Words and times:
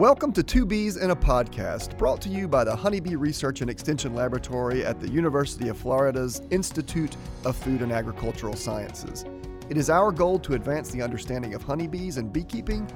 Welcome 0.00 0.32
to 0.32 0.42
Two 0.42 0.64
Bees 0.64 0.96
in 0.96 1.10
a 1.10 1.16
Podcast, 1.16 1.98
brought 1.98 2.22
to 2.22 2.30
you 2.30 2.48
by 2.48 2.64
the 2.64 2.74
Honeybee 2.74 3.16
Research 3.16 3.60
and 3.60 3.68
Extension 3.68 4.14
Laboratory 4.14 4.82
at 4.82 4.98
the 4.98 5.10
University 5.10 5.68
of 5.68 5.76
Florida's 5.76 6.40
Institute 6.50 7.16
of 7.44 7.54
Food 7.54 7.82
and 7.82 7.92
Agricultural 7.92 8.56
Sciences. 8.56 9.26
It 9.68 9.76
is 9.76 9.90
our 9.90 10.10
goal 10.10 10.38
to 10.38 10.54
advance 10.54 10.90
the 10.90 11.02
understanding 11.02 11.52
of 11.52 11.62
honeybees 11.62 12.16
and 12.16 12.32
beekeeping, 12.32 12.90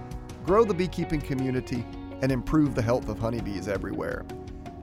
grow 0.46 0.64
the 0.64 0.73
beekeeping 0.73 1.21
community, 1.21 1.84
and 2.23 2.32
improve 2.32 2.75
the 2.75 2.80
health 2.80 3.11
of 3.11 3.18
honeybees 3.18 3.68
everywhere. 3.68 4.25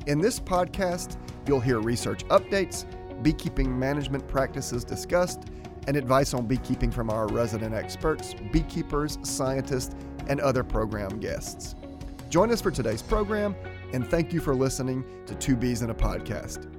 In 0.05 0.21
this 0.21 0.39
podcast, 0.39 1.17
you'll 1.47 1.59
hear 1.59 1.79
research 1.79 2.23
updates, 2.27 2.85
beekeeping 3.23 3.77
management 3.79 4.27
practices 4.27 4.83
discussed, 4.83 5.45
and 5.87 5.97
advice 5.97 6.33
on 6.33 6.45
beekeeping 6.45 6.91
from 6.91 7.09
our 7.09 7.27
resident 7.27 7.73
experts, 7.73 8.35
beekeepers, 8.51 9.17
scientists, 9.23 9.95
and 10.27 10.39
other 10.39 10.63
program 10.63 11.19
guests. 11.19 11.75
Join 12.29 12.51
us 12.51 12.61
for 12.61 12.71
today's 12.71 13.01
program, 13.01 13.55
and 13.93 14.07
thank 14.07 14.31
you 14.31 14.39
for 14.39 14.55
listening 14.55 15.03
to 15.25 15.35
Two 15.35 15.55
Bees 15.55 15.81
in 15.81 15.89
a 15.89 15.95
Podcast. 15.95 16.71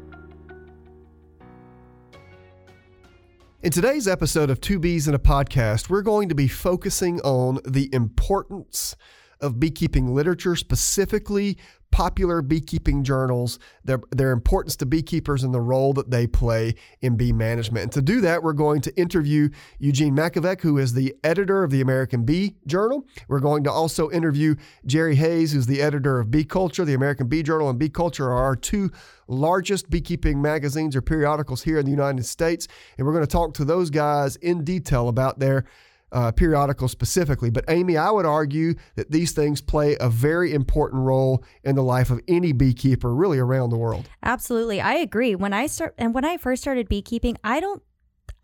In 3.62 3.70
today's 3.70 4.08
episode 4.08 4.50
of 4.50 4.60
Two 4.60 4.80
Bees 4.80 5.06
in 5.06 5.14
a 5.14 5.20
Podcast, 5.20 5.88
we're 5.88 6.02
going 6.02 6.28
to 6.28 6.34
be 6.34 6.48
focusing 6.48 7.20
on 7.20 7.60
the 7.64 7.88
importance 7.92 8.96
of 9.40 9.60
beekeeping 9.60 10.14
literature, 10.14 10.56
specifically 10.56 11.58
popular 11.92 12.42
beekeeping 12.42 13.04
journals, 13.04 13.58
their, 13.84 14.00
their 14.10 14.32
importance 14.32 14.74
to 14.76 14.86
beekeepers 14.86 15.44
and 15.44 15.54
the 15.54 15.60
role 15.60 15.92
that 15.92 16.10
they 16.10 16.26
play 16.26 16.74
in 17.02 17.16
bee 17.16 17.32
management. 17.32 17.84
And 17.84 17.92
to 17.92 18.02
do 18.02 18.20
that, 18.22 18.42
we're 18.42 18.54
going 18.54 18.80
to 18.80 18.96
interview 18.96 19.50
Eugene 19.78 20.16
Makovec, 20.16 20.62
who 20.62 20.78
is 20.78 20.94
the 20.94 21.14
editor 21.22 21.62
of 21.62 21.70
the 21.70 21.80
American 21.82 22.24
Bee 22.24 22.56
Journal. 22.66 23.06
We're 23.28 23.40
going 23.40 23.62
to 23.64 23.70
also 23.70 24.10
interview 24.10 24.56
Jerry 24.86 25.14
Hayes, 25.14 25.52
who's 25.52 25.66
the 25.66 25.82
editor 25.82 26.18
of 26.18 26.30
Bee 26.30 26.44
Culture. 26.44 26.84
The 26.84 26.94
American 26.94 27.28
Bee 27.28 27.42
Journal 27.42 27.68
and 27.68 27.78
Bee 27.78 27.90
Culture 27.90 28.26
are 28.26 28.42
our 28.42 28.56
two 28.56 28.90
largest 29.28 29.90
beekeeping 29.90 30.40
magazines 30.40 30.96
or 30.96 31.02
periodicals 31.02 31.62
here 31.62 31.78
in 31.78 31.84
the 31.84 31.90
United 31.90 32.24
States. 32.24 32.66
And 32.96 33.06
we're 33.06 33.12
going 33.12 33.24
to 33.24 33.30
talk 33.30 33.54
to 33.54 33.64
those 33.64 33.90
guys 33.90 34.36
in 34.36 34.64
detail 34.64 35.08
about 35.08 35.38
their 35.38 35.66
uh, 36.12 36.30
periodical 36.32 36.88
specifically. 36.88 37.50
But 37.50 37.64
Amy, 37.68 37.96
I 37.96 38.10
would 38.10 38.26
argue 38.26 38.74
that 38.96 39.10
these 39.10 39.32
things 39.32 39.60
play 39.60 39.96
a 40.00 40.08
very 40.08 40.52
important 40.52 41.02
role 41.02 41.44
in 41.64 41.74
the 41.74 41.82
life 41.82 42.10
of 42.10 42.20
any 42.28 42.52
beekeeper, 42.52 43.14
really 43.14 43.38
around 43.38 43.70
the 43.70 43.78
world. 43.78 44.08
Absolutely, 44.22 44.80
I 44.80 44.94
agree. 44.94 45.34
When 45.34 45.52
I 45.52 45.66
start 45.66 45.94
and 45.98 46.14
when 46.14 46.24
I 46.24 46.36
first 46.36 46.62
started 46.62 46.88
beekeeping, 46.88 47.36
I 47.42 47.60
don't 47.60 47.82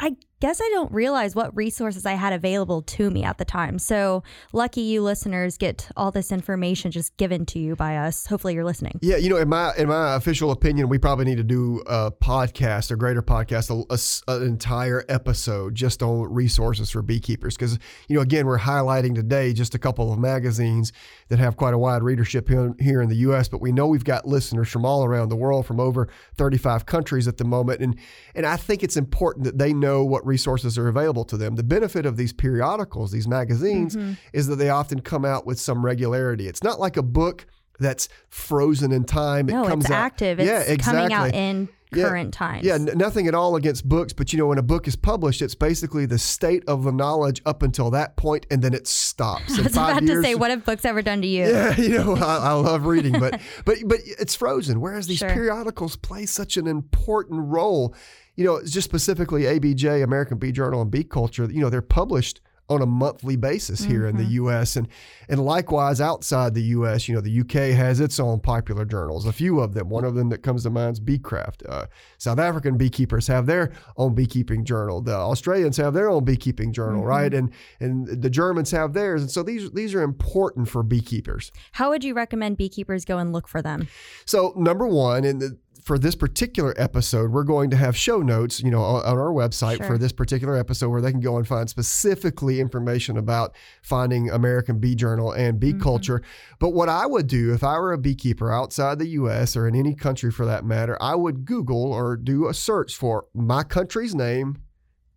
I 0.01 0.17
guess 0.41 0.61
I 0.61 0.69
don't 0.73 0.91
realize 0.93 1.35
what 1.35 1.57
resources 1.57 2.07
I 2.07 2.13
had 2.13 2.33
available 2.33 2.83
to 2.83 3.11
me 3.11 3.25
at 3.25 3.39
the 3.39 3.45
time. 3.45 3.79
So 3.79 4.23
lucky 4.53 4.83
you 4.83 5.03
listeners 5.03 5.59
get 5.59 5.89
all 5.97 6.11
this 6.11 6.31
information 6.31 6.91
just 6.91 7.17
given 7.17 7.45
to 7.47 7.59
you 7.59 7.75
by 7.75 7.97
us. 7.97 8.27
Hopefully 8.27 8.55
you're 8.55 8.65
listening. 8.65 8.99
Yeah, 9.03 9.17
you 9.17 9.29
know, 9.29 9.37
in 9.37 9.49
my 9.49 9.73
in 9.77 9.89
my 9.89 10.15
official 10.15 10.51
opinion, 10.51 10.89
we 10.89 10.99
probably 10.99 11.25
need 11.25 11.39
to 11.39 11.45
do 11.45 11.83
a 11.87 12.13
podcast, 12.13 12.91
a 12.91 12.97
greater 12.97 13.23
podcast, 13.23 13.71
a, 13.71 14.33
a, 14.33 14.37
an 14.37 14.47
entire 14.47 15.05
episode 15.09 15.75
just 15.75 16.03
on 16.03 16.33
resources 16.33 16.91
for 16.91 17.03
beekeepers. 17.03 17.57
Because 17.57 17.79
you 18.09 18.15
know, 18.15 18.23
again, 18.23 18.47
we're 18.47 18.59
highlighting 18.59 19.15
today 19.15 19.53
just 19.53 19.75
a 19.75 19.79
couple 19.79 20.13
of 20.13 20.19
magazines 20.19 20.93
that 21.29 21.39
have 21.39 21.57
quite 21.57 21.75
a 21.75 21.79
wide 21.79 22.03
readership 22.03 22.49
here, 22.49 22.75
here 22.79 23.03
in 23.03 23.09
the 23.09 23.17
U.S., 23.17 23.49
but 23.49 23.61
we 23.61 23.73
know 23.73 23.87
we've 23.89 24.05
got 24.05 24.27
listeners 24.27 24.69
from 24.69 24.85
all 24.85 25.05
around 25.05 25.31
the 25.31 25.37
world, 25.37 25.67
from 25.67 25.81
over 25.81 26.09
35 26.37 26.87
countries 26.87 27.27
at 27.27 27.39
the 27.39 27.45
moment, 27.45 27.81
and 27.81 27.99
and 28.35 28.47
I 28.47 28.57
think 28.57 28.85
it's 28.85 28.97
important 28.97 29.45
that 29.45 29.59
they 29.59 29.73
know 29.73 30.05
what 30.05 30.25
resources 30.29 30.79
are 30.79 30.89
available 30.89 31.25
to 31.25 31.37
them. 31.37 31.57
The 31.57 31.65
benefit 31.65 32.07
of 32.07 32.17
these 32.17 32.33
periodicals, 32.33 33.11
these 33.11 33.27
magazines, 33.27 33.97
mm-hmm. 33.97 34.13
is 34.33 34.47
that 34.47 34.57
they 34.57 34.71
often 34.71 35.01
come 35.01 35.25
out 35.25 35.47
with 35.47 35.59
some 35.59 35.85
regularity. 35.85 36.47
It's 36.47 36.63
not 36.63 36.79
like 36.79 36.97
a 36.97 37.03
book 37.03 37.47
that's 37.81 38.09
frozen 38.29 38.93
in 38.93 39.05
time. 39.05 39.47
No, 39.47 39.65
it 39.65 39.69
comes 39.69 39.85
it's 39.85 39.93
out, 39.93 40.05
active. 40.05 40.41
It's 40.41 40.49
yeah, 40.49 40.61
exactly. 40.61 41.11
coming 41.11 41.13
out 41.13 41.35
in 41.35 41.69
current 41.93 42.35
yeah, 42.35 42.39
times. 42.39 42.65
Yeah, 42.67 42.75
n- 42.75 42.91
nothing 42.97 43.27
at 43.29 43.35
all 43.35 43.57
against 43.57 43.89
books, 43.89 44.13
but 44.13 44.33
you 44.33 44.39
know, 44.39 44.47
when 44.47 44.59
a 44.59 44.63
book 44.63 44.87
is 44.87 44.97
published, 44.97 45.43
it's 45.43 45.55
basically 45.55 46.07
the 46.07 46.19
state 46.19 46.65
of 46.67 46.85
the 46.85 46.93
knowledge 46.93 47.41
up 47.47 47.63
until 47.63 47.91
that 47.91 48.17
point, 48.17 48.47
and 48.51 48.63
then 48.63 48.75
it 48.75 48.87
stops. 48.87 49.55
I 49.59 49.63
was 49.63 49.73
about 49.73 50.03
years, 50.03 50.23
to 50.23 50.23
say, 50.23 50.35
what 50.35 50.51
have 50.51 50.65
books 50.65 50.85
ever 50.85 51.03
done 51.03 51.23
to 51.23 51.29
you? 51.29 51.47
Yeah, 51.47 51.77
you 51.77 51.91
know, 51.91 52.17
I, 52.17 52.37
I 52.37 52.53
love 52.53 52.87
reading, 52.87 53.19
but 53.19 53.41
but 53.65 53.79
but 53.87 54.01
it's 54.05 54.35
frozen. 54.35 54.81
Whereas 54.81 55.07
these 55.07 55.19
sure. 55.19 55.31
periodicals 55.31 55.97
play 55.97 56.27
such 56.27 56.57
an 56.57 56.67
important 56.67 57.49
role 57.49 57.95
you 58.39 58.45
know, 58.45 58.63
just 58.63 58.85
specifically 58.85 59.43
ABJ, 59.43 60.05
American 60.05 60.39
Bee 60.39 60.53
Journal 60.53 60.81
and 60.81 60.93
Bee 60.93 61.03
Culture, 61.03 61.51
you 61.51 61.61
know, 61.61 61.69
they're 61.69 61.83
published 61.83 62.41
on 62.69 62.83
a 62.83 62.87
monthly 62.87 63.35
basis 63.35 63.83
here 63.83 64.01
mm-hmm. 64.01 64.11
in 64.11 64.17
the 64.17 64.23
mm-hmm. 64.25 64.33
U.S. 64.33 64.77
and 64.77 64.87
and 65.29 65.45
likewise 65.45 66.01
outside 66.01 66.55
the 66.55 66.63
U.S. 66.63 67.09
You 67.09 67.15
know, 67.15 67.21
the 67.21 67.31
U.K. 67.31 67.73
has 67.73 67.99
its 67.99 68.21
own 68.21 68.39
popular 68.39 68.85
journals. 68.85 69.27
A 69.27 69.33
few 69.33 69.59
of 69.59 69.75
them. 69.75 69.89
One 69.89 70.05
of 70.05 70.15
them 70.15 70.29
that 70.29 70.43
comes 70.43 70.63
to 70.65 70.71
mind 70.71 70.93
is 70.93 71.01
Beecraft. 71.01 71.69
Uh, 71.69 71.87
South 72.19 72.39
African 72.39 72.77
beekeepers 72.77 73.27
have 73.27 73.47
their 73.47 73.73
own 73.97 74.15
beekeeping 74.15 74.65
journal. 74.65 75.01
The 75.01 75.17
Australians 75.17 75.77
have 75.79 75.95
their 75.95 76.09
own 76.09 76.25
beekeeping 76.25 76.73
journal, 76.73 77.01
mm-hmm. 77.01 77.09
right? 77.09 77.35
And 77.35 77.51
and 77.81 78.07
the 78.07 78.31
Germans 78.31 78.71
have 78.71 78.93
theirs. 78.93 79.23
And 79.23 79.31
so 79.31 79.43
these 79.43 79.71
these 79.73 79.95
are 79.95 80.03
important 80.03 80.69
for 80.69 80.83
beekeepers. 80.83 81.51
How 81.73 81.91
would 81.91 82.05
you 82.05 82.15
recommend 82.15 82.57
beekeepers 82.57 83.05
go 83.05 83.19
and 83.19 83.33
look 83.33 83.49
for 83.49 83.63
them? 83.63 83.89
So 84.27 84.53
number 84.57 84.87
one, 84.87 85.25
and 85.25 85.41
the, 85.41 85.59
for 85.89 85.99
this 85.99 86.15
particular 86.15 86.75
episode, 86.77 87.33
we're 87.33 87.45
going 87.45 87.71
to 87.71 87.77
have 87.77 87.97
show 87.97 88.19
notes, 88.19 88.61
you 88.61 88.71
know, 88.71 88.83
on, 88.83 89.03
on 89.07 89.17
our 89.17 89.33
website 89.33 89.79
sure. 89.79 89.87
for 89.87 89.97
this 89.97 90.13
particular 90.13 90.55
episode 90.55 90.91
where 90.91 91.01
they 91.01 91.11
can 91.11 91.21
go 91.21 91.39
and 91.39 91.49
find 91.49 91.69
specifically 91.71 92.61
information 92.61 93.17
about 93.17 93.57
finding 93.81 94.29
American 94.29 94.79
Bee 94.79 94.95
Journal 94.95 95.33
and 95.33 95.59
bee 95.59 95.71
mm-hmm. 95.71 95.81
culture. 95.81 96.23
But 96.61 96.75
what 96.75 96.91
I 96.91 97.07
would 97.07 97.27
do 97.27 97.55
if 97.55 97.65
I 97.65 97.79
were 97.79 97.95
a 97.95 97.99
beekeeper 97.99 98.53
outside 98.53 98.99
the 98.99 99.09
US 99.09 99.57
or 99.57 99.67
in 99.67 99.75
any 99.75 99.95
country 99.95 100.31
for 100.31 100.45
that 100.45 100.63
matter, 100.63 100.99
I 101.01 101.15
would 101.15 101.47
Google 101.47 101.91
or 101.91 102.19
do 102.19 102.49
a 102.49 102.55
search 102.55 102.95
for 102.95 103.25
my 103.33 103.63
country's 103.63 104.15
name 104.15 104.59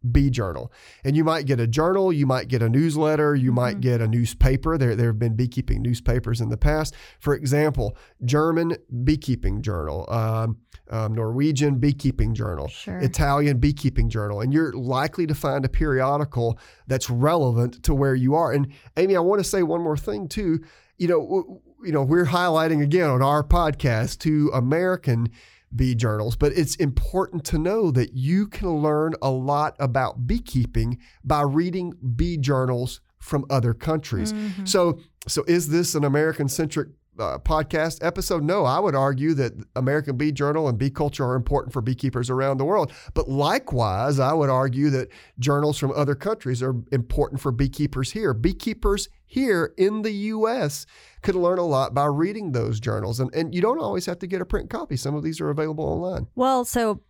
Bee 0.09 0.29
Journal. 0.29 0.71
And 1.03 1.15
you 1.15 1.23
might 1.23 1.45
get 1.45 1.59
a 1.59 1.67
journal, 1.67 2.11
you 2.11 2.25
might 2.25 2.47
get 2.47 2.61
a 2.61 2.69
newsletter, 2.69 3.35
you 3.35 3.49
mm-hmm. 3.49 3.55
might 3.55 3.81
get 3.81 4.01
a 4.01 4.07
newspaper. 4.07 4.77
There, 4.77 4.95
there 4.95 5.07
have 5.07 5.19
been 5.19 5.35
beekeeping 5.35 5.81
newspapers 5.81 6.41
in 6.41 6.49
the 6.49 6.57
past. 6.57 6.95
For 7.19 7.35
example, 7.35 7.95
German 8.25 8.77
Beekeeping 9.03 9.61
Journal, 9.61 10.05
um, 10.09 10.57
um, 10.89 11.13
Norwegian 11.13 11.79
Beekeeping 11.79 12.33
Journal, 12.33 12.67
sure. 12.67 12.99
Italian 12.99 13.59
Beekeeping 13.59 14.09
Journal. 14.09 14.41
And 14.41 14.53
you're 14.53 14.73
likely 14.73 15.27
to 15.27 15.35
find 15.35 15.63
a 15.65 15.69
periodical 15.69 16.59
that's 16.87 17.09
relevant 17.09 17.83
to 17.83 17.93
where 17.93 18.15
you 18.15 18.35
are. 18.35 18.51
And 18.51 18.73
Amy, 18.97 19.15
I 19.15 19.19
want 19.19 19.39
to 19.41 19.47
say 19.47 19.63
one 19.63 19.81
more 19.81 19.97
thing 19.97 20.27
too. 20.27 20.61
You 20.97 21.07
know, 21.07 21.21
w- 21.21 21.59
you 21.83 21.91
know, 21.91 22.03
we're 22.03 22.25
highlighting 22.25 22.83
again 22.83 23.09
on 23.09 23.21
our 23.21 23.43
podcast 23.43 24.19
to 24.19 24.51
American 24.53 25.29
bee 25.75 25.95
journals, 25.95 26.35
but 26.35 26.51
it's 26.53 26.75
important 26.75 27.43
to 27.45 27.57
know 27.57 27.91
that 27.91 28.13
you 28.13 28.47
can 28.47 28.69
learn 28.69 29.13
a 29.21 29.29
lot 29.29 29.75
about 29.79 30.27
beekeeping 30.27 30.97
by 31.23 31.41
reading 31.41 31.93
bee 32.15 32.37
journals 32.37 33.01
from 33.19 33.45
other 33.49 33.73
countries. 33.73 34.33
Mm-hmm. 34.33 34.65
So, 34.65 34.99
so 35.27 35.43
is 35.47 35.69
this 35.69 35.95
an 35.95 36.03
American 36.03 36.49
centric 36.49 36.89
uh, 37.19 37.37
podcast 37.39 38.03
episode? 38.05 38.43
No, 38.43 38.65
I 38.65 38.79
would 38.79 38.95
argue 38.95 39.33
that 39.35 39.53
American 39.75 40.17
Bee 40.17 40.31
Journal 40.31 40.67
and 40.67 40.77
bee 40.77 40.89
culture 40.89 41.25
are 41.25 41.35
important 41.35 41.73
for 41.73 41.81
beekeepers 41.81 42.29
around 42.29 42.57
the 42.57 42.65
world. 42.65 42.91
But 43.13 43.29
likewise, 43.29 44.19
I 44.19 44.33
would 44.33 44.49
argue 44.49 44.89
that 44.91 45.09
journals 45.39 45.77
from 45.77 45.91
other 45.91 46.15
countries 46.15 46.61
are 46.63 46.75
important 46.91 47.41
for 47.41 47.51
beekeepers 47.51 48.11
here. 48.11 48.33
Beekeepers 48.33 49.09
here 49.25 49.73
in 49.77 50.01
the 50.01 50.11
U.S. 50.11 50.85
could 51.21 51.35
learn 51.35 51.57
a 51.57 51.65
lot 51.65 51.93
by 51.93 52.05
reading 52.05 52.51
those 52.51 52.79
journals. 52.79 53.19
And, 53.19 53.33
and 53.33 53.55
you 53.55 53.61
don't 53.61 53.79
always 53.79 54.05
have 54.05 54.19
to 54.19 54.27
get 54.27 54.41
a 54.41 54.45
print 54.45 54.69
copy, 54.69 54.97
some 54.97 55.15
of 55.15 55.23
these 55.23 55.39
are 55.39 55.49
available 55.49 55.85
online. 55.85 56.27
Well, 56.35 56.65
so 56.65 57.01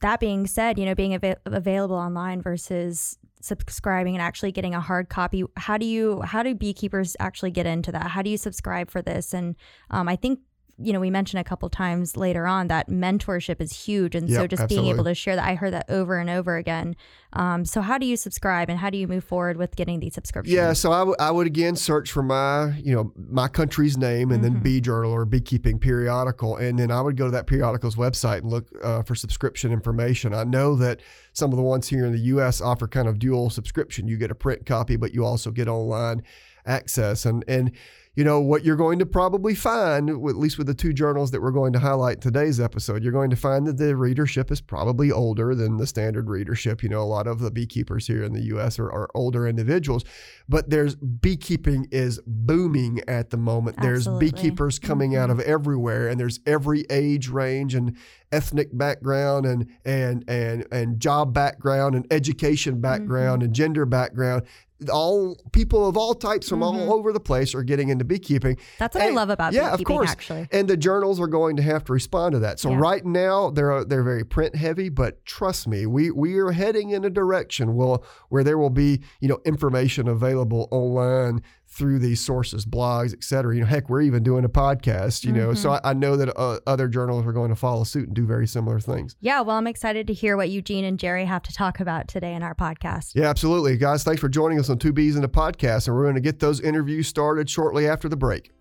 that 0.00 0.20
being 0.20 0.46
said, 0.46 0.78
you 0.78 0.84
know, 0.84 0.94
being 0.94 1.14
av- 1.14 1.36
available 1.44 1.96
online 1.96 2.42
versus 2.42 3.18
subscribing 3.44 4.14
and 4.14 4.22
actually 4.22 4.52
getting 4.52 4.74
a 4.74 4.80
hard 4.80 5.08
copy 5.08 5.44
how 5.56 5.76
do 5.76 5.86
you 5.86 6.22
how 6.22 6.42
do 6.42 6.54
beekeepers 6.54 7.16
actually 7.20 7.50
get 7.50 7.66
into 7.66 7.92
that? 7.92 8.08
How 8.08 8.22
do 8.22 8.30
you 8.30 8.36
subscribe 8.38 8.90
for 8.90 9.02
this? 9.02 9.34
And 9.34 9.56
um, 9.90 10.08
i 10.08 10.16
think 10.16 10.40
you 10.78 10.92
know, 10.92 11.00
we 11.00 11.10
mentioned 11.10 11.40
a 11.40 11.44
couple 11.44 11.68
times 11.68 12.16
later 12.16 12.46
on 12.46 12.68
that 12.68 12.88
mentorship 12.88 13.60
is 13.60 13.72
huge. 13.72 14.14
And 14.14 14.28
yep, 14.28 14.40
so 14.40 14.46
just 14.46 14.62
absolutely. 14.62 14.88
being 14.88 14.94
able 14.94 15.04
to 15.04 15.14
share 15.14 15.36
that, 15.36 15.46
I 15.46 15.54
heard 15.54 15.72
that 15.72 15.88
over 15.88 16.18
and 16.18 16.28
over 16.28 16.56
again. 16.56 16.96
Um, 17.32 17.64
so 17.64 17.80
how 17.80 17.98
do 17.98 18.06
you 18.06 18.16
subscribe 18.16 18.68
and 18.68 18.78
how 18.78 18.90
do 18.90 18.98
you 18.98 19.06
move 19.06 19.24
forward 19.24 19.56
with 19.56 19.76
getting 19.76 20.00
these 20.00 20.14
subscriptions? 20.14 20.54
Yeah, 20.54 20.72
so 20.72 20.92
I, 20.92 20.98
w- 21.00 21.16
I 21.18 21.30
would 21.30 21.46
again 21.46 21.76
search 21.76 22.10
for 22.10 22.22
my, 22.22 22.76
you 22.78 22.94
know, 22.94 23.12
my 23.16 23.48
country's 23.48 23.96
name 23.96 24.30
and 24.30 24.42
mm-hmm. 24.42 24.54
then 24.54 24.62
Bee 24.62 24.80
Journal 24.80 25.12
or 25.12 25.24
Beekeeping 25.24 25.78
Periodical. 25.78 26.56
And 26.56 26.78
then 26.78 26.90
I 26.90 27.00
would 27.00 27.16
go 27.16 27.26
to 27.26 27.32
that 27.32 27.46
periodical's 27.46 27.96
website 27.96 28.38
and 28.38 28.50
look 28.50 28.68
uh, 28.82 29.02
for 29.02 29.14
subscription 29.14 29.72
information. 29.72 30.34
I 30.34 30.44
know 30.44 30.74
that 30.76 31.00
some 31.32 31.50
of 31.50 31.56
the 31.56 31.62
ones 31.62 31.88
here 31.88 32.04
in 32.04 32.12
the 32.12 32.18
U.S. 32.18 32.60
offer 32.60 32.88
kind 32.88 33.08
of 33.08 33.18
dual 33.18 33.50
subscription. 33.50 34.08
You 34.08 34.16
get 34.16 34.30
a 34.30 34.36
print 34.36 34.66
copy, 34.66 34.96
but 34.96 35.14
you 35.14 35.24
also 35.24 35.50
get 35.50 35.68
online 35.68 36.22
access. 36.66 37.26
And 37.26 37.44
and 37.48 37.72
you 38.16 38.22
know, 38.22 38.40
what 38.40 38.64
you're 38.64 38.76
going 38.76 39.00
to 39.00 39.06
probably 39.06 39.56
find, 39.56 40.08
at 40.08 40.18
least 40.18 40.56
with 40.56 40.68
the 40.68 40.74
two 40.74 40.92
journals 40.92 41.32
that 41.32 41.42
we're 41.42 41.50
going 41.50 41.72
to 41.72 41.80
highlight 41.80 42.20
today's 42.20 42.60
episode, 42.60 43.02
you're 43.02 43.12
going 43.12 43.30
to 43.30 43.36
find 43.36 43.66
that 43.66 43.76
the 43.76 43.96
readership 43.96 44.52
is 44.52 44.60
probably 44.60 45.10
older 45.10 45.54
than 45.54 45.78
the 45.78 45.86
standard 45.86 46.30
readership. 46.30 46.82
You 46.82 46.90
know, 46.90 47.00
a 47.00 47.02
lot 47.02 47.26
of 47.26 47.40
the 47.40 47.50
beekeepers 47.50 48.06
here 48.06 48.22
in 48.22 48.32
the 48.32 48.42
U.S. 48.42 48.78
are, 48.78 48.90
are 48.90 49.08
older 49.14 49.48
individuals, 49.48 50.04
but 50.48 50.70
there's 50.70 50.94
beekeeping 50.94 51.88
is 51.90 52.20
booming 52.24 53.00
at 53.08 53.30
the 53.30 53.36
moment. 53.36 53.78
Absolutely. 53.78 54.30
There's 54.30 54.32
beekeepers 54.32 54.78
coming 54.78 55.12
mm-hmm. 55.12 55.22
out 55.22 55.30
of 55.30 55.40
everywhere, 55.40 56.08
and 56.08 56.20
there's 56.20 56.38
every 56.46 56.84
age 56.90 57.28
range 57.28 57.74
and 57.74 57.96
ethnic 58.30 58.76
background 58.76 59.46
and 59.46 59.68
and 59.84 60.24
and 60.28 60.66
and 60.70 61.00
job 61.00 61.32
background 61.32 61.94
and 61.94 62.06
education 62.12 62.80
background 62.80 63.40
mm-hmm. 63.40 63.46
and 63.46 63.54
gender 63.54 63.86
background 63.86 64.42
all 64.90 65.36
people 65.52 65.88
of 65.88 65.96
all 65.96 66.14
types 66.14 66.48
from 66.48 66.60
mm-hmm. 66.60 66.80
all 66.80 66.94
over 66.94 67.12
the 67.12 67.20
place 67.20 67.54
are 67.54 67.62
getting 67.62 67.88
into 67.88 68.04
beekeeping. 68.04 68.56
That's 68.78 68.94
what 68.94 69.04
and, 69.04 69.12
I 69.12 69.14
love 69.16 69.30
about 69.30 69.52
yeah, 69.52 69.70
beekeeping, 69.70 69.94
of 69.94 69.98
course. 69.98 70.10
actually. 70.10 70.48
And 70.52 70.68
the 70.68 70.76
journals 70.76 71.20
are 71.20 71.26
going 71.26 71.56
to 71.56 71.62
have 71.62 71.84
to 71.84 71.92
respond 71.92 72.32
to 72.32 72.38
that. 72.40 72.60
So 72.60 72.70
yeah. 72.70 72.78
right 72.78 73.04
now 73.04 73.50
they're 73.50 73.84
they're 73.84 74.02
very 74.02 74.24
print 74.24 74.54
heavy, 74.54 74.88
but 74.88 75.24
trust 75.24 75.66
me, 75.68 75.86
we 75.86 76.10
we 76.10 76.38
are 76.38 76.52
heading 76.52 76.90
in 76.90 77.04
a 77.04 77.10
direction 77.10 77.76
will 77.76 78.04
where 78.28 78.44
there 78.44 78.58
will 78.58 78.70
be 78.70 79.00
you 79.20 79.28
know 79.28 79.40
information 79.44 80.08
available 80.08 80.68
online 80.70 81.42
through 81.74 81.98
these 81.98 82.20
sources, 82.20 82.64
blogs, 82.64 83.12
et 83.12 83.24
cetera. 83.24 83.54
You 83.54 83.62
know, 83.62 83.66
heck, 83.66 83.90
we're 83.90 84.02
even 84.02 84.22
doing 84.22 84.44
a 84.44 84.48
podcast, 84.48 85.24
you 85.24 85.32
know, 85.32 85.48
mm-hmm. 85.48 85.56
so 85.56 85.72
I, 85.72 85.80
I, 85.82 85.92
know 85.92 86.16
that 86.16 86.32
uh, 86.38 86.60
other 86.66 86.86
journals 86.86 87.26
are 87.26 87.32
going 87.32 87.50
to 87.50 87.56
follow 87.56 87.82
suit 87.82 88.06
and 88.06 88.14
do 88.14 88.24
very 88.26 88.46
similar 88.46 88.78
things. 88.78 89.16
Yeah. 89.20 89.40
Well, 89.40 89.56
I'm 89.56 89.66
excited 89.66 90.06
to 90.06 90.12
hear 90.12 90.36
what 90.36 90.50
Eugene 90.50 90.84
and 90.84 90.98
Jerry 90.98 91.24
have 91.24 91.42
to 91.42 91.52
talk 91.52 91.80
about 91.80 92.06
today 92.06 92.34
in 92.34 92.42
our 92.42 92.54
podcast. 92.54 93.12
Yeah, 93.14 93.28
absolutely. 93.28 93.76
Guys, 93.76 94.04
thanks 94.04 94.20
for 94.20 94.28
joining 94.28 94.60
us 94.60 94.70
on 94.70 94.78
Two 94.78 94.92
Bees 94.92 95.16
in 95.16 95.24
a 95.24 95.28
Podcast. 95.28 95.88
And 95.88 95.96
we're 95.96 96.04
going 96.04 96.14
to 96.14 96.20
get 96.20 96.38
those 96.38 96.60
interviews 96.60 97.08
started 97.08 97.50
shortly 97.50 97.88
after 97.88 98.08
the 98.08 98.16
break. 98.16 98.52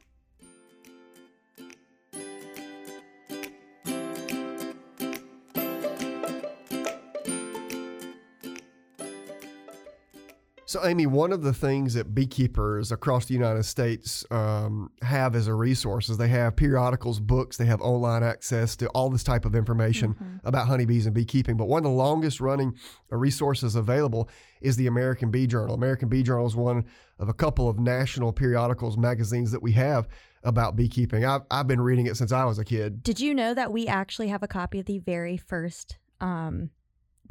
So, 10.73 10.83
Amy, 10.83 11.05
one 11.05 11.31
of 11.31 11.43
the 11.43 11.53
things 11.53 11.93
that 11.93 12.15
beekeepers 12.15 12.91
across 12.91 13.27
the 13.27 13.35
United 13.35 13.61
States 13.61 14.25
um, 14.31 14.89
have 15.03 15.35
as 15.35 15.45
a 15.45 15.53
resource 15.53 16.09
is 16.09 16.17
they 16.17 16.29
have 16.29 16.55
periodicals, 16.55 17.19
books, 17.19 17.57
they 17.57 17.65
have 17.65 17.79
online 17.79 18.23
access 18.23 18.75
to 18.77 18.87
all 18.87 19.11
this 19.11 19.23
type 19.23 19.45
of 19.45 19.53
information 19.53 20.15
mm-hmm. 20.15 20.37
about 20.43 20.65
honeybees 20.65 21.05
and 21.05 21.13
beekeeping. 21.13 21.57
But 21.57 21.67
one 21.67 21.77
of 21.77 21.83
the 21.83 21.89
longest 21.95 22.41
running 22.41 22.75
resources 23.11 23.75
available 23.75 24.31
is 24.61 24.75
the 24.75 24.87
American 24.87 25.29
Bee 25.29 25.45
Journal. 25.45 25.75
American 25.75 26.09
Bee 26.09 26.23
Journal 26.23 26.47
is 26.47 26.55
one 26.55 26.85
of 27.19 27.29
a 27.29 27.33
couple 27.33 27.69
of 27.69 27.77
national 27.77 28.33
periodicals, 28.33 28.97
magazines 28.97 29.51
that 29.51 29.61
we 29.61 29.73
have 29.73 30.07
about 30.41 30.75
beekeeping. 30.75 31.23
I've, 31.23 31.43
I've 31.51 31.67
been 31.67 31.81
reading 31.81 32.07
it 32.07 32.17
since 32.17 32.31
I 32.31 32.45
was 32.45 32.57
a 32.57 32.65
kid. 32.65 33.03
Did 33.03 33.19
you 33.19 33.35
know 33.35 33.53
that 33.53 33.71
we 33.71 33.85
actually 33.85 34.29
have 34.29 34.41
a 34.41 34.47
copy 34.47 34.79
of 34.79 34.87
the 34.87 34.97
very 34.97 35.37
first 35.37 35.99
um, 36.19 36.71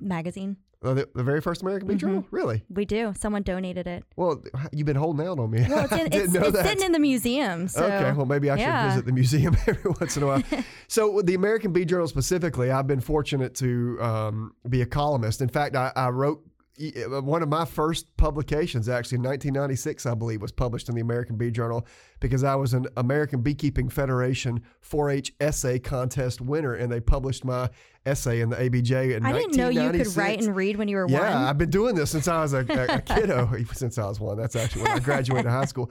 magazine? 0.00 0.58
The, 0.82 1.08
the, 1.14 1.22
very 1.22 1.40
first 1.40 1.62
American 1.62 1.86
Bee 1.86 1.94
mm-hmm. 1.94 2.00
Journal? 2.00 2.26
Really? 2.32 2.64
We 2.68 2.84
do. 2.84 3.14
Someone 3.16 3.42
donated 3.42 3.86
it. 3.86 4.04
Well, 4.16 4.42
you've 4.72 4.86
been 4.86 4.96
holding 4.96 5.24
out 5.24 5.38
on 5.38 5.50
me. 5.50 5.64
Well, 5.68 5.84
it's, 5.84 5.92
in, 5.92 6.06
it's, 6.12 6.34
it's 6.34 6.60
sitting 6.62 6.84
in 6.84 6.92
the 6.92 6.98
museum. 6.98 7.68
So. 7.68 7.84
Okay, 7.84 8.12
well, 8.12 8.26
maybe 8.26 8.50
I 8.50 8.56
should 8.56 8.62
yeah. 8.62 8.88
visit 8.88 9.06
the 9.06 9.12
museum 9.12 9.56
every 9.66 9.92
once 10.00 10.16
in 10.16 10.24
a 10.24 10.26
while. 10.26 10.42
so, 10.88 11.22
the 11.22 11.34
American 11.34 11.72
Bee 11.72 11.84
Journal 11.84 12.08
specifically, 12.08 12.70
I've 12.70 12.88
been 12.88 13.00
fortunate 13.00 13.54
to 13.56 13.98
um, 14.00 14.54
be 14.68 14.82
a 14.82 14.86
columnist. 14.86 15.40
In 15.40 15.48
fact, 15.48 15.76
I, 15.76 15.92
I 15.94 16.08
wrote 16.08 16.42
Uh, 16.80 17.20
one 17.20 17.42
of 17.42 17.50
my 17.50 17.66
first 17.66 18.16
publications, 18.16 18.88
actually 18.88 19.16
in 19.16 19.22
1996, 19.22 20.06
I 20.06 20.14
believe, 20.14 20.40
was 20.40 20.52
published 20.52 20.88
in 20.88 20.94
the 20.94 21.02
American 21.02 21.36
Bee 21.36 21.50
Journal 21.50 21.86
because 22.18 22.44
I 22.44 22.54
was 22.54 22.72
an 22.72 22.86
American 22.96 23.42
Beekeeping 23.42 23.90
Federation 23.90 24.62
4-H 24.82 25.34
essay 25.38 25.78
contest 25.78 26.40
winner, 26.40 26.74
and 26.74 26.90
they 26.90 27.00
published 27.00 27.44
my 27.44 27.68
essay 28.06 28.40
in 28.40 28.48
the 28.48 28.56
ABJ 28.56 29.16
in 29.16 29.26
I 29.26 29.32
didn't 29.32 29.54
know 29.54 29.68
you 29.68 29.90
could 29.90 30.16
write 30.16 30.42
and 30.42 30.56
read 30.56 30.76
when 30.76 30.88
you 30.88 30.96
were 30.96 31.06
yeah, 31.08 31.18
one. 31.18 31.28
Yeah, 31.28 31.48
I've 31.50 31.58
been 31.58 31.70
doing 31.70 31.94
this 31.94 32.10
since 32.10 32.26
I 32.26 32.40
was 32.40 32.54
a, 32.54 32.64
a, 32.68 32.96
a 32.96 33.00
kiddo, 33.02 33.50
since 33.72 33.98
I 33.98 34.06
was 34.06 34.18
one. 34.18 34.38
That's 34.38 34.56
actually 34.56 34.84
when 34.84 34.92
I 34.92 34.98
graduated 34.98 35.50
high 35.50 35.66
school. 35.66 35.90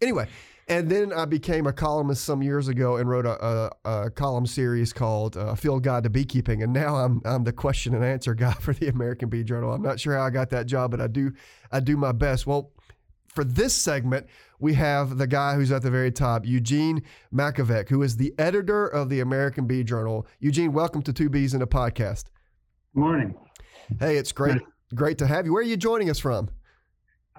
Anyway, 0.00 0.28
and 0.70 0.88
then 0.88 1.12
I 1.12 1.24
became 1.24 1.66
a 1.66 1.72
columnist 1.72 2.24
some 2.24 2.44
years 2.44 2.68
ago 2.68 2.96
and 2.96 3.10
wrote 3.10 3.26
a, 3.26 3.44
a, 3.44 3.70
a 3.84 4.10
column 4.10 4.46
series 4.46 4.92
called 4.92 5.36
uh, 5.36 5.56
Field 5.56 5.82
Guide 5.82 6.04
to 6.04 6.10
Beekeeping. 6.10 6.62
And 6.62 6.72
now 6.72 6.94
I'm, 6.94 7.20
I'm 7.24 7.42
the 7.42 7.52
question 7.52 7.92
and 7.92 8.04
answer 8.04 8.34
guy 8.36 8.52
for 8.52 8.72
the 8.72 8.86
American 8.86 9.28
Bee 9.28 9.42
Journal. 9.42 9.72
I'm 9.74 9.82
not 9.82 9.98
sure 9.98 10.16
how 10.16 10.22
I 10.22 10.30
got 10.30 10.48
that 10.50 10.66
job, 10.66 10.92
but 10.92 11.00
I 11.00 11.08
do 11.08 11.32
I 11.72 11.80
do 11.80 11.96
my 11.96 12.12
best. 12.12 12.46
Well, 12.46 12.72
for 13.26 13.42
this 13.42 13.74
segment, 13.74 14.26
we 14.60 14.74
have 14.74 15.18
the 15.18 15.26
guy 15.26 15.56
who's 15.56 15.72
at 15.72 15.82
the 15.82 15.90
very 15.90 16.12
top, 16.12 16.46
Eugene 16.46 17.02
Makovec, 17.34 17.88
who 17.88 18.02
is 18.02 18.16
the 18.16 18.32
editor 18.38 18.86
of 18.86 19.08
the 19.08 19.20
American 19.20 19.66
Bee 19.66 19.82
Journal. 19.82 20.26
Eugene, 20.38 20.72
welcome 20.72 21.02
to 21.02 21.12
Two 21.12 21.28
Bees 21.28 21.52
in 21.52 21.62
a 21.62 21.66
Podcast. 21.66 22.24
Good 22.94 23.00
morning. 23.00 23.34
Hey, 23.98 24.18
it's 24.18 24.30
great, 24.30 24.60
great 24.94 25.18
to 25.18 25.26
have 25.26 25.46
you. 25.46 25.52
Where 25.52 25.62
are 25.62 25.66
you 25.66 25.76
joining 25.76 26.10
us 26.10 26.20
from? 26.20 26.48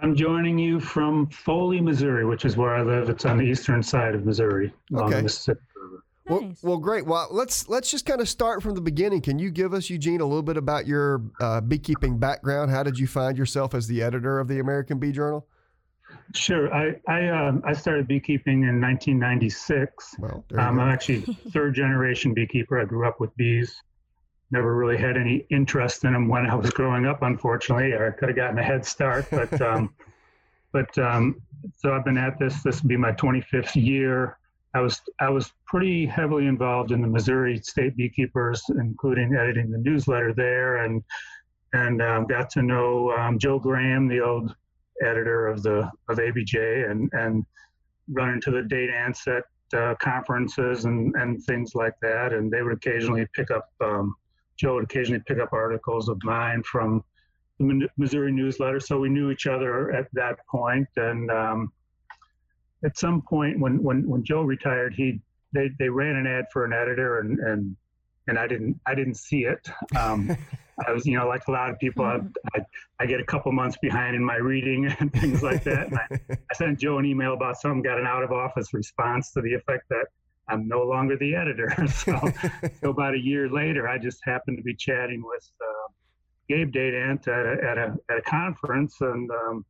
I'm 0.02 0.16
joining 0.16 0.58
you 0.58 0.80
from 0.80 1.28
Foley, 1.28 1.80
Missouri, 1.80 2.26
which 2.26 2.44
is 2.44 2.58
where 2.58 2.76
I 2.76 2.82
live. 2.82 3.10
It's 3.10 3.26
on 3.26 3.38
the 3.38 3.44
eastern 3.44 3.84
side 3.84 4.16
of 4.16 4.26
Missouri, 4.26 4.74
along 4.92 5.12
the 5.12 5.22
Mississippi 5.22 5.62
River. 5.76 6.04
Well, 6.28 6.42
nice. 6.42 6.64
well, 6.64 6.78
great. 6.78 7.06
Well, 7.06 7.28
let's 7.30 7.70
let's 7.70 7.92
just 7.92 8.06
kind 8.06 8.20
of 8.20 8.28
start 8.28 8.64
from 8.64 8.74
the 8.74 8.82
beginning. 8.82 9.22
Can 9.22 9.38
you 9.38 9.52
give 9.52 9.74
us, 9.76 9.90
Eugene, 9.92 10.20
a 10.22 10.26
little 10.26 10.42
bit 10.42 10.58
about 10.58 10.88
your 10.88 11.22
uh, 11.40 11.62
beekeeping 11.62 12.18
background? 12.18 12.72
How 12.72 12.82
did 12.82 12.98
you 12.98 13.06
find 13.06 13.38
yourself 13.38 13.76
as 13.76 13.88
the 13.88 14.02
editor 14.02 14.40
of 14.40 14.48
the 14.48 14.60
American 14.60 14.98
Bee 14.98 15.12
Journal? 15.12 15.46
Sure. 16.34 16.74
I 16.74 16.96
I, 17.08 17.28
um, 17.28 17.62
I 17.64 17.74
started 17.74 18.08
beekeeping 18.08 18.64
in 18.64 18.82
1996. 18.82 20.16
Well, 20.18 20.44
um, 20.54 20.60
I'm 20.60 20.80
actually 20.80 21.22
third 21.52 21.76
generation 21.76 22.34
beekeeper. 22.34 22.80
I 22.80 22.86
grew 22.86 23.08
up 23.08 23.20
with 23.20 23.36
bees 23.38 23.82
never 24.52 24.76
really 24.76 24.98
had 24.98 25.18
any 25.18 25.46
interest 25.50 26.04
in 26.04 26.14
them 26.14 26.28
when 26.28 26.46
I 26.46 26.56
was 26.56 26.70
growing 26.72 27.06
up, 27.06 27.22
unfortunately, 27.22 27.94
or 27.94 28.08
I 28.08 28.12
could 28.12 28.30
have 28.30 28.36
gotten 28.36 28.60
a 28.60 28.64
head 28.64 28.86
start. 28.86 29.28
But 29.32 29.62
um, 29.62 29.94
but 30.72 30.98
um, 30.98 31.42
so 31.78 31.94
I've 31.94 32.06
been 32.06 32.18
at 32.18 32.40
this. 32.40 32.62
This 32.64 32.82
will 32.82 32.90
be 32.90 32.98
my 32.98 33.12
25th 33.14 33.76
year. 33.76 34.38
I 34.74 34.80
was 34.80 35.02
I 35.20 35.30
was 35.30 35.52
pretty 35.66 36.06
heavily 36.06 36.48
involved 36.48 36.92
in 36.92 37.02
the 37.02 37.08
Missouri 37.08 37.58
State 37.58 37.96
Beekeepers, 37.98 38.64
including 38.70 39.36
editing 39.36 39.70
the 39.70 39.78
newsletter 39.78 40.34
there, 40.34 40.86
and 40.86 41.04
and 41.74 42.02
um, 42.02 42.26
got 42.26 42.50
to 42.52 42.62
know 42.62 43.12
um, 43.12 43.38
Joe 43.38 43.60
Graham, 43.60 44.08
the 44.08 44.22
old 44.22 44.56
editor 45.04 45.48
of 45.48 45.62
the 45.64 45.90
of 46.10 46.18
ABJ, 46.18 46.90
and 46.90 47.10
and 47.14 47.46
run 48.10 48.30
into 48.30 48.52
the 48.52 48.62
Dadants 48.62 49.28
at 49.28 49.44
uh, 49.78 49.96
conferences 49.96 50.86
and 50.86 51.14
and 51.16 51.44
things 51.44 51.76
like 51.76 51.96
that, 52.02 52.32
and 52.32 52.50
they 52.50 52.62
would 52.62 52.74
occasionally 52.74 53.28
pick 53.34 53.52
up 53.52 53.70
um, 53.82 54.16
Joe 54.62 54.76
would 54.76 54.84
occasionally 54.84 55.24
pick 55.26 55.40
up 55.40 55.54
articles 55.54 56.08
of 56.08 56.24
mine 56.24 56.62
from 56.62 57.04
the 57.58 57.90
Missouri 57.98 58.32
newsletter. 58.32 58.80
So 58.80 59.00
we 59.00 59.10
knew 59.10 59.32
each 59.32 59.48
other 59.48 59.92
at 59.92 60.08
that 60.14 60.46
point. 60.48 60.88
And 60.98 61.32
um, 61.32 61.74
at 62.86 62.96
some 62.96 63.24
point, 63.24 63.60
when, 63.60 63.82
when, 63.82 64.08
when 64.08 64.24
Joe 64.24 64.44
retired, 64.44 64.94
he 64.94 65.20
they, 65.54 65.72
they 65.80 65.90
ran 65.90 66.16
an 66.16 66.28
ad 66.28 66.46
for 66.54 66.64
an 66.64 66.72
editor, 66.72 67.20
and 67.20 67.38
and 67.40 67.76
and 68.28 68.40
I 68.40 68.48
didn't 68.48 68.80
I 68.86 68.96
didn't 68.96 69.16
see 69.16 69.40
it. 69.40 69.68
Um, 69.98 70.38
I 70.88 70.94
was 70.94 71.06
you 71.06 71.18
know 71.18 71.28
like 71.28 71.46
a 71.50 71.52
lot 71.52 71.70
of 71.70 71.78
people, 71.78 72.06
I, 72.06 72.20
I, 72.56 72.66
I, 73.02 73.06
get 73.06 73.20
a 73.20 73.26
couple 73.26 73.52
months 73.52 73.78
behind 73.82 74.16
in 74.16 74.24
my 74.24 74.38
reading 74.38 74.86
and 75.00 75.12
things 75.12 75.44
like 75.44 75.66
that. 75.66 75.90
I, 75.92 76.18
I 76.30 76.54
sent 76.54 76.80
Joe 76.80 77.00
an 77.00 77.06
email 77.06 77.34
about 77.34 77.60
some, 77.60 77.82
got 77.82 78.00
an 78.00 78.08
out 78.08 78.24
of 78.24 78.32
office 78.32 78.74
response 78.74 79.32
to 79.34 79.42
the 79.42 79.54
effect 79.54 79.90
that 79.90 80.06
I'm 80.48 80.68
no 80.68 80.84
longer 80.84 81.18
the 81.18 81.36
editor. 81.36 81.74
so, 81.88 82.20
so, 82.82 82.90
about 82.90 83.14
a 83.14 83.20
year 83.20 83.50
later, 83.50 83.88
I 83.88 83.98
just 83.98 84.20
happened 84.26 84.58
to 84.58 84.64
be 84.64 84.76
chatting 84.76 85.24
with 85.24 85.50
uh, 85.62 85.92
Gabe 86.50 86.72
Dadant 86.74 87.28
at 87.28 87.46
a, 87.46 87.70
at 87.70 87.78
a, 87.78 87.96
at 88.10 88.18
a 88.18 88.22
conference 88.24 88.98
and 89.02 89.30
um, 89.32 89.66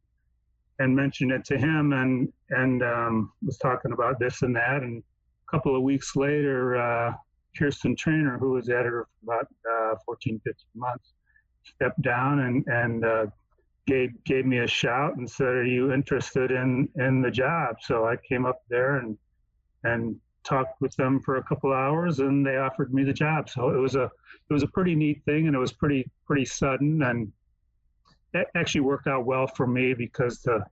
and 0.79 0.95
mentioned 0.95 1.31
it 1.31 1.45
to 1.45 1.57
him 1.57 1.93
and 1.93 2.31
and 2.49 2.83
um, 2.83 3.31
was 3.45 3.57
talking 3.57 3.91
about 3.91 4.19
this 4.19 4.41
and 4.41 4.55
that. 4.55 4.81
And 4.81 5.03
a 5.47 5.51
couple 5.51 5.75
of 5.75 5.83
weeks 5.83 6.15
later, 6.15 6.75
uh, 6.75 7.13
Kirsten 7.57 7.95
Traynor, 7.95 8.37
who 8.39 8.51
was 8.51 8.69
editor 8.69 9.07
for 9.25 9.33
about 9.33 9.47
uh, 9.71 9.95
14, 10.05 10.41
15 10.43 10.55
months, 10.75 11.13
stepped 11.63 12.01
down 12.01 12.39
and 12.39 12.65
and 12.67 13.05
uh, 13.05 13.25
gave 13.87 14.11
gave 14.23 14.45
me 14.45 14.59
a 14.59 14.67
shout 14.67 15.17
and 15.17 15.29
said, 15.29 15.47
"Are 15.47 15.65
you 15.65 15.93
interested 15.93 16.51
in 16.51 16.89
in 16.95 17.21
the 17.21 17.31
job?" 17.31 17.75
So 17.81 18.05
I 18.05 18.15
came 18.27 18.45
up 18.45 18.61
there 18.69 18.97
and 18.97 19.17
and 19.83 20.15
talked 20.43 20.81
with 20.81 20.95
them 20.95 21.19
for 21.19 21.37
a 21.37 21.43
couple 21.43 21.71
hours 21.71 22.19
and 22.19 22.45
they 22.45 22.57
offered 22.57 22.93
me 22.93 23.03
the 23.03 23.13
job 23.13 23.49
so 23.49 23.69
it 23.69 23.77
was 23.77 23.95
a 23.95 24.05
it 24.49 24.53
was 24.53 24.63
a 24.63 24.67
pretty 24.67 24.95
neat 24.95 25.21
thing 25.25 25.47
and 25.47 25.55
it 25.55 25.59
was 25.59 25.71
pretty 25.71 26.09
pretty 26.25 26.45
sudden 26.45 27.03
and 27.03 27.31
it 28.33 28.47
actually 28.55 28.81
worked 28.81 29.07
out 29.07 29.25
well 29.25 29.47
for 29.47 29.67
me 29.67 29.93
because 29.93 30.41
the, 30.41 30.63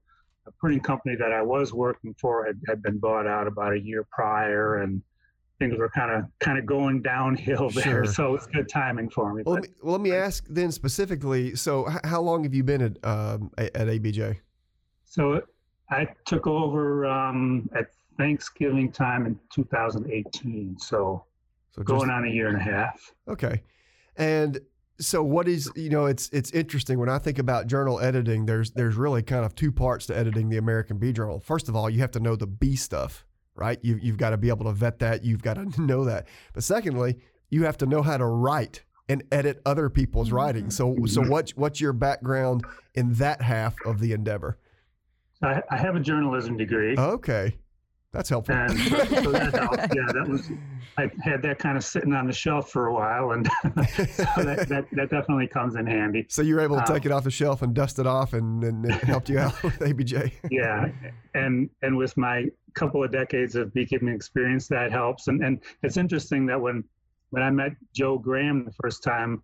the 0.45 0.51
printing 0.53 0.81
company 0.81 1.15
that 1.15 1.31
I 1.31 1.41
was 1.41 1.73
working 1.73 2.15
for 2.19 2.45
had, 2.45 2.59
had 2.67 2.81
been 2.81 2.97
bought 2.97 3.27
out 3.27 3.47
about 3.47 3.73
a 3.73 3.79
year 3.79 4.05
prior 4.11 4.77
and 4.77 5.01
things 5.59 5.77
were 5.77 5.89
kind 5.89 6.11
of 6.11 6.25
kind 6.39 6.57
of 6.57 6.65
going 6.65 7.01
downhill 7.01 7.69
there. 7.75 7.83
Sure. 7.83 8.05
So 8.05 8.35
it's 8.35 8.47
good 8.47 8.69
timing 8.69 9.09
for 9.09 9.33
me. 9.33 9.43
Well, 9.45 9.55
let 9.55 9.63
me, 9.63 9.69
well, 9.83 9.91
let 9.93 10.01
me 10.01 10.13
ask 10.13 10.45
then 10.49 10.71
specifically. 10.71 11.55
So, 11.55 11.89
h- 11.89 11.97
how 12.05 12.21
long 12.21 12.43
have 12.43 12.53
you 12.53 12.63
been 12.63 12.81
at 12.81 13.05
um, 13.05 13.51
at 13.57 13.73
ABJ? 13.73 14.39
So, 15.05 15.41
I 15.89 16.07
took 16.25 16.47
over 16.47 17.05
um, 17.05 17.69
at 17.75 17.88
Thanksgiving 18.19 18.91
time 18.91 19.25
in 19.25 19.39
2018. 19.53 20.77
So, 20.77 21.25
so 21.71 21.81
going 21.81 22.01
just, 22.01 22.11
on 22.11 22.25
a 22.25 22.29
year 22.29 22.49
and 22.49 22.57
a 22.57 22.59
half. 22.59 23.13
Okay, 23.27 23.63
and 24.17 24.59
so 24.99 25.23
what 25.23 25.47
is 25.47 25.71
you 25.75 25.89
know 25.89 26.05
it's 26.05 26.29
it's 26.29 26.51
interesting 26.51 26.99
when 26.99 27.09
I 27.09 27.17
think 27.17 27.39
about 27.39 27.67
journal 27.67 27.99
editing. 27.99 28.45
There's 28.45 28.71
there's 28.71 28.97
really 28.97 29.23
kind 29.23 29.45
of 29.45 29.55
two 29.55 29.71
parts 29.71 30.05
to 30.07 30.17
editing 30.17 30.49
the 30.49 30.57
American 30.57 30.97
Bee 30.97 31.13
Journal. 31.13 31.39
First 31.39 31.69
of 31.69 31.75
all, 31.75 31.89
you 31.89 32.01
have 32.01 32.11
to 32.11 32.19
know 32.19 32.35
the 32.35 32.45
bee 32.45 32.75
stuff, 32.75 33.25
right? 33.55 33.79
You, 33.81 33.97
you've 34.01 34.17
got 34.17 34.31
to 34.31 34.38
be 34.38 34.49
able 34.49 34.65
to 34.65 34.73
vet 34.73 34.99
that. 34.99 35.23
You've 35.23 35.41
got 35.41 35.53
to 35.53 35.81
know 35.81 36.03
that. 36.03 36.27
But 36.53 36.63
secondly, 36.63 37.15
you 37.49 37.63
have 37.63 37.77
to 37.77 37.85
know 37.85 38.01
how 38.01 38.17
to 38.17 38.25
write 38.25 38.83
and 39.07 39.23
edit 39.31 39.61
other 39.65 39.89
people's 39.89 40.27
mm-hmm. 40.27 40.35
writing. 40.35 40.69
So 40.69 40.97
so 41.05 41.23
what's 41.23 41.55
what's 41.55 41.79
your 41.79 41.93
background 41.93 42.65
in 42.95 43.13
that 43.13 43.41
half 43.41 43.75
of 43.85 44.01
the 44.01 44.11
endeavor? 44.11 44.57
I, 45.41 45.63
I 45.71 45.77
have 45.77 45.95
a 45.95 46.01
journalism 46.01 46.57
degree. 46.57 46.97
Okay. 46.97 47.55
That's 48.11 48.29
helpful. 48.29 48.55
And 48.55 48.77
so 48.79 49.31
that 49.31 49.53
helped. 49.53 49.95
Yeah, 49.95 50.11
that 50.13 50.27
was. 50.27 50.49
I 50.97 51.11
had 51.21 51.43
that 51.43 51.59
kind 51.59 51.77
of 51.77 51.83
sitting 51.83 52.13
on 52.13 52.25
the 52.25 52.33
shelf 52.33 52.71
for 52.71 52.87
a 52.87 52.93
while, 52.93 53.31
and 53.31 53.45
so 53.65 54.43
that, 54.43 54.65
that, 54.67 54.85
that 54.91 55.09
definitely 55.09 55.47
comes 55.47 55.75
in 55.75 55.85
handy. 55.85 56.25
So 56.27 56.41
you 56.41 56.55
were 56.55 56.61
able 56.61 56.75
to 56.77 56.81
um, 56.81 56.87
take 56.87 57.05
it 57.05 57.11
off 57.11 57.23
the 57.23 57.31
shelf 57.31 57.61
and 57.61 57.73
dust 57.73 57.99
it 57.99 58.07
off, 58.07 58.33
and, 58.33 58.63
and 58.63 58.85
it 58.85 59.03
helped 59.03 59.29
you 59.29 59.37
out 59.37 59.61
with 59.61 59.77
ABJ. 59.79 60.31
yeah, 60.51 60.89
and 61.35 61.69
and 61.83 61.95
with 61.95 62.17
my 62.17 62.45
couple 62.73 63.03
of 63.03 63.11
decades 63.11 63.55
of 63.55 63.73
beekeeping 63.73 64.09
experience, 64.09 64.67
that 64.69 64.91
helps. 64.91 65.27
And 65.27 65.43
and 65.43 65.61
it's 65.83 65.97
interesting 65.97 66.47
that 66.47 66.59
when 66.59 66.83
when 67.29 67.43
I 67.43 67.51
met 67.51 67.73
Joe 67.93 68.17
Graham 68.17 68.65
the 68.65 68.73
first 68.81 69.03
time, 69.03 69.43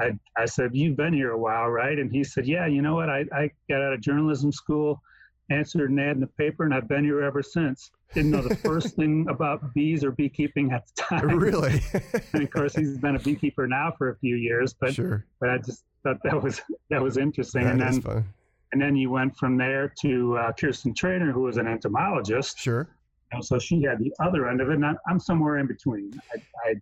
I 0.00 0.12
I 0.36 0.46
said, 0.46 0.70
"You've 0.74 0.96
been 0.96 1.12
here 1.12 1.32
a 1.32 1.38
while, 1.38 1.68
right?" 1.68 1.98
And 1.98 2.10
he 2.10 2.24
said, 2.24 2.46
"Yeah, 2.46 2.66
you 2.66 2.80
know 2.80 2.94
what? 2.94 3.10
I 3.10 3.26
I 3.32 3.50
got 3.68 3.82
out 3.82 3.92
of 3.92 4.00
journalism 4.00 4.50
school." 4.50 5.02
Answered 5.50 5.90
an 5.90 5.98
ad 5.98 6.16
in 6.16 6.20
the 6.20 6.26
paper, 6.26 6.64
and 6.64 6.74
I've 6.74 6.88
been 6.88 7.04
here 7.04 7.22
ever 7.22 7.42
since. 7.42 7.90
Didn't 8.12 8.32
know 8.32 8.42
the 8.42 8.56
first 8.56 8.96
thing 8.96 9.26
about 9.30 9.72
bees 9.72 10.04
or 10.04 10.10
beekeeping 10.10 10.72
at 10.72 10.86
the 10.88 11.02
time. 11.02 11.38
Really? 11.38 11.80
and 12.32 12.42
of 12.42 12.50
course, 12.50 12.74
he's 12.74 12.98
been 12.98 13.16
a 13.16 13.18
beekeeper 13.18 13.66
now 13.66 13.92
for 13.96 14.10
a 14.10 14.16
few 14.16 14.36
years. 14.36 14.74
But 14.74 14.94
sure. 14.94 15.24
but 15.40 15.48
I 15.50 15.58
just 15.58 15.84
thought 16.02 16.22
that 16.22 16.42
was 16.42 16.60
that 16.90 17.02
was 17.02 17.16
interesting. 17.16 17.64
That 17.64 17.72
and 17.72 17.80
then 17.80 18.02
fun. 18.02 18.24
and 18.72 18.80
then 18.80 18.94
you 18.94 19.10
went 19.10 19.36
from 19.36 19.56
there 19.56 19.92
to 20.02 20.36
uh, 20.36 20.52
Kirsten 20.52 20.94
Traynor, 20.94 21.32
who 21.32 21.42
was 21.42 21.56
an 21.56 21.66
entomologist. 21.66 22.58
Sure. 22.58 22.88
And 23.32 23.44
so 23.44 23.58
she 23.58 23.82
had 23.82 23.98
the 23.98 24.12
other 24.20 24.48
end 24.48 24.60
of 24.60 24.70
it, 24.70 24.74
and 24.74 24.96
I'm 25.06 25.20
somewhere 25.20 25.58
in 25.58 25.66
between. 25.66 26.18
I, 26.34 26.70
I 26.70 26.74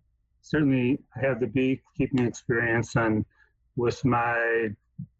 certainly 0.43 0.99
have 1.21 1.41
the 1.41 1.47
beekeeping 1.47 2.27
experience, 2.27 2.97
and 2.97 3.25
with 3.77 4.05
my 4.05 4.71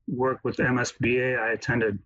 work 0.09 0.41
with 0.45 0.57
MSBA, 0.57 1.39
I 1.39 1.53
attended 1.53 1.99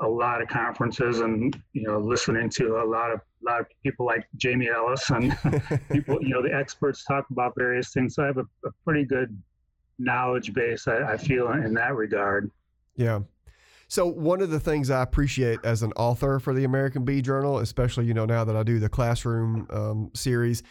a 0.00 0.08
lot 0.08 0.42
of 0.42 0.48
conferences 0.48 1.20
and 1.20 1.56
you 1.72 1.82
know 1.82 1.98
listening 1.98 2.50
to 2.50 2.82
a 2.82 2.84
lot 2.84 3.10
of 3.10 3.20
a 3.20 3.44
lot 3.44 3.60
of 3.60 3.66
people 3.82 4.06
like 4.06 4.26
Jamie 4.36 4.68
Ellis 4.68 5.08
and 5.10 5.36
people 5.92 6.18
you 6.22 6.30
know 6.30 6.42
the 6.42 6.54
experts 6.54 7.04
talk 7.04 7.26
about 7.30 7.54
various 7.56 7.92
things. 7.92 8.14
So 8.14 8.24
I 8.24 8.26
have 8.26 8.38
a, 8.38 8.46
a 8.64 8.70
pretty 8.84 9.04
good 9.04 9.36
knowledge 9.98 10.52
base. 10.52 10.86
I, 10.88 11.12
I 11.12 11.16
feel 11.16 11.50
in 11.52 11.74
that 11.74 11.94
regard. 11.94 12.50
Yeah. 12.96 13.20
So 13.88 14.06
one 14.06 14.40
of 14.40 14.50
the 14.50 14.58
things 14.58 14.90
I 14.90 15.02
appreciate 15.02 15.60
as 15.62 15.82
an 15.82 15.92
author 15.92 16.40
for 16.40 16.52
the 16.52 16.64
American 16.64 17.04
Bee 17.04 17.22
Journal, 17.22 17.58
especially 17.58 18.06
you 18.06 18.14
know 18.14 18.26
now 18.26 18.44
that 18.44 18.56
I 18.56 18.62
do 18.62 18.78
the 18.78 18.88
classroom 18.88 19.66
um, 19.70 20.10
series, 20.12 20.62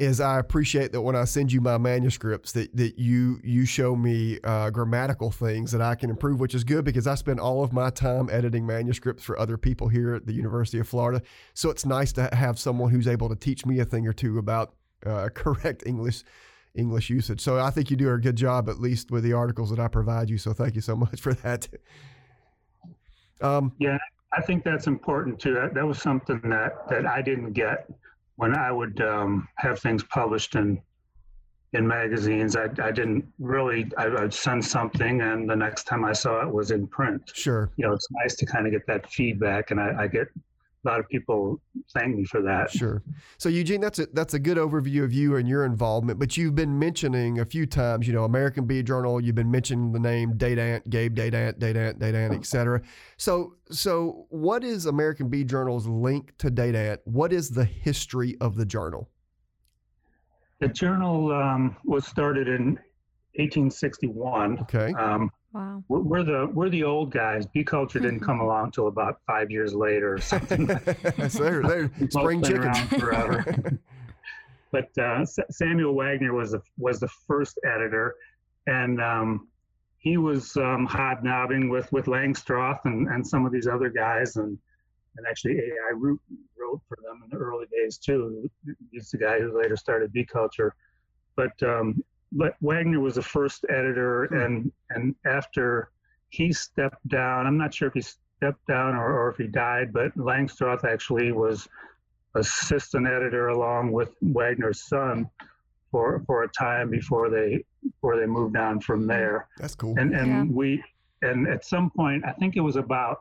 is 0.00 0.18
I 0.18 0.38
appreciate 0.38 0.92
that 0.92 1.02
when 1.02 1.14
I 1.14 1.24
send 1.24 1.52
you 1.52 1.60
my 1.60 1.76
manuscripts 1.76 2.52
that 2.52 2.74
that 2.74 2.98
you 2.98 3.38
you 3.44 3.66
show 3.66 3.94
me 3.94 4.38
uh, 4.42 4.70
grammatical 4.70 5.30
things 5.30 5.70
that 5.72 5.82
I 5.82 5.94
can 5.94 6.08
improve, 6.08 6.40
which 6.40 6.54
is 6.54 6.64
good 6.64 6.86
because 6.86 7.06
I 7.06 7.14
spend 7.14 7.38
all 7.38 7.62
of 7.62 7.72
my 7.72 7.90
time 7.90 8.30
editing 8.32 8.66
manuscripts 8.66 9.22
for 9.22 9.38
other 9.38 9.58
people 9.58 9.88
here 9.88 10.14
at 10.14 10.26
the 10.26 10.32
University 10.32 10.78
of 10.78 10.88
Florida. 10.88 11.20
So 11.52 11.68
it's 11.68 11.84
nice 11.84 12.12
to 12.14 12.30
have 12.32 12.58
someone 12.58 12.90
who's 12.90 13.06
able 13.06 13.28
to 13.28 13.36
teach 13.36 13.66
me 13.66 13.78
a 13.80 13.84
thing 13.84 14.06
or 14.06 14.14
two 14.14 14.38
about 14.38 14.72
uh, 15.04 15.28
correct 15.34 15.82
English. 15.86 16.24
English 16.76 17.10
usage. 17.10 17.40
So 17.40 17.58
I 17.58 17.70
think 17.70 17.90
you 17.90 17.96
do 17.96 18.12
a 18.12 18.16
good 18.16 18.36
job, 18.36 18.68
at 18.68 18.78
least 18.78 19.10
with 19.10 19.24
the 19.24 19.32
articles 19.32 19.70
that 19.70 19.80
I 19.80 19.88
provide 19.88 20.30
you. 20.30 20.38
So 20.38 20.52
thank 20.52 20.76
you 20.76 20.80
so 20.80 20.94
much 21.04 21.20
for 21.20 21.34
that. 21.34 21.66
Um, 23.40 23.72
yeah, 23.80 23.98
I 24.32 24.40
think 24.40 24.62
that's 24.62 24.86
important 24.86 25.40
too. 25.40 25.54
That, 25.74 25.84
was 25.84 26.00
something 26.00 26.40
that 26.44 26.88
that 26.88 27.06
I 27.06 27.22
didn't 27.22 27.54
get 27.54 27.90
when 28.40 28.56
I 28.56 28.72
would 28.72 29.02
um, 29.02 29.46
have 29.56 29.80
things 29.80 30.02
published 30.02 30.54
in 30.54 30.80
in 31.74 31.86
magazines. 31.86 32.56
I, 32.56 32.68
I 32.82 32.90
didn't 32.90 33.24
really. 33.38 33.92
I, 33.98 34.08
would 34.08 34.32
send 34.32 34.64
something, 34.64 35.20
and 35.20 35.48
the 35.48 35.54
next 35.54 35.84
time 35.84 36.06
I 36.06 36.14
saw 36.14 36.40
it 36.40 36.52
was 36.52 36.70
in 36.70 36.86
print. 36.86 37.30
Sure. 37.34 37.70
You 37.76 37.86
know, 37.86 37.92
it's 37.92 38.08
nice 38.22 38.34
to 38.36 38.46
kind 38.46 38.66
of 38.66 38.72
get 38.72 38.86
that 38.86 39.10
feedback, 39.10 39.72
and 39.72 39.78
I, 39.78 40.04
I 40.04 40.06
get 40.06 40.28
a 40.84 40.88
lot 40.88 41.00
of 41.00 41.08
people 41.08 41.60
thank 41.92 42.16
me 42.16 42.24
for 42.24 42.40
that. 42.42 42.70
Sure. 42.70 43.02
So 43.38 43.48
Eugene, 43.48 43.80
that's 43.80 43.98
a 43.98 44.06
that's 44.12 44.34
a 44.34 44.38
good 44.38 44.56
overview 44.56 45.04
of 45.04 45.12
you 45.12 45.36
and 45.36 45.46
your 45.46 45.64
involvement. 45.64 46.18
But 46.18 46.36
you've 46.36 46.54
been 46.54 46.78
mentioning 46.78 47.40
a 47.40 47.44
few 47.44 47.66
times, 47.66 48.06
you 48.06 48.14
know, 48.14 48.24
American 48.24 48.66
Bee 48.66 48.82
Journal. 48.82 49.20
You've 49.20 49.34
been 49.34 49.50
mentioning 49.50 49.92
the 49.92 50.00
name 50.00 50.34
Dadant, 50.34 50.88
Gabe 50.88 51.14
Dadant, 51.14 51.58
Dadant, 51.58 51.98
Dadant, 51.98 52.34
etc. 52.34 52.80
So 53.18 53.54
so 53.70 54.26
what 54.30 54.64
is 54.64 54.86
American 54.86 55.28
Bee 55.28 55.44
Journal's 55.44 55.86
link 55.86 56.32
to 56.38 56.50
Dadant? 56.50 56.98
What 57.04 57.32
is 57.32 57.50
the 57.50 57.64
history 57.64 58.36
of 58.40 58.56
the 58.56 58.64
journal? 58.64 59.10
The 60.60 60.68
journal 60.68 61.32
um, 61.32 61.76
was 61.84 62.06
started 62.06 62.48
in 62.48 62.78
1861. 63.36 64.58
Okay. 64.60 64.92
Um, 64.94 65.30
Wow. 65.52 65.82
We're, 65.88 66.00
we're, 66.00 66.22
the 66.22 66.50
we're 66.52 66.68
the 66.68 66.84
old 66.84 67.10
guys. 67.10 67.46
Bee 67.46 67.64
culture 67.64 67.98
didn't 67.98 68.20
come 68.20 68.40
along 68.40 68.66
until 68.66 68.88
about 68.88 69.20
five 69.26 69.50
years 69.50 69.74
later 69.74 70.14
or 70.14 70.20
something. 70.20 70.68
so 71.28 71.42
they're, 71.42 71.62
they're 71.62 71.90
spring 72.10 72.42
chicken. 72.42 72.72
forever. 72.74 73.78
but 74.72 74.96
uh, 74.98 75.24
Samuel 75.50 75.94
Wagner 75.94 76.32
was 76.32 76.52
the 76.52 76.62
was 76.78 77.00
the 77.00 77.08
first 77.26 77.58
editor, 77.64 78.14
and 78.66 79.00
um, 79.00 79.48
he 79.98 80.16
was 80.16 80.56
um, 80.56 80.86
hobnobbing 80.86 81.68
with 81.68 81.90
with 81.92 82.06
Langstroth 82.06 82.84
and, 82.84 83.08
and 83.08 83.26
some 83.26 83.44
of 83.44 83.52
these 83.52 83.66
other 83.66 83.90
guys, 83.90 84.36
and 84.36 84.56
and 85.16 85.26
actually 85.28 85.58
A.I. 85.58 85.92
Root 85.94 86.20
wrote 86.58 86.80
for 86.88 86.96
them 87.02 87.22
in 87.24 87.30
the 87.30 87.44
early 87.44 87.66
days 87.72 87.98
too. 87.98 88.48
He's 88.92 89.10
the 89.10 89.18
guy 89.18 89.40
who 89.40 89.60
later 89.60 89.76
started 89.76 90.12
Bee 90.12 90.24
Culture, 90.24 90.76
but 91.34 91.60
um, 91.62 91.96
but 91.96 92.09
Wagner 92.32 93.00
was 93.00 93.16
the 93.16 93.22
first 93.22 93.64
editor, 93.68 94.26
hmm. 94.26 94.36
and 94.36 94.72
and 94.90 95.14
after 95.26 95.90
he 96.28 96.52
stepped 96.52 97.06
down, 97.08 97.46
I'm 97.46 97.58
not 97.58 97.74
sure 97.74 97.88
if 97.88 97.94
he 97.94 98.02
stepped 98.02 98.66
down 98.66 98.94
or, 98.94 99.12
or 99.12 99.30
if 99.30 99.36
he 99.36 99.46
died, 99.46 99.92
but 99.92 100.16
Langstroth 100.16 100.84
actually 100.84 101.32
was 101.32 101.68
assistant 102.34 103.06
editor 103.06 103.48
along 103.48 103.90
with 103.92 104.14
Wagner's 104.22 104.82
son 104.82 105.28
for 105.90 106.22
for 106.26 106.44
a 106.44 106.48
time 106.48 106.90
before 106.90 107.28
they 107.28 107.64
before 107.82 108.16
they 108.16 108.26
moved 108.26 108.56
on 108.56 108.80
from 108.80 109.06
there. 109.06 109.48
That's 109.58 109.74
cool. 109.74 109.94
And 109.98 110.14
and 110.14 110.28
yeah. 110.28 110.44
we 110.54 110.84
and 111.22 111.48
at 111.48 111.64
some 111.64 111.90
point, 111.90 112.24
I 112.24 112.32
think 112.32 112.56
it 112.56 112.60
was 112.60 112.76
about 112.76 113.18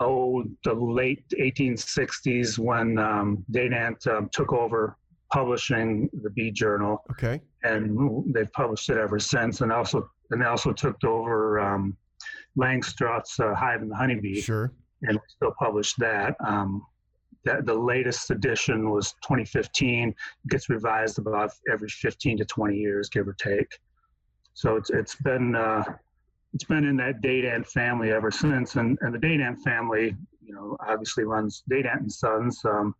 oh 0.00 0.44
the 0.64 0.72
late 0.72 1.24
1860s 1.38 2.58
when 2.58 2.98
um, 2.98 3.44
Dadant 3.50 4.06
um, 4.06 4.30
took 4.32 4.52
over 4.52 4.96
publishing 5.32 6.08
the 6.22 6.30
Bee 6.30 6.50
Journal. 6.50 7.02
Okay. 7.10 7.40
And 7.64 8.32
they've 8.34 8.52
published 8.52 8.90
it 8.90 8.98
ever 8.98 9.18
since, 9.18 9.60
and 9.60 9.72
also 9.72 10.08
and 10.30 10.40
they 10.40 10.46
also 10.46 10.72
took 10.72 11.02
over 11.04 11.60
um, 11.60 11.96
Langstroth's 12.56 13.38
uh, 13.40 13.54
Hive 13.54 13.82
and 13.82 13.90
the 13.90 13.96
Honeybee. 13.96 14.40
Sure. 14.40 14.72
And 15.02 15.18
still 15.26 15.52
published 15.58 15.98
that. 15.98 16.36
Um, 16.46 16.86
that 17.44 17.66
the 17.66 17.74
latest 17.74 18.30
edition 18.30 18.90
was 18.90 19.14
2015. 19.24 20.10
It 20.10 20.16
gets 20.48 20.68
revised 20.68 21.18
about 21.18 21.50
every 21.70 21.88
15 21.88 22.38
to 22.38 22.44
20 22.44 22.76
years, 22.76 23.08
give 23.08 23.26
or 23.26 23.32
take. 23.32 23.78
So 24.54 24.76
it's 24.76 24.90
it's 24.90 25.16
been 25.16 25.56
uh, 25.56 25.82
it's 26.52 26.64
been 26.64 26.84
in 26.84 26.96
that 26.98 27.22
Dadant 27.22 27.66
family 27.66 28.12
ever 28.12 28.30
since, 28.30 28.76
and 28.76 28.98
and 29.00 29.14
the 29.14 29.18
Dadant 29.18 29.60
family, 29.60 30.14
you 30.40 30.54
know, 30.54 30.76
obviously 30.86 31.24
runs 31.24 31.62
Dadant 31.70 32.00
and 32.00 32.12
Sons. 32.12 32.60
Um, 32.64 32.94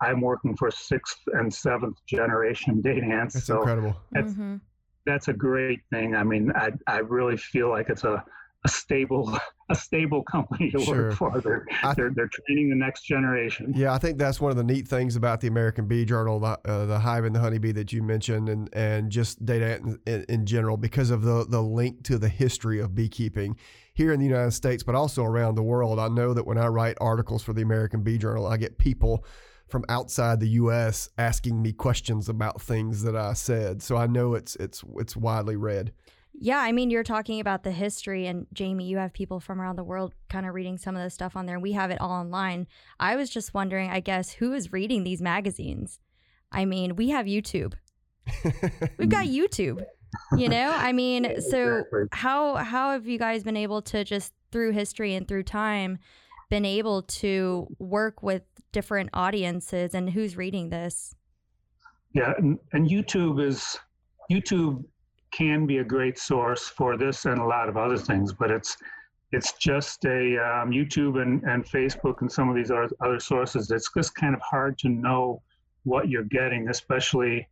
I'm 0.00 0.20
working 0.20 0.56
for 0.56 0.70
sixth 0.70 1.20
and 1.34 1.52
seventh 1.52 1.98
generation 2.06 2.82
Dadants. 2.84 3.32
That's 3.32 3.46
so 3.46 3.58
incredible. 3.58 3.96
That's, 4.12 4.32
mm-hmm. 4.32 4.56
that's 5.04 5.28
a 5.28 5.32
great 5.32 5.80
thing. 5.92 6.14
I 6.14 6.22
mean, 6.22 6.52
I, 6.54 6.72
I 6.86 6.98
really 6.98 7.36
feel 7.36 7.70
like 7.70 7.88
it's 7.88 8.04
a, 8.04 8.24
a 8.64 8.68
stable 8.68 9.38
a 9.68 9.74
stable 9.74 10.22
company 10.22 10.70
to 10.70 10.78
sure. 10.80 11.08
work 11.08 11.14
for. 11.14 11.40
They're, 11.40 11.64
th- 11.64 11.96
they're, 11.96 12.10
they're 12.14 12.30
training 12.46 12.70
the 12.70 12.76
next 12.76 13.02
generation. 13.02 13.72
Yeah, 13.74 13.92
I 13.92 13.98
think 13.98 14.16
that's 14.16 14.40
one 14.40 14.50
of 14.50 14.56
the 14.56 14.62
neat 14.64 14.86
things 14.86 15.16
about 15.16 15.40
the 15.40 15.48
American 15.48 15.86
Bee 15.88 16.04
Journal, 16.04 16.38
the, 16.38 16.58
uh, 16.64 16.86
the 16.86 17.00
hive 17.00 17.24
and 17.24 17.34
the 17.34 17.40
honeybee 17.40 17.72
that 17.72 17.92
you 17.92 18.02
mentioned, 18.02 18.48
and 18.48 18.68
and 18.72 19.10
just 19.10 19.44
Dadant, 19.44 19.98
in, 20.06 20.24
in, 20.28 20.46
general 20.46 20.76
because 20.76 21.10
of 21.10 21.22
the 21.22 21.46
the 21.48 21.62
link 21.62 22.04
to 22.04 22.18
the 22.18 22.28
history 22.28 22.78
of 22.80 22.94
beekeeping 22.94 23.56
here 23.94 24.12
in 24.12 24.20
the 24.20 24.26
United 24.26 24.52
States, 24.52 24.82
but 24.82 24.94
also 24.94 25.24
around 25.24 25.56
the 25.56 25.62
world. 25.62 25.98
I 25.98 26.08
know 26.08 26.32
that 26.34 26.46
when 26.46 26.58
I 26.58 26.66
write 26.66 26.96
articles 27.00 27.42
for 27.42 27.52
the 27.52 27.62
American 27.62 28.02
Bee 28.02 28.18
Journal, 28.18 28.46
I 28.46 28.56
get 28.56 28.78
people 28.78 29.24
from 29.68 29.84
outside 29.88 30.40
the 30.40 30.48
U.S. 30.50 31.08
asking 31.18 31.60
me 31.60 31.72
questions 31.72 32.28
about 32.28 32.60
things 32.62 33.02
that 33.02 33.16
I 33.16 33.32
said. 33.32 33.82
So 33.82 33.96
I 33.96 34.06
know 34.06 34.34
it's 34.34 34.56
it's 34.56 34.84
it's 34.96 35.16
widely 35.16 35.56
read. 35.56 35.92
Yeah, 36.38 36.58
I 36.58 36.72
mean, 36.72 36.90
you're 36.90 37.02
talking 37.02 37.40
about 37.40 37.62
the 37.62 37.70
history, 37.70 38.26
and 38.26 38.46
Jamie, 38.52 38.86
you 38.86 38.98
have 38.98 39.14
people 39.14 39.40
from 39.40 39.60
around 39.60 39.76
the 39.76 39.84
world 39.84 40.12
kind 40.28 40.46
of 40.46 40.54
reading 40.54 40.76
some 40.76 40.94
of 40.94 41.02
this 41.02 41.14
stuff 41.14 41.34
on 41.34 41.46
there, 41.46 41.58
we 41.58 41.72
have 41.72 41.90
it 41.90 42.00
all 42.00 42.10
online. 42.10 42.66
I 43.00 43.16
was 43.16 43.30
just 43.30 43.54
wondering, 43.54 43.90
I 43.90 44.00
guess, 44.00 44.32
who 44.32 44.52
is 44.52 44.70
reading 44.70 45.02
these 45.02 45.22
magazines? 45.22 45.98
I 46.52 46.66
mean, 46.66 46.94
we 46.96 47.08
have 47.08 47.24
YouTube. 47.24 47.72
We've 48.98 49.08
got 49.08 49.26
YouTube. 49.26 49.82
You 50.36 50.48
know, 50.48 50.72
I 50.74 50.92
mean, 50.92 51.40
so 51.40 51.84
how 52.12 52.56
how 52.56 52.92
have 52.92 53.06
you 53.06 53.18
guys 53.18 53.42
been 53.42 53.56
able 53.56 53.82
to 53.82 54.04
just 54.04 54.32
through 54.52 54.72
history 54.72 55.14
and 55.14 55.26
through 55.26 55.42
time 55.42 55.98
been 56.48 56.64
able 56.64 57.02
to 57.02 57.66
work 57.78 58.22
with 58.22 58.42
different 58.72 59.10
audiences 59.12 59.94
and 59.94 60.10
who's 60.10 60.36
reading 60.36 60.70
this? 60.70 61.14
Yeah, 62.12 62.32
and, 62.38 62.58
and 62.72 62.88
YouTube 62.88 63.44
is 63.44 63.78
YouTube 64.30 64.84
can 65.32 65.66
be 65.66 65.78
a 65.78 65.84
great 65.84 66.18
source 66.18 66.68
for 66.68 66.96
this 66.96 67.26
and 67.26 67.38
a 67.38 67.44
lot 67.44 67.68
of 67.68 67.76
other 67.76 67.98
things, 67.98 68.32
but 68.32 68.50
it's 68.50 68.76
it's 69.32 69.52
just 69.54 70.04
a 70.04 70.38
um, 70.38 70.70
YouTube 70.70 71.20
and, 71.20 71.42
and 71.44 71.64
Facebook 71.64 72.20
and 72.20 72.30
some 72.30 72.48
of 72.48 72.54
these 72.54 72.70
other, 72.70 72.88
other 73.00 73.18
sources. 73.18 73.70
It's 73.70 73.90
just 73.94 74.14
kind 74.14 74.34
of 74.34 74.40
hard 74.40 74.78
to 74.78 74.88
know 74.88 75.42
what 75.82 76.08
you're 76.08 76.24
getting, 76.24 76.68
especially 76.68 77.46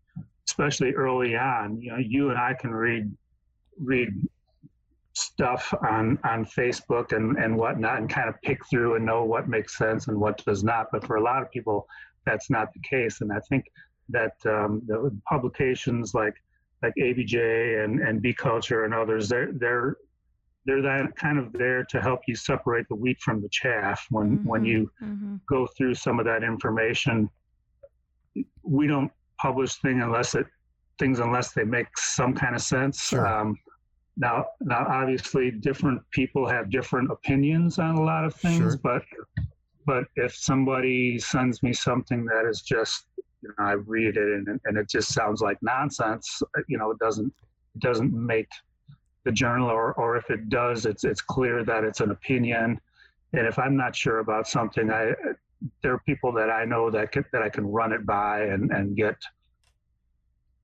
especially 0.46 0.92
early 0.92 1.36
on. 1.36 1.80
You 1.80 1.92
know, 1.92 1.98
you 1.98 2.30
and 2.30 2.38
I 2.38 2.54
can 2.54 2.70
read 2.70 3.10
read 3.78 4.08
stuff 5.14 5.72
on 5.88 6.18
on 6.24 6.44
Facebook 6.44 7.12
and 7.12 7.36
and 7.38 7.56
whatnot, 7.56 7.98
and 7.98 8.10
kind 8.10 8.28
of 8.28 8.34
pick 8.42 8.58
through 8.68 8.96
and 8.96 9.06
know 9.06 9.24
what 9.24 9.48
makes 9.48 9.78
sense 9.78 10.08
and 10.08 10.18
what 10.18 10.44
does 10.44 10.62
not. 10.64 10.88
But 10.92 11.06
for 11.06 11.16
a 11.16 11.22
lot 11.22 11.42
of 11.42 11.50
people, 11.50 11.86
that's 12.26 12.50
not 12.50 12.72
the 12.72 12.80
case. 12.80 13.20
And 13.20 13.32
I 13.32 13.40
think 13.48 13.64
that 14.08 14.34
um, 14.46 14.82
the 14.86 15.16
publications 15.28 16.14
like 16.14 16.34
like 16.82 16.94
ABJ 16.98 17.84
and 17.84 18.00
and 18.00 18.20
Bee 18.20 18.34
Culture 18.34 18.84
and 18.84 18.92
others, 18.92 19.28
they're 19.28 19.52
they're 19.52 19.96
they're 20.66 20.82
that 20.82 21.14
kind 21.16 21.38
of 21.38 21.52
there 21.52 21.84
to 21.84 22.00
help 22.00 22.20
you 22.26 22.34
separate 22.34 22.88
the 22.88 22.94
wheat 22.94 23.20
from 23.20 23.42
the 23.42 23.48
chaff 23.50 24.06
when 24.10 24.38
mm-hmm, 24.38 24.48
when 24.48 24.64
you 24.64 24.90
mm-hmm. 25.02 25.36
go 25.48 25.66
through 25.76 25.94
some 25.94 26.18
of 26.18 26.24
that 26.26 26.42
information. 26.42 27.28
We 28.62 28.86
don't 28.86 29.12
publish 29.40 29.76
thing 29.76 30.00
unless 30.02 30.34
it 30.34 30.46
things 30.98 31.18
unless 31.18 31.52
they 31.52 31.64
make 31.64 31.86
some 31.96 32.34
kind 32.34 32.54
of 32.54 32.62
sense. 32.62 33.08
Sure. 33.08 33.26
Um, 33.26 33.56
now, 34.16 34.46
now, 34.60 34.86
obviously, 34.88 35.50
different 35.50 36.00
people 36.10 36.48
have 36.48 36.70
different 36.70 37.10
opinions 37.10 37.78
on 37.78 37.96
a 37.96 38.02
lot 38.02 38.24
of 38.24 38.34
things, 38.34 38.74
sure. 38.74 38.80
but 38.82 39.02
but 39.86 40.04
if 40.16 40.34
somebody 40.34 41.18
sends 41.18 41.62
me 41.62 41.72
something 41.72 42.24
that 42.24 42.46
is 42.48 42.62
just, 42.62 43.06
you 43.42 43.50
know, 43.58 43.64
I 43.64 43.72
read 43.72 44.16
it 44.16 44.48
and, 44.48 44.60
and 44.64 44.78
it 44.78 44.88
just 44.88 45.12
sounds 45.12 45.42
like 45.42 45.58
nonsense, 45.62 46.42
uh, 46.56 46.62
you 46.68 46.78
know, 46.78 46.90
it 46.90 46.98
doesn't 46.98 47.32
it 47.74 47.80
doesn't 47.80 48.12
make 48.12 48.48
the 49.24 49.32
journal, 49.32 49.68
or 49.68 49.94
or 49.94 50.16
if 50.16 50.30
it 50.30 50.48
does, 50.48 50.86
it's 50.86 51.02
it's 51.02 51.20
clear 51.20 51.64
that 51.64 51.82
it's 51.82 52.00
an 52.00 52.12
opinion, 52.12 52.80
and 53.32 53.46
if 53.46 53.58
I'm 53.58 53.76
not 53.76 53.96
sure 53.96 54.20
about 54.20 54.46
something, 54.46 54.90
I 54.90 55.10
uh, 55.10 55.32
there 55.82 55.92
are 55.92 56.00
people 56.06 56.30
that 56.32 56.50
I 56.50 56.64
know 56.64 56.90
that 56.90 57.10
can, 57.10 57.24
that 57.32 57.42
I 57.42 57.48
can 57.48 57.66
run 57.66 57.92
it 57.92 58.06
by 58.06 58.42
and 58.42 58.70
and 58.70 58.96
get 58.96 59.16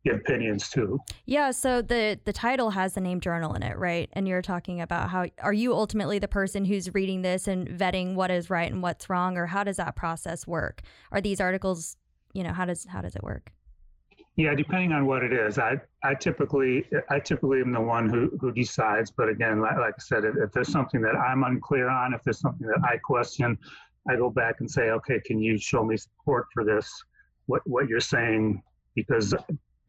opinions 0.09 0.69
too. 0.71 0.99
Yeah, 1.27 1.51
so 1.51 1.83
the 1.83 2.19
the 2.25 2.33
title 2.33 2.71
has 2.71 2.95
the 2.95 3.01
name 3.01 3.21
journal 3.21 3.55
in 3.55 3.63
it, 3.63 3.77
right? 3.77 4.09
And 4.15 4.27
you're 4.27 4.43
talking 4.43 4.81
about 4.81 5.11
how 5.11 5.27
are 5.43 5.53
you 5.53 5.75
ultimately 5.75 6.19
the 6.19 6.29
person 6.29 6.65
who's 6.65 6.93
reading 6.95 7.23
this 7.23 7.47
and 7.47 7.69
vetting 7.69 8.15
what 8.15 8.31
is 8.31 8.49
right 8.49 8.71
and 8.71 8.83
what's 8.83 9.11
wrong 9.11 9.37
or 9.37 9.47
how 9.47 9.63
does 9.63 9.77
that 9.77 9.97
process 9.97 10.47
work? 10.47 10.81
Are 11.13 11.21
these 11.21 11.41
articles, 11.41 11.97
you 12.33 12.43
know, 12.43 12.53
how 12.53 12.65
does 12.65 12.87
how 12.87 13.03
does 13.03 13.15
it 13.15 13.23
work? 13.23 13.53
Yeah, 14.37 14.55
depending 14.55 14.93
on 14.93 15.05
what 15.05 15.23
it 15.23 15.35
is. 15.35 15.59
I 15.59 15.77
I 16.03 16.15
typically 16.15 16.87
I 17.11 17.19
typically 17.19 17.61
am 17.61 17.73
the 17.73 17.81
one 17.81 18.09
who 18.09 18.31
who 18.41 18.53
decides, 18.53 19.11
but 19.11 19.29
again, 19.29 19.61
like, 19.61 19.77
like 19.77 19.95
I 19.99 20.03
said, 20.03 20.25
if, 20.25 20.35
if 20.37 20.53
there's 20.53 20.73
something 20.73 21.03
that 21.03 21.15
I'm 21.15 21.45
unclear 21.45 21.91
on, 21.91 22.15
if 22.15 22.23
there's 22.23 22.41
something 22.41 22.67
that 22.67 22.81
I 22.89 22.97
question, 22.97 23.59
I 24.09 24.17
go 24.17 24.31
back 24.31 24.57
and 24.61 24.71
say, 24.71 24.91
"Okay, 24.91 25.21
can 25.21 25.41
you 25.41 25.59
show 25.59 25.85
me 25.85 25.99
support 25.99 26.47
for 26.55 26.65
this? 26.65 26.91
What 27.47 27.61
what 27.67 27.87
you're 27.87 28.01
saying 28.01 28.63
because 28.95 29.35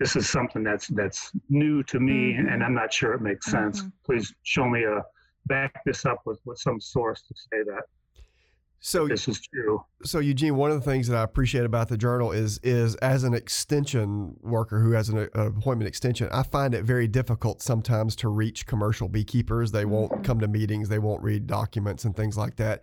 this 0.01 0.15
is 0.15 0.27
something 0.27 0.63
that's 0.63 0.87
that's 0.87 1.31
new 1.49 1.83
to 1.83 1.99
me 1.99 2.33
mm-hmm. 2.33 2.47
and 2.47 2.63
I'm 2.63 2.73
not 2.73 2.91
sure 2.91 3.13
it 3.13 3.21
makes 3.21 3.45
sense. 3.45 3.81
Mm-hmm. 3.81 3.89
Please 4.03 4.33
show 4.41 4.67
me 4.67 4.83
a 4.83 5.03
back 5.45 5.79
this 5.85 6.05
up 6.05 6.21
with, 6.25 6.39
with 6.43 6.57
some 6.57 6.81
source 6.81 7.21
to 7.21 7.35
say 7.35 7.63
that. 7.65 7.83
So 8.79 9.07
this 9.07 9.27
is 9.27 9.39
true. 9.53 9.83
So 10.03 10.17
Eugene, 10.17 10.55
one 10.55 10.71
of 10.71 10.83
the 10.83 10.89
things 10.89 11.07
that 11.07 11.15
I 11.15 11.21
appreciate 11.21 11.65
about 11.65 11.87
the 11.87 11.97
journal 11.97 12.31
is 12.31 12.59
is 12.63 12.95
as 12.95 13.23
an 13.23 13.35
extension 13.35 14.37
worker 14.41 14.79
who 14.79 14.93
has 14.93 15.09
an, 15.09 15.19
an 15.19 15.29
appointment 15.35 15.87
extension, 15.87 16.27
I 16.31 16.41
find 16.41 16.73
it 16.73 16.83
very 16.83 17.07
difficult 17.07 17.61
sometimes 17.61 18.15
to 18.17 18.29
reach 18.29 18.65
commercial 18.65 19.07
beekeepers. 19.07 19.71
They 19.71 19.85
won't 19.85 20.11
mm-hmm. 20.11 20.23
come 20.23 20.39
to 20.39 20.47
meetings, 20.47 20.89
they 20.89 20.97
won't 20.97 21.21
read 21.21 21.45
documents 21.45 22.05
and 22.05 22.15
things 22.15 22.39
like 22.39 22.55
that. 22.55 22.81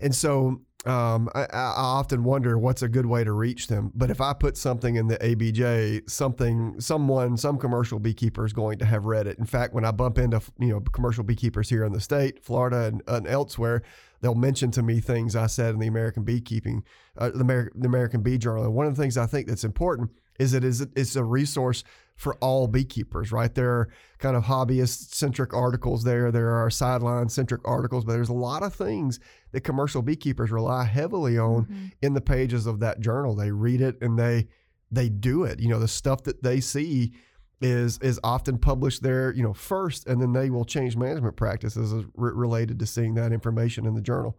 And 0.00 0.14
so 0.14 0.60
um, 0.86 1.28
I, 1.34 1.46
I, 1.52 1.72
often 1.76 2.22
wonder 2.22 2.56
what's 2.58 2.82
a 2.82 2.88
good 2.88 3.06
way 3.06 3.24
to 3.24 3.32
reach 3.32 3.66
them. 3.66 3.90
But 3.94 4.08
if 4.08 4.20
I 4.20 4.32
put 4.32 4.56
something 4.56 4.94
in 4.94 5.08
the 5.08 5.18
ABJ, 5.18 6.08
something, 6.08 6.80
someone, 6.80 7.36
some 7.36 7.58
commercial 7.58 7.98
beekeeper 7.98 8.44
is 8.44 8.52
going 8.52 8.78
to 8.78 8.84
have 8.84 9.04
read 9.04 9.26
it. 9.26 9.36
In 9.38 9.46
fact, 9.46 9.74
when 9.74 9.84
I 9.84 9.90
bump 9.90 10.16
into 10.16 10.40
you 10.60 10.68
know 10.68 10.80
commercial 10.80 11.24
beekeepers 11.24 11.68
here 11.68 11.84
in 11.84 11.92
the 11.92 12.00
state, 12.00 12.44
Florida, 12.44 12.84
and, 12.84 13.02
and 13.08 13.26
elsewhere, 13.26 13.82
they'll 14.20 14.36
mention 14.36 14.70
to 14.72 14.82
me 14.82 15.00
things 15.00 15.34
I 15.34 15.48
said 15.48 15.74
in 15.74 15.80
the 15.80 15.88
American 15.88 16.22
Beekeeping, 16.22 16.84
uh, 17.18 17.30
the, 17.30 17.40
Amer- 17.40 17.72
the 17.74 17.88
American 17.88 18.22
Bee 18.22 18.38
Journal. 18.38 18.64
And 18.64 18.74
one 18.74 18.86
of 18.86 18.94
the 18.94 19.02
things 19.02 19.16
I 19.16 19.26
think 19.26 19.48
that's 19.48 19.64
important 19.64 20.10
is 20.38 20.54
it 20.54 20.62
is 20.62 20.86
it's 20.94 21.16
a 21.16 21.24
resource 21.24 21.82
for 22.16 22.34
all 22.36 22.66
beekeepers, 22.66 23.30
right? 23.30 23.54
There 23.54 23.70
are 23.70 23.88
kind 24.18 24.36
of 24.36 24.44
hobbyist 24.44 25.14
centric 25.14 25.52
articles 25.52 26.02
there. 26.02 26.32
There 26.32 26.50
are 26.50 26.70
sideline 26.70 27.28
centric 27.28 27.60
articles, 27.64 28.04
but 28.04 28.12
there's 28.12 28.30
a 28.30 28.34
lot 28.34 28.62
of 28.62 28.74
things 28.74 29.20
that 29.52 29.60
commercial 29.60 30.02
beekeepers 30.02 30.50
rely 30.50 30.84
heavily 30.84 31.38
on 31.38 31.64
mm-hmm. 31.64 31.86
in 32.02 32.14
the 32.14 32.20
pages 32.20 32.66
of 32.66 32.80
that 32.80 33.00
journal. 33.00 33.36
They 33.36 33.50
read 33.50 33.82
it 33.82 34.00
and 34.00 34.18
they 34.18 34.48
they 34.90 35.08
do 35.08 35.44
it. 35.44 35.60
You 35.60 35.68
know, 35.68 35.78
the 35.78 35.88
stuff 35.88 36.22
that 36.24 36.42
they 36.42 36.60
see 36.60 37.12
is 37.60 37.98
is 37.98 38.18
often 38.24 38.58
published 38.58 39.02
there, 39.02 39.32
you 39.32 39.42
know, 39.42 39.52
first, 39.52 40.06
and 40.06 40.20
then 40.20 40.32
they 40.32 40.48
will 40.48 40.64
change 40.64 40.96
management 40.96 41.36
practices 41.36 42.04
related 42.14 42.78
to 42.78 42.86
seeing 42.86 43.14
that 43.14 43.32
information 43.32 43.86
in 43.86 43.94
the 43.94 44.02
journal. 44.02 44.38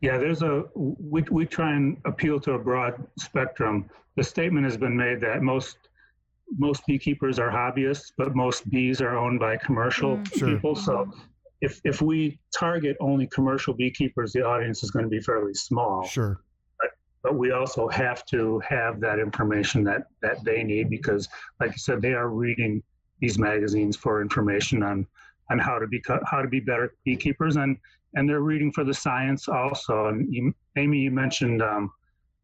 Yeah, 0.00 0.16
there's 0.16 0.42
a 0.42 0.64
we 0.74 1.22
we 1.30 1.44
try 1.44 1.74
and 1.74 1.98
appeal 2.06 2.40
to 2.40 2.52
a 2.52 2.58
broad 2.58 3.06
spectrum. 3.18 3.90
The 4.16 4.24
statement 4.24 4.64
has 4.64 4.76
been 4.78 4.96
made 4.96 5.20
that 5.20 5.42
most 5.42 5.76
most 6.56 6.86
beekeepers 6.86 7.38
are 7.38 7.50
hobbyists, 7.50 8.12
but 8.16 8.34
most 8.34 8.68
bees 8.70 9.00
are 9.00 9.16
owned 9.16 9.40
by 9.40 9.56
commercial 9.56 10.16
mm. 10.16 10.38
sure. 10.38 10.48
people. 10.48 10.74
So 10.76 11.10
if 11.60 11.80
if 11.84 12.02
we 12.02 12.38
target 12.56 12.96
only 13.00 13.26
commercial 13.26 13.74
beekeepers, 13.74 14.32
the 14.32 14.44
audience 14.44 14.82
is 14.82 14.90
going 14.90 15.04
to 15.04 15.08
be 15.08 15.20
fairly 15.20 15.54
small. 15.54 16.04
Sure. 16.04 16.40
But, 16.80 16.90
but 17.22 17.34
we 17.36 17.52
also 17.52 17.88
have 17.88 18.24
to 18.26 18.60
have 18.68 19.00
that 19.00 19.18
information 19.18 19.84
that 19.84 20.02
that 20.22 20.44
they 20.44 20.62
need 20.62 20.90
because, 20.90 21.28
like 21.60 21.72
you 21.72 21.78
said, 21.78 22.02
they 22.02 22.12
are 22.12 22.28
reading 22.28 22.82
these 23.20 23.38
magazines 23.38 23.96
for 23.96 24.20
information 24.20 24.82
on 24.82 25.06
on 25.50 25.58
how 25.58 25.78
to 25.78 25.86
be 25.86 26.02
how 26.26 26.42
to 26.42 26.48
be 26.48 26.60
better 26.60 26.94
beekeepers 27.04 27.56
and 27.56 27.76
and 28.14 28.28
they're 28.28 28.40
reading 28.40 28.70
for 28.70 28.84
the 28.84 28.94
science 28.94 29.48
also. 29.48 30.06
And 30.06 30.32
you, 30.32 30.54
Amy, 30.76 30.98
you 30.98 31.10
mentioned 31.10 31.62
um, 31.62 31.90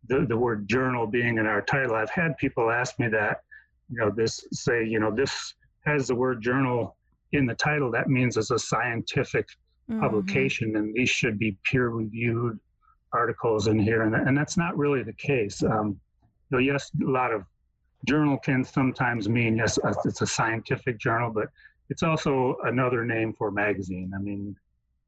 the 0.09 0.27
the 0.27 0.37
word 0.37 0.69
journal 0.69 1.07
being 1.07 1.39
in 1.39 1.47
our 1.47 1.63
title. 1.63 1.95
I've 1.95 2.11
had 2.11 2.37
people 2.39 2.71
ask 2.71 2.99
me 2.99 3.09
that 3.09 3.43
you 3.91 3.99
know, 3.99 4.11
this 4.11 4.47
say, 4.53 4.85
you 4.85 5.01
know, 5.01 5.15
this 5.15 5.55
has 5.85 6.09
the 6.09 6.15
word 6.15 6.43
journal 6.43 6.97
in 7.33 7.47
the 7.47 7.55
title. 7.55 7.91
That 7.91 8.09
means 8.09 8.37
it's 8.37 8.51
a 8.51 8.59
scientific 8.59 9.47
mm-hmm. 9.91 10.01
publication, 10.01 10.77
and 10.77 10.95
these 10.95 11.11
should 11.11 11.39
be 11.39 11.57
peer-reviewed 11.65 12.59
articles 13.13 13.67
in 13.67 13.79
here. 13.79 14.03
And, 14.03 14.15
and 14.15 14.37
that's 14.37 14.57
not 14.57 14.77
really 14.77 15.03
the 15.03 15.13
case. 15.15 15.63
Um, 15.63 15.99
so 16.51 16.59
yes, 16.59 16.91
a 17.05 17.11
lot 17.11 17.33
of 17.33 17.45
journal 18.07 18.39
can 18.39 18.65
sometimes 18.65 19.29
mean 19.29 19.57
yes, 19.57 19.79
it's 20.05 20.23
a 20.23 20.27
scientific 20.27 20.99
journal, 20.99 21.31
but 21.31 21.49
it's 21.89 22.03
also 22.03 22.57
another 22.65 23.05
name 23.05 23.35
for 23.37 23.51
magazine. 23.51 24.13
I 24.15 24.19
mean, 24.21 24.57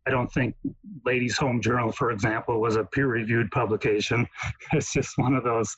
I 0.06 0.10
don't 0.10 0.32
think 0.32 0.56
Ladies 1.04 1.38
Home 1.38 1.60
Journal, 1.60 1.92
for 1.92 2.10
example, 2.10 2.60
was 2.60 2.74
a 2.76 2.84
peer-reviewed 2.84 3.50
publication. 3.50 4.26
It's 4.72 4.92
just 4.92 5.16
one 5.16 5.34
of 5.34 5.44
those. 5.44 5.76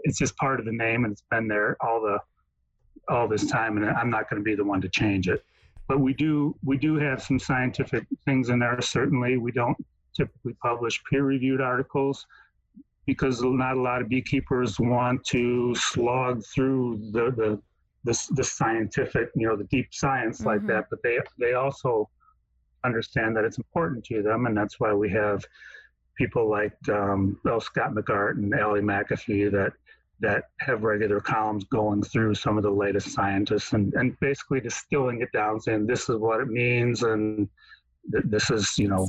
It's 0.00 0.18
just 0.18 0.36
part 0.36 0.58
of 0.58 0.66
the 0.66 0.72
name, 0.72 1.04
and 1.04 1.12
it's 1.12 1.24
been 1.30 1.46
there 1.46 1.76
all 1.80 2.00
the 2.00 2.18
all 3.08 3.26
this 3.28 3.46
time, 3.46 3.76
and 3.76 3.86
I'm 3.86 4.10
not 4.10 4.30
going 4.30 4.40
to 4.40 4.44
be 4.44 4.54
the 4.54 4.64
one 4.64 4.80
to 4.80 4.88
change 4.88 5.28
it. 5.28 5.44
But 5.88 6.00
we 6.00 6.14
do 6.14 6.54
we 6.64 6.76
do 6.76 6.94
have 6.96 7.22
some 7.22 7.38
scientific 7.38 8.06
things 8.24 8.48
in 8.48 8.60
there. 8.60 8.80
Certainly, 8.80 9.38
we 9.38 9.50
don't 9.52 9.76
typically 10.14 10.54
publish 10.62 11.02
peer-reviewed 11.10 11.60
articles 11.60 12.26
because 13.06 13.42
not 13.42 13.76
a 13.76 13.80
lot 13.80 14.02
of 14.02 14.08
beekeepers 14.08 14.78
want 14.78 15.24
to 15.24 15.74
slog 15.74 16.44
through 16.44 17.00
the 17.12 17.32
the 17.32 17.60
the, 18.04 18.28
the 18.30 18.44
scientific, 18.44 19.28
you 19.34 19.46
know, 19.46 19.56
the 19.56 19.64
deep 19.64 19.88
science 19.90 20.38
mm-hmm. 20.38 20.48
like 20.48 20.66
that. 20.66 20.86
But 20.90 21.02
they 21.02 21.18
they 21.38 21.54
also 21.54 22.08
understand 22.84 23.36
that 23.36 23.44
it's 23.44 23.58
important 23.58 24.04
to 24.04 24.22
them, 24.22 24.46
and 24.46 24.56
that's 24.56 24.78
why 24.78 24.92
we 24.94 25.10
have 25.10 25.44
people 26.16 26.48
like 26.48 26.76
um, 26.88 27.38
Bill 27.44 27.60
Scott 27.60 27.92
McArt 27.92 28.32
and 28.32 28.54
Allie 28.54 28.80
McAfee 28.80 29.50
that 29.52 29.72
that 30.20 30.44
have 30.60 30.82
regular 30.82 31.20
columns 31.20 31.64
going 31.64 32.02
through 32.02 32.34
some 32.34 32.56
of 32.56 32.62
the 32.62 32.70
latest 32.70 33.12
scientists 33.12 33.72
and, 33.72 33.94
and 33.94 34.18
basically 34.20 34.60
distilling 34.60 35.22
it 35.22 35.30
down, 35.32 35.60
saying 35.60 35.86
this 35.86 36.08
is 36.08 36.16
what 36.16 36.40
it 36.40 36.48
means 36.48 37.02
and 37.02 37.48
th- 38.12 38.24
this 38.26 38.50
is 38.50 38.76
you 38.78 38.88
know 38.88 39.08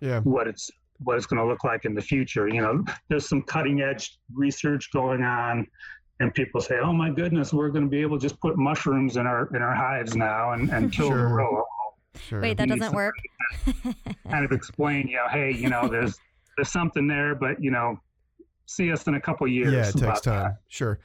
yeah. 0.00 0.20
what 0.20 0.48
it's 0.48 0.70
what 1.04 1.16
it's 1.16 1.26
going 1.26 1.40
to 1.40 1.46
look 1.46 1.64
like 1.64 1.84
in 1.84 1.94
the 1.94 2.00
future. 2.00 2.48
You 2.48 2.60
know, 2.60 2.84
there's 3.08 3.28
some 3.28 3.42
cutting 3.42 3.80
edge 3.80 4.18
research 4.32 4.90
going 4.92 5.22
on, 5.22 5.66
and 6.20 6.34
people 6.34 6.60
say, 6.60 6.78
"Oh 6.82 6.92
my 6.92 7.10
goodness, 7.10 7.52
we're 7.52 7.70
going 7.70 7.84
to 7.84 7.90
be 7.90 8.00
able 8.00 8.18
to 8.18 8.22
just 8.22 8.40
put 8.40 8.56
mushrooms 8.56 9.16
in 9.16 9.26
our 9.26 9.48
in 9.54 9.62
our 9.62 9.74
hives 9.74 10.16
now 10.16 10.52
and, 10.52 10.70
and 10.70 10.92
kill 10.92 11.08
sure. 11.08 11.28
gorilla." 11.28 11.62
Sure. 12.28 12.40
Wait, 12.40 12.58
that 12.58 12.68
doesn't 12.68 12.92
work. 12.92 13.14
kind 14.30 14.44
of 14.44 14.52
explain, 14.52 15.08
you 15.08 15.16
know, 15.16 15.28
hey, 15.30 15.50
you 15.50 15.70
know, 15.70 15.88
there's 15.88 16.18
there's 16.56 16.70
something 16.70 17.06
there, 17.06 17.34
but 17.34 17.62
you 17.62 17.70
know, 17.70 17.98
see 18.66 18.92
us 18.92 19.06
in 19.06 19.14
a 19.14 19.20
couple 19.20 19.46
years. 19.48 19.72
Yeah, 19.72 19.88
it 19.88 20.06
takes 20.06 20.20
time. 20.20 20.42
That. 20.42 20.56
Sure. 20.68 20.98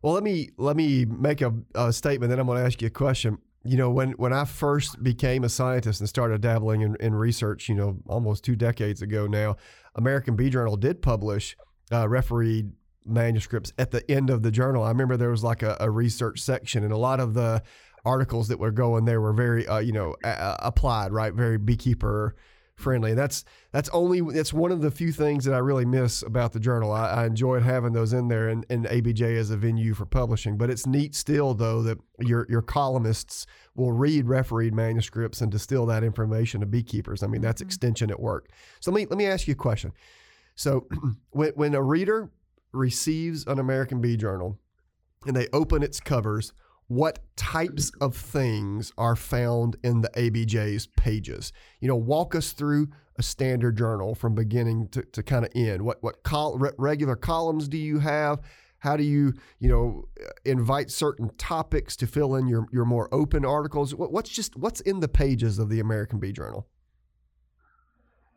Well, 0.00 0.14
let 0.14 0.22
me 0.22 0.50
let 0.56 0.76
me 0.76 1.04
make 1.04 1.40
a, 1.40 1.54
a 1.74 1.92
statement. 1.92 2.30
Then 2.30 2.38
I'm 2.38 2.46
going 2.46 2.58
to 2.58 2.64
ask 2.64 2.82
you 2.82 2.88
a 2.88 2.90
question 2.90 3.38
you 3.64 3.76
know, 3.76 3.90
when, 3.90 4.12
when 4.12 4.32
I 4.32 4.44
first 4.44 5.02
became 5.02 5.44
a 5.44 5.48
scientist 5.48 6.00
and 6.00 6.08
started 6.08 6.40
dabbling 6.40 6.80
in, 6.80 6.96
in 6.98 7.14
research, 7.14 7.68
you 7.68 7.74
know, 7.74 7.98
almost 8.08 8.44
two 8.44 8.56
decades 8.56 9.02
ago 9.02 9.26
now, 9.26 9.56
American 9.94 10.36
Bee 10.36 10.50
Journal 10.50 10.76
did 10.76 11.00
publish 11.00 11.56
uh, 11.92 12.08
refereed 12.08 12.72
manuscripts 13.04 13.72
at 13.78 13.90
the 13.90 14.08
end 14.10 14.30
of 14.30 14.42
the 14.42 14.50
journal. 14.50 14.82
I 14.82 14.88
remember 14.88 15.16
there 15.16 15.30
was 15.30 15.44
like 15.44 15.62
a, 15.62 15.76
a 15.80 15.90
research 15.90 16.40
section, 16.40 16.82
and 16.82 16.92
a 16.92 16.96
lot 16.96 17.20
of 17.20 17.34
the 17.34 17.62
articles 18.04 18.48
that 18.48 18.58
were 18.58 18.72
going 18.72 19.04
there 19.04 19.20
were 19.20 19.32
very, 19.32 19.66
uh, 19.66 19.78
you 19.78 19.92
know, 19.92 20.16
a- 20.24 20.56
applied, 20.60 21.12
right? 21.12 21.32
Very 21.32 21.58
beekeeper 21.58 22.34
friendly. 22.82 23.10
And 23.10 23.18
that's 23.18 23.44
that's 23.70 23.88
only 23.90 24.20
that's 24.20 24.52
one 24.52 24.72
of 24.72 24.82
the 24.82 24.90
few 24.90 25.12
things 25.12 25.44
that 25.44 25.54
I 25.54 25.58
really 25.58 25.84
miss 25.84 26.22
about 26.22 26.52
the 26.52 26.60
journal. 26.60 26.92
I, 26.92 27.08
I 27.08 27.26
enjoyed 27.26 27.62
having 27.62 27.92
those 27.92 28.12
in 28.12 28.28
there 28.28 28.48
and, 28.48 28.66
and 28.68 28.86
ABJ 28.86 29.22
as 29.38 29.50
a 29.50 29.56
venue 29.56 29.94
for 29.94 30.04
publishing. 30.04 30.56
But 30.58 30.70
it's 30.70 30.86
neat 30.86 31.14
still 31.14 31.54
though 31.54 31.82
that 31.82 31.98
your 32.20 32.46
your 32.50 32.62
columnists 32.62 33.46
will 33.74 33.92
read 33.92 34.26
refereed 34.26 34.74
manuscripts 34.74 35.40
and 35.40 35.50
distill 35.50 35.86
that 35.86 36.04
information 36.04 36.60
to 36.60 36.66
beekeepers. 36.66 37.22
I 37.22 37.28
mean 37.28 37.40
that's 37.40 37.62
mm-hmm. 37.62 37.68
extension 37.68 38.10
at 38.10 38.20
work. 38.20 38.50
So 38.80 38.90
let 38.90 38.96
me 38.96 39.06
let 39.06 39.18
me 39.18 39.26
ask 39.26 39.46
you 39.46 39.52
a 39.52 39.56
question. 39.56 39.92
So 40.54 40.86
when 41.30 41.52
when 41.54 41.74
a 41.74 41.82
reader 41.82 42.30
receives 42.72 43.46
an 43.46 43.58
American 43.58 44.00
Bee 44.00 44.16
Journal 44.16 44.58
and 45.26 45.36
they 45.36 45.48
open 45.52 45.82
its 45.82 46.00
covers, 46.00 46.52
what 46.92 47.20
types 47.36 47.90
of 48.02 48.14
things 48.14 48.92
are 48.98 49.16
found 49.16 49.76
in 49.82 50.02
the 50.02 50.10
ABJ's 50.10 50.86
pages. 50.88 51.50
You 51.80 51.88
know, 51.88 51.96
walk 51.96 52.34
us 52.34 52.52
through 52.52 52.88
a 53.16 53.22
standard 53.22 53.78
journal 53.78 54.14
from 54.14 54.34
beginning 54.34 54.88
to, 54.88 55.02
to 55.02 55.22
kind 55.22 55.46
of 55.46 55.50
end. 55.54 55.80
What 55.80 56.02
what 56.02 56.22
col- 56.22 56.58
re- 56.58 56.72
regular 56.76 57.16
columns 57.16 57.66
do 57.66 57.78
you 57.78 57.98
have? 58.00 58.40
How 58.78 58.98
do 58.98 59.04
you 59.04 59.32
you 59.58 59.70
know 59.70 60.04
invite 60.44 60.90
certain 60.90 61.30
topics 61.38 61.96
to 61.96 62.06
fill 62.06 62.34
in 62.34 62.46
your 62.46 62.66
your 62.70 62.84
more 62.84 63.08
open 63.12 63.46
articles? 63.46 63.94
What, 63.94 64.12
what's 64.12 64.30
just 64.30 64.56
what's 64.56 64.82
in 64.82 65.00
the 65.00 65.08
pages 65.08 65.58
of 65.58 65.70
the 65.70 65.80
American 65.80 66.18
Bee 66.18 66.32
Journal? 66.32 66.68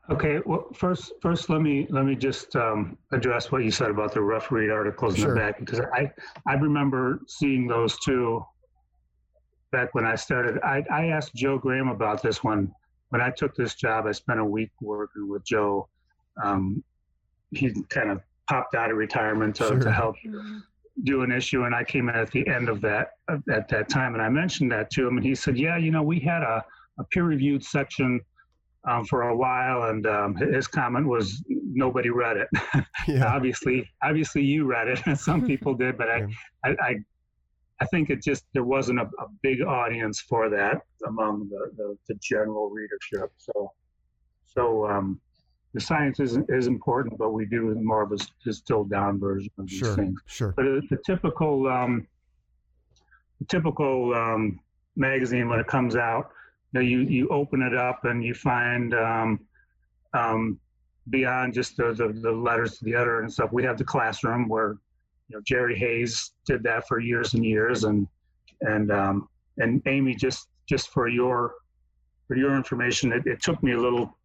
Okay, 0.10 0.40
well, 0.46 0.68
first, 0.74 1.14
first, 1.22 1.50
let 1.50 1.62
me 1.62 1.88
let 1.90 2.06
me 2.06 2.16
just 2.16 2.56
um, 2.56 2.98
address 3.12 3.52
what 3.52 3.64
you 3.64 3.72
said 3.72 3.90
about 3.90 4.14
the 4.14 4.22
refereed 4.22 4.70
articles 4.70 5.18
sure. 5.18 5.30
in 5.30 5.34
the 5.34 5.40
back 5.40 5.60
because 5.60 5.80
I 5.80 6.12
I 6.48 6.54
remember 6.54 7.22
seeing 7.28 7.68
those 7.68 7.98
too 8.00 8.46
back 9.72 9.96
when 9.96 10.06
I 10.06 10.16
started. 10.16 10.60
I 10.64 10.84
I 10.92 11.08
asked 11.08 11.34
Joe 11.34 11.58
Graham 11.58 11.88
about 11.88 12.22
this 12.22 12.44
one 12.44 12.72
when 13.10 13.20
I 13.20 13.32
took 13.32 13.56
this 13.56 13.74
job. 13.74 14.06
I 14.06 14.12
spent 14.12 14.40
a 14.40 14.46
week 14.46 14.70
working 14.80 15.28
with 15.28 15.44
Joe. 15.44 15.90
Um, 16.44 16.84
he 17.52 17.74
kind 17.90 18.12
of 18.12 18.22
popped 18.48 18.76
out 18.76 18.92
of 18.92 18.98
retirement 18.98 19.56
to, 19.56 19.68
sure. 19.68 19.80
to 19.80 19.92
help 19.92 20.16
do 21.04 21.24
an 21.24 21.32
issue, 21.32 21.64
and 21.64 21.74
I 21.74 21.84
came 21.84 22.10
in 22.10 22.16
at 22.16 22.30
the 22.30 22.48
end 22.48 22.70
of 22.70 22.80
that 22.82 23.14
at 23.50 23.68
that 23.70 23.90
time, 23.90 24.14
and 24.14 24.22
I 24.22 24.30
mentioned 24.30 24.72
that 24.72 24.92
to 24.92 25.08
him, 25.08 25.18
and 25.18 25.26
he 25.26 25.34
said, 25.34 25.58
"Yeah, 25.58 25.78
you 25.78 25.90
know, 25.90 26.04
we 26.04 26.20
had 26.20 26.44
a 26.44 26.64
a 27.00 27.04
peer 27.06 27.24
reviewed 27.24 27.64
section." 27.64 28.22
Um, 28.88 29.06
for 29.06 29.24
a 29.24 29.36
while, 29.36 29.90
and 29.90 30.06
um, 30.08 30.36
his 30.36 30.68
comment 30.68 31.08
was 31.08 31.44
nobody 31.50 32.10
read 32.10 32.38
it. 32.38 32.48
Yeah. 33.08 33.36
obviously, 33.36 33.88
obviously 34.02 34.44
you 34.44 34.66
read 34.66 34.88
it. 34.88 35.00
And 35.06 35.20
some 35.20 35.46
people 35.46 35.76
did, 35.84 35.96
but 35.96 36.10
I, 36.10 36.18
yeah. 36.18 36.28
I, 36.64 36.70
I, 36.70 36.96
I, 37.80 37.86
think 37.86 38.10
it 38.10 38.24
just 38.24 38.46
there 38.54 38.64
wasn't 38.64 38.98
a, 38.98 39.04
a 39.04 39.28
big 39.44 39.62
audience 39.62 40.22
for 40.22 40.50
that 40.50 40.82
among 41.06 41.48
the, 41.50 41.70
the, 41.78 41.96
the 42.08 42.16
general 42.16 42.72
readership. 42.72 43.32
So, 43.38 43.72
so 44.48 44.88
um, 44.90 45.22
the 45.76 45.82
science 45.82 46.20
is 46.20 46.40
is 46.50 46.66
important, 46.66 47.20
but 47.20 47.30
we 47.32 47.46
do 47.46 47.76
more 47.76 48.02
of 48.02 48.12
a 48.12 48.18
distilled 48.44 48.90
down 48.90 49.20
version 49.20 49.52
of 49.60 49.68
these 49.68 49.78
sure, 49.78 49.96
things. 49.96 50.20
Sure. 50.26 50.54
But 50.56 50.66
the 50.90 50.98
typical 51.06 51.68
um, 51.68 52.08
the 53.40 53.46
typical 53.46 54.16
um, 54.16 54.60
magazine 54.96 55.48
when 55.48 55.60
it 55.60 55.68
comes 55.68 55.96
out 55.96 56.32
know, 56.76 56.82
you 56.82 57.00
you 57.00 57.28
open 57.30 57.62
it 57.62 57.76
up 57.76 58.06
and 58.06 58.24
you 58.24 58.34
find 58.34 58.94
um, 58.94 59.40
um, 60.14 60.60
beyond 61.10 61.54
just 61.54 61.78
the, 61.78 61.94
the, 61.94 62.10
the 62.22 62.32
letters 62.32 62.78
to 62.78 62.86
the 62.86 62.96
editor 62.96 63.22
and 63.22 63.32
stuff. 63.32 63.52
We 63.52 63.64
have 63.64 63.78
the 63.78 63.84
classroom 63.84 64.48
where 64.48 64.78
you 65.28 65.38
know 65.38 65.42
Jerry 65.46 65.78
Hayes 65.78 66.34
did 66.46 66.64
that 66.64 66.88
for 66.88 67.00
years 67.00 67.34
and 67.34 67.44
years, 67.44 67.84
and 67.84 68.08
and 68.62 68.92
um, 68.92 69.28
and 69.58 69.82
Amy 69.88 70.16
just 70.16 70.48
just 70.68 70.90
for 70.90 71.08
your 71.08 71.56
for 72.28 72.36
your 72.36 72.56
information, 72.56 73.12
it, 73.12 73.26
it 73.26 73.42
took 73.42 73.62
me 73.62 73.74
a 73.74 73.78
little 73.78 74.18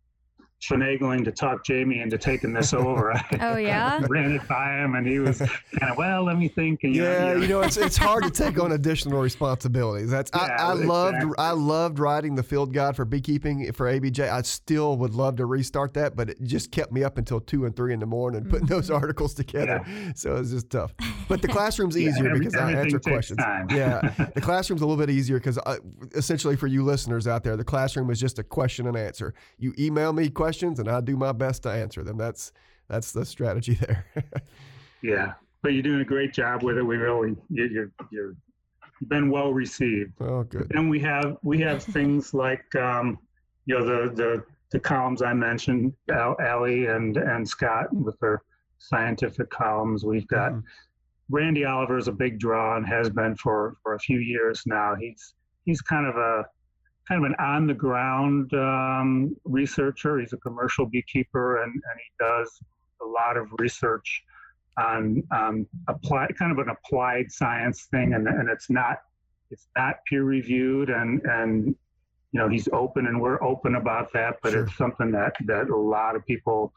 finagling 0.69 1.25
to 1.25 1.33
talk 1.33 1.65
Jamie 1.65 2.01
into 2.01 2.19
taking 2.19 2.53
this 2.53 2.73
over. 2.73 3.13
oh 3.41 3.57
yeah, 3.57 4.05
ran 4.09 4.33
it 4.33 4.47
by 4.47 4.77
him, 4.77 4.95
and 4.95 5.07
he 5.07 5.19
was 5.19 5.39
kind 5.39 5.91
of 5.91 5.97
well. 5.97 6.25
Let 6.25 6.39
me 6.39 6.49
think. 6.49 6.85
And, 6.85 6.95
yeah, 6.95 7.03
you 7.03 7.35
know, 7.35 7.41
you 7.43 7.49
know, 7.49 7.61
it's 7.63 7.77
it's 7.77 7.97
hard 7.97 8.25
to 8.25 8.31
take 8.31 8.61
on 8.63 8.73
additional 8.73 9.21
responsibilities. 9.21 10.11
That's 10.11 10.31
yeah, 10.35 10.57
I, 10.59 10.71
I 10.71 10.73
loved 10.75 11.25
I 11.39 11.53
loved 11.53 11.99
writing 11.99 12.35
the 12.35 12.43
field 12.43 12.73
guide 12.73 12.97
for 12.97 13.05
beekeeping 13.05 13.73
for 13.73 13.87
ABJ. 13.87 14.31
I 14.31 14.43
still 14.43 14.97
would 14.99 15.15
love 15.15 15.37
to 15.37 15.47
restart 15.47 15.95
that, 15.95 16.17
but 16.17 16.31
it 16.31 16.43
just 16.43 16.71
kept 16.71 16.93
me 16.93 17.05
up 17.05 17.19
until 17.19 17.41
two 17.41 17.65
and 17.65 17.75
three 17.75 17.95
in 17.95 18.01
the 18.01 18.07
morning 18.07 18.45
putting 18.45 18.67
mm-hmm. 18.67 18.75
those 18.75 18.91
articles 18.91 19.35
together. 19.35 19.83
Yeah. 19.87 20.13
So 20.15 20.37
it's 20.37 20.51
just 20.51 20.71
tough. 20.71 20.95
But 21.29 21.43
the 21.43 21.49
classroom's 21.49 21.97
easier 21.97 22.25
yeah, 22.25 22.31
every, 22.31 22.41
because 22.41 22.57
I 22.57 22.73
answer 22.73 23.01
questions. 23.01 23.39
Time. 23.39 23.69
yeah, 23.71 24.01
the 24.35 24.41
classroom's 24.41 24.83
a 24.83 24.87
little 24.87 25.05
bit 25.05 25.11
easier 25.11 25.39
because 25.39 25.59
uh, 25.59 25.77
essentially 26.15 26.57
for 26.57 26.67
you 26.67 26.85
listeners 26.85 27.27
out 27.27 27.45
there, 27.45 27.57
the 27.57 27.65
classroom 27.65 28.11
is 28.11 28.21
just 28.21 28.39
a 28.39 28.43
question 28.43 28.87
and 28.87 28.97
answer. 28.97 29.35
You 29.59 29.73
email 29.79 30.13
me 30.13 30.29
questions 30.29 30.50
questions 30.51 30.81
and 30.81 30.89
I 30.89 31.01
do 31.01 31.17
my 31.17 31.31
best 31.31 31.63
to 31.63 31.69
answer 31.71 32.03
them. 32.03 32.17
That's 32.17 32.53
that's 32.89 33.13
the 33.13 33.25
strategy 33.25 33.75
there. 33.81 34.05
yeah, 35.01 35.35
but 35.63 35.75
you're 35.75 35.83
doing 35.83 36.01
a 36.01 36.05
great 36.05 36.35
job 36.35 36.65
with 36.65 36.77
it. 36.77 36.83
We 36.83 36.97
really 36.97 37.37
you're 37.51 37.69
you're 37.69 37.93
you've 38.11 39.09
been 39.09 39.31
well 39.31 39.53
received. 39.53 40.13
Oh, 40.21 40.43
good. 40.43 40.73
And 40.75 40.91
we 40.91 40.99
have 41.01 41.37
we 41.45 41.61
have 41.61 41.85
things 41.85 42.35
like 42.35 42.65
um, 42.75 43.19
you 43.67 43.79
know 43.79 43.85
the 43.85 44.13
the 44.13 44.45
the 44.73 44.81
columns 44.81 45.23
I 45.23 45.35
mentioned, 45.35 45.93
Al, 46.11 46.37
Allie 46.41 46.87
and 46.87 47.17
and 47.17 47.49
Scott 47.49 47.93
with 47.93 48.19
their 48.19 48.43
scientific 48.79 49.51
columns. 49.51 50.05
We've 50.05 50.27
got 50.27 50.51
mm-hmm. 50.51 50.67
Randy 51.33 51.65
Oliver 51.65 51.97
is 51.97 52.09
a 52.09 52.13
big 52.13 52.41
draw 52.41 52.77
and 52.77 52.85
has 52.87 53.09
been 53.09 53.37
for 53.37 53.77
for 53.85 53.95
a 53.95 54.01
few 54.01 54.19
years 54.19 54.65
now. 54.67 54.97
He's 54.97 55.35
he's 55.65 55.81
kind 55.81 56.09
of 56.09 56.17
a 56.17 56.45
kind 57.11 57.25
of 57.25 57.31
an 57.31 57.37
on 57.45 57.67
the 57.67 57.75
ground 57.75 58.53
um, 58.55 59.37
researcher. 59.45 60.21
He's 60.21 60.33
a 60.33 60.37
commercial 60.37 60.87
beekeeper 60.87 61.63
and, 61.63 61.73
and 61.73 61.83
he 61.99 62.25
does 62.25 62.61
a 63.03 63.07
lot 63.07 63.37
of 63.37 63.49
research 63.59 64.23
on 64.79 65.23
um, 65.33 65.67
applied, 65.89 66.37
kind 66.39 66.53
of 66.53 66.59
an 66.59 66.69
applied 66.69 67.31
science 67.33 67.89
thing. 67.91 68.15
And, 68.15 68.29
and 68.29 68.49
it's 68.49 68.71
not, 68.71 68.99
it's 69.51 69.67
not 69.77 69.97
peer 70.09 70.23
reviewed 70.23 70.91
and, 70.91 71.21
and, 71.25 71.75
you 72.33 72.39
know, 72.41 72.49
he's 72.49 72.69
open 72.73 73.09
and 73.09 73.21
we're 73.21 73.43
open 73.43 73.75
about 73.75 74.13
that, 74.13 74.37
but 74.41 74.53
sure. 74.53 74.65
it's 74.65 74.77
something 74.77 75.11
that, 75.11 75.35
that 75.47 75.69
a 75.69 75.77
lot 75.77 76.15
of 76.15 76.25
people 76.27 76.73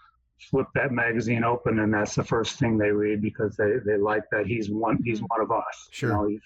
flip 0.49 0.65
that 0.73 0.91
magazine 0.91 1.43
open 1.43 1.77
and 1.77 1.93
that's 1.93 2.15
the 2.15 2.23
first 2.23 2.57
thing 2.57 2.75
they 2.75 2.89
read 2.89 3.21
because 3.21 3.55
they, 3.55 3.73
they 3.85 3.97
like 3.97 4.23
that 4.31 4.47
he's 4.47 4.71
one, 4.71 4.97
he's 5.03 5.19
mm-hmm. 5.19 5.27
one 5.27 5.41
of 5.41 5.51
us. 5.51 5.89
Sure. 5.91 6.09
You 6.09 6.15
know, 6.15 6.39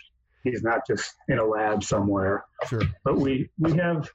he's, 0.49 0.63
not 0.63 0.81
just 0.88 1.15
in 1.29 1.39
a 1.39 1.45
lab 1.45 1.83
somewhere. 1.83 2.45
Sure. 2.67 2.81
But 3.03 3.17
we 3.17 3.49
we 3.60 3.73
have 3.77 4.10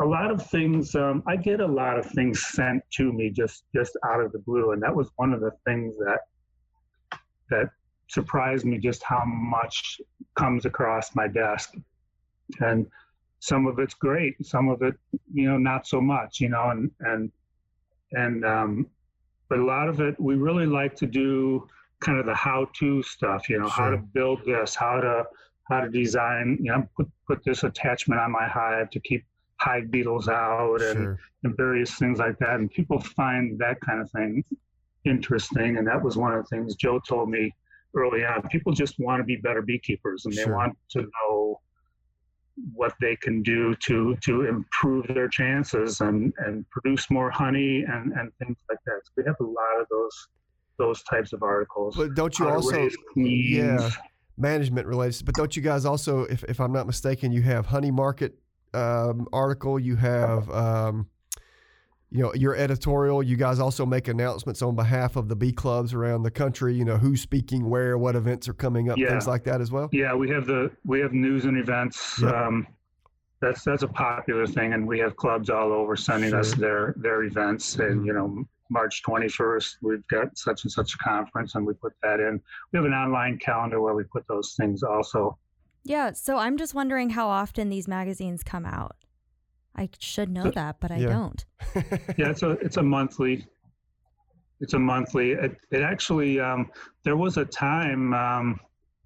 a 0.00 0.04
lot 0.04 0.30
of 0.30 0.44
things. 0.46 0.94
Um, 0.94 1.22
I 1.26 1.36
get 1.36 1.60
a 1.60 1.66
lot 1.66 1.98
of 1.98 2.06
things 2.06 2.46
sent 2.48 2.82
to 2.92 3.12
me 3.12 3.30
just 3.30 3.64
just 3.74 3.96
out 4.06 4.20
of 4.20 4.32
the 4.32 4.38
blue, 4.38 4.72
and 4.72 4.82
that 4.82 4.94
was 4.94 5.10
one 5.16 5.32
of 5.32 5.40
the 5.40 5.52
things 5.66 5.96
that 5.98 6.20
that 7.50 7.70
surprised 8.08 8.64
me 8.64 8.78
just 8.78 9.02
how 9.02 9.22
much 9.26 10.00
comes 10.36 10.64
across 10.64 11.14
my 11.14 11.28
desk, 11.28 11.74
and 12.60 12.86
some 13.40 13.66
of 13.66 13.78
it's 13.78 13.94
great, 13.94 14.34
some 14.44 14.68
of 14.68 14.82
it 14.82 14.94
you 15.32 15.48
know 15.50 15.58
not 15.58 15.86
so 15.86 16.00
much, 16.00 16.40
you 16.40 16.48
know, 16.48 16.70
and 16.70 16.90
and 17.00 17.32
and 18.12 18.44
um, 18.44 18.86
but 19.48 19.58
a 19.58 19.64
lot 19.64 19.88
of 19.88 20.00
it 20.00 20.18
we 20.20 20.34
really 20.34 20.66
like 20.66 20.94
to 20.96 21.06
do 21.06 21.66
kind 22.00 22.18
of 22.18 22.26
the 22.26 22.34
how-to 22.34 23.02
stuff. 23.02 23.48
You 23.48 23.60
know, 23.60 23.68
sure. 23.68 23.84
how 23.84 23.90
to 23.90 23.98
build 23.98 24.40
this, 24.44 24.74
how 24.74 25.00
to 25.00 25.24
how 25.68 25.80
to 25.80 25.90
design. 25.90 26.58
You 26.60 26.72
know, 26.72 26.88
put 26.96 27.08
put 27.26 27.44
this 27.44 27.64
attachment 27.64 28.20
on 28.20 28.32
my 28.32 28.46
hive 28.46 28.90
to 28.90 29.00
keep 29.00 29.24
hive 29.60 29.90
beetles 29.90 30.28
out 30.28 30.80
and, 30.80 30.96
sure. 30.96 31.18
and 31.44 31.56
various 31.56 31.94
things 31.94 32.18
like 32.18 32.38
that. 32.38 32.60
And 32.60 32.70
people 32.70 33.00
find 33.00 33.58
that 33.58 33.80
kind 33.80 34.00
of 34.00 34.10
thing 34.10 34.44
interesting. 35.04 35.78
And 35.78 35.86
that 35.86 36.02
was 36.02 36.16
one 36.16 36.32
of 36.32 36.42
the 36.42 36.48
things 36.48 36.74
Joe 36.74 37.00
told 37.00 37.30
me 37.30 37.52
early 37.94 38.24
on. 38.24 38.42
People 38.48 38.72
just 38.72 38.98
want 38.98 39.20
to 39.20 39.24
be 39.24 39.36
better 39.36 39.62
beekeepers 39.62 40.24
and 40.24 40.34
sure. 40.34 40.44
they 40.46 40.50
want 40.52 40.76
to 40.90 41.02
know 41.02 41.60
what 42.74 42.92
they 43.00 43.14
can 43.16 43.40
do 43.42 43.74
to 43.76 44.16
to 44.16 44.46
improve 44.46 45.06
their 45.08 45.28
chances 45.28 46.00
and 46.00 46.32
and 46.38 46.68
produce 46.70 47.08
more 47.08 47.30
honey 47.30 47.84
and 47.88 48.12
and 48.12 48.32
things 48.38 48.56
like 48.68 48.78
that. 48.84 49.00
So 49.04 49.12
we 49.16 49.22
have 49.26 49.36
a 49.40 49.44
lot 49.44 49.80
of 49.80 49.86
those 49.90 50.28
those 50.78 51.02
types 51.02 51.32
of 51.32 51.42
articles. 51.42 51.96
But 51.96 52.14
don't 52.14 52.38
you 52.38 52.48
also 52.48 52.88
yeah 53.16 53.90
management 54.36 54.86
related? 54.86 55.24
But 55.26 55.34
don't 55.34 55.54
you 55.56 55.62
guys 55.62 55.84
also, 55.84 56.24
if 56.24 56.44
if 56.44 56.60
I'm 56.60 56.72
not 56.72 56.86
mistaken, 56.86 57.32
you 57.32 57.42
have 57.42 57.66
honey 57.66 57.90
market 57.90 58.38
um, 58.74 59.28
article. 59.32 59.78
You 59.78 59.96
have. 59.96 60.50
Um, 60.50 61.08
you 62.10 62.22
know 62.22 62.32
your 62.34 62.56
editorial 62.56 63.22
you 63.22 63.36
guys 63.36 63.58
also 63.58 63.84
make 63.84 64.08
announcements 64.08 64.62
on 64.62 64.74
behalf 64.74 65.16
of 65.16 65.28
the 65.28 65.36
bee 65.36 65.52
clubs 65.52 65.92
around 65.92 66.22
the 66.22 66.30
country 66.30 66.74
you 66.74 66.84
know 66.84 66.96
who's 66.96 67.20
speaking 67.20 67.68
where 67.68 67.98
what 67.98 68.16
events 68.16 68.48
are 68.48 68.54
coming 68.54 68.90
up 68.90 68.96
yeah. 68.96 69.10
things 69.10 69.26
like 69.26 69.44
that 69.44 69.60
as 69.60 69.70
well 69.70 69.88
yeah 69.92 70.14
we 70.14 70.30
have 70.30 70.46
the 70.46 70.70
we 70.86 71.00
have 71.00 71.12
news 71.12 71.44
and 71.44 71.58
events 71.58 72.18
yep. 72.22 72.34
um, 72.34 72.66
that's 73.40 73.62
that's 73.62 73.82
a 73.82 73.88
popular 73.88 74.46
thing 74.46 74.72
and 74.72 74.86
we 74.86 74.98
have 74.98 75.16
clubs 75.16 75.50
all 75.50 75.72
over 75.72 75.96
sending 75.96 76.30
sure. 76.30 76.40
us 76.40 76.54
their 76.54 76.94
their 76.96 77.24
events 77.24 77.76
and 77.76 77.98
mm-hmm. 77.98 78.06
you 78.06 78.12
know 78.12 78.44
march 78.70 79.02
21st 79.02 79.76
we've 79.82 80.06
got 80.08 80.36
such 80.36 80.64
and 80.64 80.72
such 80.72 80.94
a 80.94 80.98
conference 80.98 81.54
and 81.54 81.66
we 81.66 81.74
put 81.74 81.92
that 82.02 82.20
in 82.20 82.40
we 82.72 82.76
have 82.76 82.86
an 82.86 82.92
online 82.92 83.38
calendar 83.38 83.80
where 83.80 83.94
we 83.94 84.04
put 84.04 84.26
those 84.28 84.54
things 84.58 84.82
also 84.82 85.36
yeah 85.84 86.12
so 86.12 86.36
i'm 86.36 86.56
just 86.56 86.74
wondering 86.74 87.10
how 87.10 87.28
often 87.28 87.68
these 87.68 87.88
magazines 87.88 88.42
come 88.42 88.66
out 88.66 88.96
I 89.78 89.88
should 90.00 90.30
know 90.30 90.50
that, 90.50 90.80
but 90.80 90.90
I 90.90 90.96
yeah. 90.96 91.08
don't. 91.08 91.44
yeah, 92.18 92.30
it's 92.30 92.42
a 92.42 92.50
it's 92.50 92.78
a 92.78 92.82
monthly. 92.82 93.46
It's 94.60 94.74
a 94.74 94.78
monthly. 94.78 95.32
It, 95.32 95.56
it 95.70 95.82
actually 95.82 96.40
um, 96.40 96.68
there 97.04 97.16
was 97.16 97.36
a 97.36 97.44
time 97.44 98.12
um, 98.12 98.60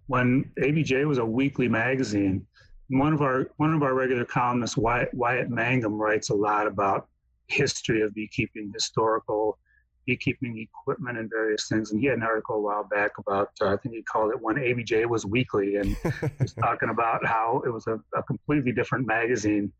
when 0.07 0.51
ABJ 0.59 1.07
was 1.07 1.19
a 1.19 1.25
weekly 1.25 1.69
magazine. 1.69 2.47
One 2.89 3.13
of 3.13 3.21
our 3.21 3.51
one 3.59 3.75
of 3.75 3.83
our 3.83 3.93
regular 3.93 4.25
columnists, 4.25 4.79
Wyatt, 4.79 5.13
Wyatt 5.13 5.51
Mangum, 5.51 6.01
writes 6.01 6.31
a 6.31 6.35
lot 6.35 6.67
about 6.67 7.07
history 7.53 8.03
of 8.03 8.15
beekeeping, 8.15 8.71
historical 8.73 9.59
beekeeping 10.07 10.59
equipment, 10.59 11.17
and 11.19 11.31
various 11.31 11.69
things. 11.69 11.93
And 11.93 12.01
he 12.01 12.07
had 12.07 12.19
an 12.19 12.25
article 12.25 12.57
a 12.57 12.61
while 12.61 12.85
back 12.85 13.13
about 13.19 13.51
uh, 13.61 13.69
I 13.69 13.77
think 13.77 13.95
he 13.95 14.03
called 14.03 14.33
it 14.33 14.41
when 14.41 14.57
ABJ 14.57 15.07
was 15.07 15.25
weekly, 15.25 15.77
and 15.77 15.97
he's 16.41 16.55
talking 16.55 16.89
about 16.91 17.25
how 17.25 17.63
it 17.65 17.71
was 17.71 17.87
a, 17.87 18.01
a 18.17 18.23
completely 18.25 18.73
different 18.73 19.07
magazine 19.07 19.73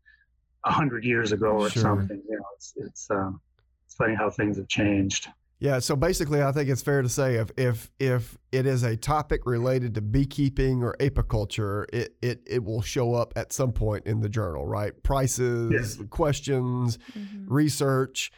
a 0.65 0.71
hundred 0.71 1.03
years 1.03 1.31
ago 1.31 1.51
or 1.51 1.69
sure. 1.69 1.81
something. 1.81 2.21
You 2.29 2.37
know, 2.37 2.45
it's 2.55 2.73
it's 2.77 3.11
um, 3.11 3.41
it's 3.85 3.95
funny 3.95 4.15
how 4.15 4.29
things 4.29 4.57
have 4.57 4.67
changed. 4.67 5.27
Yeah, 5.63 5.79
so 5.79 5.95
basically, 5.95 6.43
I 6.43 6.51
think 6.51 6.69
it's 6.69 6.81
fair 6.81 7.01
to 7.01 7.07
say 7.07 7.35
if 7.35 7.49
if 7.55 7.89
if 7.97 8.37
it 8.51 8.65
is 8.65 8.83
a 8.83 8.97
topic 8.97 9.45
related 9.45 9.95
to 9.95 10.01
beekeeping 10.01 10.83
or 10.83 10.93
apiculture, 10.99 11.85
it 11.93 12.17
it, 12.21 12.41
it 12.45 12.65
will 12.65 12.81
show 12.81 13.13
up 13.13 13.31
at 13.37 13.53
some 13.53 13.71
point 13.71 14.05
in 14.05 14.19
the 14.19 14.27
journal, 14.27 14.67
right? 14.67 14.91
Prices, 15.03 15.71
yes. 15.71 16.05
questions, 16.09 16.97
mm-hmm. 17.17 17.45
research, 17.47 18.29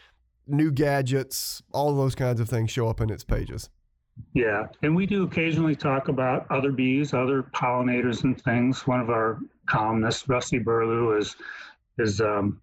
new 0.46 0.72
gadgets, 0.72 1.64
all 1.74 1.96
those 1.96 2.14
kinds 2.14 2.40
of 2.40 2.48
things 2.48 2.70
show 2.70 2.88
up 2.88 3.02
in 3.02 3.10
its 3.10 3.24
pages. 3.24 3.72
Yeah, 4.36 4.68
and 4.84 4.96
we 4.96 5.08
do 5.08 5.24
occasionally 5.24 5.76
talk 5.76 6.10
about 6.10 6.46
other 6.52 6.72
bees, 6.72 7.16
other 7.16 7.42
pollinators, 7.42 8.24
and 8.24 8.40
things. 8.40 8.86
One 8.86 9.00
of 9.00 9.10
our 9.10 9.40
columnists, 9.66 10.30
Rusty 10.30 10.60
Burlew, 10.60 11.18
is 11.18 11.36
is 11.98 12.22
um, 12.22 12.62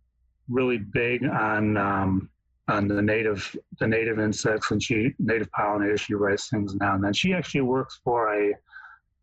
really 0.48 0.78
big 0.78 1.24
on 1.24 1.76
um, 1.76 2.30
on 2.68 2.86
the 2.88 3.02
native 3.02 3.56
the 3.80 3.86
native 3.86 4.18
insects 4.18 4.70
and 4.70 4.82
she 4.82 5.10
native 5.18 5.50
pollinators. 5.50 6.00
She 6.00 6.14
writes 6.14 6.48
things 6.48 6.74
now 6.76 6.94
and 6.94 7.04
then. 7.04 7.12
She 7.12 7.32
actually 7.34 7.62
works 7.62 8.00
for 8.04 8.34
a 8.34 8.52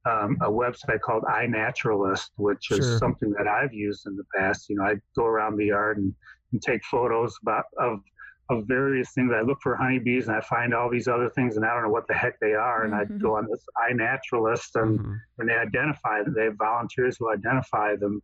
um, 0.06 0.38
a 0.41 0.49
website 0.49 1.02
called 1.02 1.23
iNaturalist, 1.23 2.30
which 2.38 2.71
is 2.71 2.78
sure. 2.78 2.97
something 2.97 3.32
that 3.38 3.47
I've 3.47 3.73
used 3.73 4.08
in 4.08 4.15
the 4.15 4.23
past. 4.36 4.69
You 4.69 4.78
know, 4.78 4.84
I 4.84 4.95
go 5.15 5.25
around 5.25 5.58
the 5.58 5.65
yard 5.65 5.97
and, 5.97 6.13
and 6.52 6.62
take 6.62 6.84
photos 6.86 7.38
about 7.41 7.65
of 7.78 7.99
of 8.49 8.65
various 8.65 9.12
things. 9.12 9.32
I 9.34 9.41
look 9.41 9.60
for 9.62 9.75
honeybees 9.75 10.28
and 10.28 10.36
I 10.36 10.41
find 10.41 10.73
all 10.73 10.89
these 10.89 11.08
other 11.08 11.30
things 11.30 11.56
and 11.56 11.65
I 11.65 11.73
don't 11.73 11.84
know 11.84 11.89
what 11.89 12.08
the 12.08 12.15
heck 12.15 12.39
they 12.39 12.54
are. 12.54 12.84
And 12.84 12.93
mm-hmm. 12.93 13.15
I 13.15 13.19
go 13.19 13.36
on 13.36 13.47
this 13.47 13.63
iNaturalist 13.91 14.82
and, 14.82 14.99
mm-hmm. 14.99 15.13
and 15.38 15.49
they 15.49 15.54
identify 15.54 16.23
them. 16.23 16.34
They 16.36 16.45
have 16.45 16.56
volunteers 16.58 17.17
who 17.19 17.32
identify 17.32 17.95
them 17.95 18.23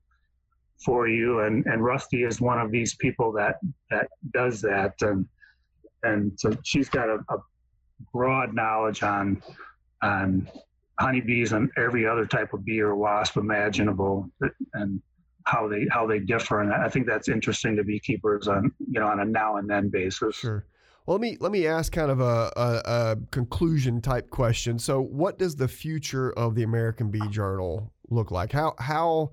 for 0.83 1.07
you. 1.07 1.41
And, 1.41 1.65
and 1.65 1.83
Rusty 1.83 2.23
is 2.23 2.41
one 2.41 2.59
of 2.59 2.71
these 2.71 2.95
people 2.95 3.31
that, 3.33 3.55
that 3.89 4.07
does 4.33 4.61
that. 4.61 4.93
And, 5.01 5.27
and 6.03 6.31
so 6.37 6.55
she's 6.63 6.89
got 6.89 7.09
a, 7.09 7.19
a 7.29 7.37
broad 8.13 8.53
knowledge 8.53 9.03
on, 9.03 9.41
on 10.01 10.49
honeybees 10.99 11.51
and 11.51 11.69
every 11.77 12.07
other 12.07 12.25
type 12.25 12.53
of 12.53 12.63
bee 12.65 12.81
or 12.81 12.95
wasp 12.95 13.37
imaginable 13.37 14.29
and 14.73 15.01
how 15.45 15.67
they 15.67 15.85
how 15.91 16.07
they 16.07 16.17
differ 16.17 16.61
and 16.61 16.73
i 16.73 16.89
think 16.89 17.05
that's 17.05 17.27
interesting 17.27 17.75
to 17.75 17.83
beekeepers 17.83 18.47
on 18.47 18.71
you 18.89 18.99
know 18.99 19.05
on 19.05 19.19
a 19.19 19.25
now 19.25 19.57
and 19.57 19.69
then 19.69 19.89
basis 19.89 20.35
sure 20.35 20.65
well, 21.05 21.17
let 21.17 21.21
me 21.21 21.37
let 21.39 21.51
me 21.51 21.67
ask 21.67 21.91
kind 21.91 22.09
of 22.09 22.19
a, 22.19 22.51
a, 22.55 22.81
a, 22.85 23.17
conclusion 23.29 24.01
type 24.01 24.31
question. 24.31 24.79
So, 24.79 25.01
what 25.01 25.37
does 25.37 25.55
the 25.55 25.67
future 25.67 26.31
of 26.31 26.55
the 26.55 26.63
American 26.63 27.11
Bee 27.11 27.27
Journal 27.29 27.93
look 28.09 28.31
like? 28.31 28.51
How 28.51 28.73
how 28.79 29.31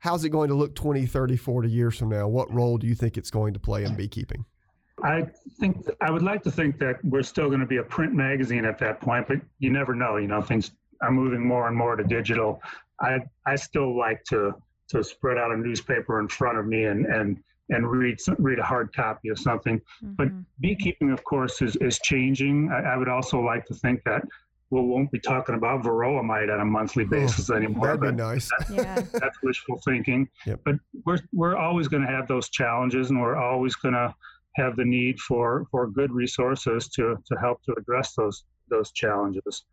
how's 0.00 0.24
it 0.24 0.30
going 0.30 0.48
to 0.48 0.54
look 0.54 0.74
20, 0.74 1.06
30, 1.06 1.36
40 1.36 1.70
years 1.70 1.96
from 1.96 2.08
now? 2.08 2.26
What 2.26 2.52
role 2.52 2.78
do 2.78 2.86
you 2.86 2.94
think 2.94 3.16
it's 3.16 3.30
going 3.30 3.54
to 3.54 3.60
play 3.60 3.84
in 3.84 3.94
beekeeping? 3.94 4.44
I 5.02 5.26
think 5.58 5.86
I 6.00 6.10
would 6.10 6.22
like 6.22 6.42
to 6.42 6.50
think 6.50 6.78
that 6.80 7.02
we're 7.04 7.22
still 7.22 7.48
going 7.48 7.60
to 7.60 7.66
be 7.66 7.78
a 7.78 7.82
print 7.82 8.12
magazine 8.12 8.64
at 8.64 8.78
that 8.78 9.00
point, 9.00 9.28
but 9.28 9.38
you 9.58 9.70
never 9.70 9.94
know. 9.94 10.16
You 10.16 10.26
know, 10.26 10.42
things 10.42 10.72
are 11.00 11.10
moving 11.10 11.46
more 11.46 11.68
and 11.68 11.76
more 11.76 11.96
to 11.96 12.04
digital. 12.04 12.60
I 13.00 13.20
I 13.46 13.56
still 13.56 13.96
like 13.96 14.24
to 14.24 14.54
to 14.88 15.04
spread 15.04 15.38
out 15.38 15.52
a 15.52 15.56
newspaper 15.56 16.20
in 16.20 16.28
front 16.28 16.58
of 16.58 16.66
me 16.66 16.84
and 16.84 17.06
and 17.06 17.42
and 17.70 17.90
read 17.90 18.18
read 18.38 18.58
a 18.58 18.62
hard 18.62 18.94
copy 18.94 19.28
of 19.28 19.38
something. 19.38 19.78
Mm-hmm. 19.78 20.14
But 20.14 20.28
beekeeping, 20.60 21.10
of 21.12 21.24
course, 21.24 21.62
is 21.62 21.76
is 21.76 21.98
changing. 22.00 22.70
I, 22.70 22.92
I 22.92 22.96
would 22.96 23.08
also 23.08 23.40
like 23.40 23.64
to 23.66 23.74
think 23.74 24.02
that 24.04 24.22
we 24.70 24.80
won't 24.80 25.10
be 25.10 25.18
talking 25.18 25.56
about 25.56 25.82
varroa 25.82 26.22
mite 26.24 26.48
on 26.48 26.60
a 26.60 26.64
monthly 26.64 27.04
basis 27.04 27.50
anymore. 27.50 27.86
That'd 27.86 28.00
be 28.00 28.12
nice. 28.12 28.48
That's, 28.58 28.70
yeah. 28.70 29.02
that's 29.12 29.42
wishful 29.42 29.80
thinking. 29.84 30.28
Yep. 30.46 30.60
But 30.64 30.76
we're 31.04 31.18
we're 31.32 31.56
always 31.56 31.88
going 31.88 32.04
to 32.04 32.08
have 32.08 32.28
those 32.28 32.48
challenges, 32.50 33.10
and 33.10 33.20
we're 33.20 33.36
always 33.36 33.74
going 33.74 33.94
to 33.94 34.14
have 34.56 34.76
the 34.76 34.84
need 34.84 35.18
for 35.18 35.66
for 35.70 35.88
good 35.88 36.12
resources 36.12 36.88
to 36.90 37.16
to 37.26 37.36
help 37.40 37.62
to 37.64 37.74
address 37.76 38.14
those 38.14 38.44
those 38.68 38.92
challenges. 38.92 39.64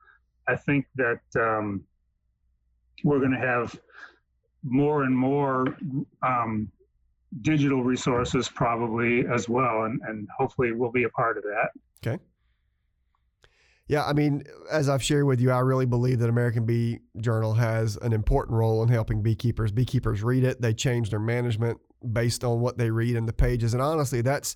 I 0.48 0.56
think 0.56 0.86
that 0.96 1.20
um, 1.40 1.84
we're 3.04 3.20
going 3.20 3.32
to 3.32 3.38
have 3.38 3.80
more 4.64 5.04
and 5.04 5.16
more 5.16 5.78
um, 6.24 6.72
digital 7.42 7.84
resources 7.84 8.50
probably 8.50 9.28
as 9.28 9.48
well, 9.48 9.84
and 9.84 10.02
and 10.08 10.28
hopefully 10.36 10.72
we'll 10.72 10.92
be 10.92 11.04
a 11.04 11.10
part 11.10 11.38
of 11.38 11.44
that. 11.44 11.70
Okay. 12.06 12.22
Yeah, 13.88 14.04
I 14.04 14.14
mean, 14.14 14.44
as 14.70 14.90
I've 14.90 15.04
shared 15.04 15.26
with 15.26 15.40
you, 15.40 15.50
I 15.52 15.60
really 15.60 15.86
believe 15.86 16.20
that 16.20 16.30
American 16.30 16.66
Bee 16.66 17.00
Journal 17.22 17.54
has 17.54 17.96
an 17.98 18.12
important 18.12 18.58
role 18.58 18.84
in 18.84 18.90
helping 18.90 19.22
beekeepers. 19.22 19.72
Beekeepers 19.72 20.24
read 20.24 20.44
it, 20.44 20.62
they 20.62 20.74
change 20.74 21.10
their 21.10 21.20
management 21.20 21.80
based 22.12 22.44
on 22.44 22.60
what 22.60 22.78
they 22.78 22.92
read 22.92 23.16
in 23.16 23.26
the 23.26 23.34
pages. 23.34 23.74
And 23.74 23.82
honestly, 23.82 24.22
that's 24.22 24.56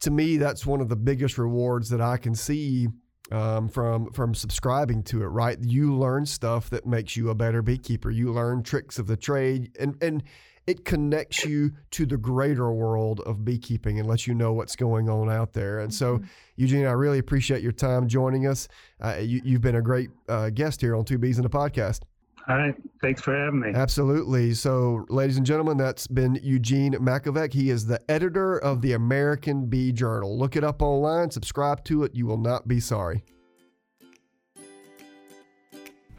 to 0.00 0.10
me, 0.10 0.36
that's 0.36 0.66
one 0.66 0.80
of 0.80 0.88
the 0.88 0.96
biggest 0.96 1.38
rewards 1.38 1.88
that 1.90 2.00
I 2.00 2.16
can 2.16 2.34
see 2.34 2.88
um, 3.30 3.68
from 3.68 4.10
from 4.12 4.34
subscribing 4.34 5.02
to 5.04 5.22
it. 5.22 5.26
Right, 5.26 5.58
you 5.60 5.94
learn 5.94 6.26
stuff 6.26 6.70
that 6.70 6.86
makes 6.86 7.16
you 7.16 7.30
a 7.30 7.34
better 7.34 7.62
beekeeper. 7.62 8.10
You 8.10 8.32
learn 8.32 8.62
tricks 8.62 8.98
of 8.98 9.06
the 9.06 9.16
trade, 9.16 9.76
and 9.78 9.96
and 10.02 10.22
it 10.70 10.84
connects 10.84 11.44
you 11.44 11.72
to 11.90 12.06
the 12.06 12.16
greater 12.16 12.70
world 12.70 13.20
of 13.26 13.44
beekeeping 13.44 13.98
and 13.98 14.08
lets 14.08 14.28
you 14.28 14.34
know 14.34 14.52
what's 14.52 14.76
going 14.76 15.10
on 15.10 15.28
out 15.28 15.52
there. 15.52 15.80
And 15.80 15.92
so, 15.92 16.18
mm-hmm. 16.18 16.26
Eugene, 16.54 16.86
I 16.86 16.92
really 16.92 17.18
appreciate 17.18 17.60
your 17.60 17.72
time 17.72 18.06
joining 18.06 18.46
us. 18.46 18.68
Uh, 19.00 19.16
you, 19.20 19.54
have 19.54 19.60
been 19.60 19.74
a 19.74 19.82
great 19.82 20.10
uh, 20.28 20.50
guest 20.50 20.80
here 20.80 20.94
on 20.94 21.04
Two 21.04 21.18
Bees 21.18 21.40
in 21.40 21.44
a 21.44 21.50
Podcast. 21.50 22.02
All 22.48 22.56
right. 22.56 22.74
Thanks 23.02 23.20
for 23.20 23.36
having 23.36 23.60
me. 23.60 23.72
Absolutely. 23.74 24.54
So, 24.54 25.04
ladies 25.08 25.36
and 25.36 25.44
gentlemen, 25.44 25.76
that's 25.76 26.06
been 26.06 26.38
Eugene 26.40 26.92
Makovec. 26.94 27.52
He 27.52 27.70
is 27.70 27.86
the 27.86 28.00
editor 28.08 28.56
of 28.56 28.80
the 28.80 28.92
American 28.92 29.66
Bee 29.66 29.90
Journal. 29.90 30.38
Look 30.38 30.54
it 30.54 30.62
up 30.62 30.82
online, 30.82 31.32
subscribe 31.32 31.82
to 31.84 32.04
it. 32.04 32.14
You 32.14 32.26
will 32.26 32.38
not 32.38 32.68
be 32.68 32.78
sorry. 32.78 33.24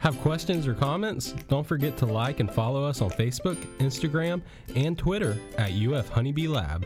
Have 0.02 0.18
questions 0.18 0.66
or 0.66 0.74
comments? 0.74 1.30
Don't 1.46 1.64
forget 1.64 1.96
to 1.98 2.06
like 2.06 2.40
and 2.40 2.50
follow 2.50 2.84
us 2.84 3.00
on 3.00 3.10
Facebook, 3.10 3.54
Instagram, 3.78 4.42
and 4.74 4.98
Twitter 4.98 5.38
at 5.56 5.70
UF 5.70 6.08
Honeybee 6.08 6.48
Lab. 6.48 6.84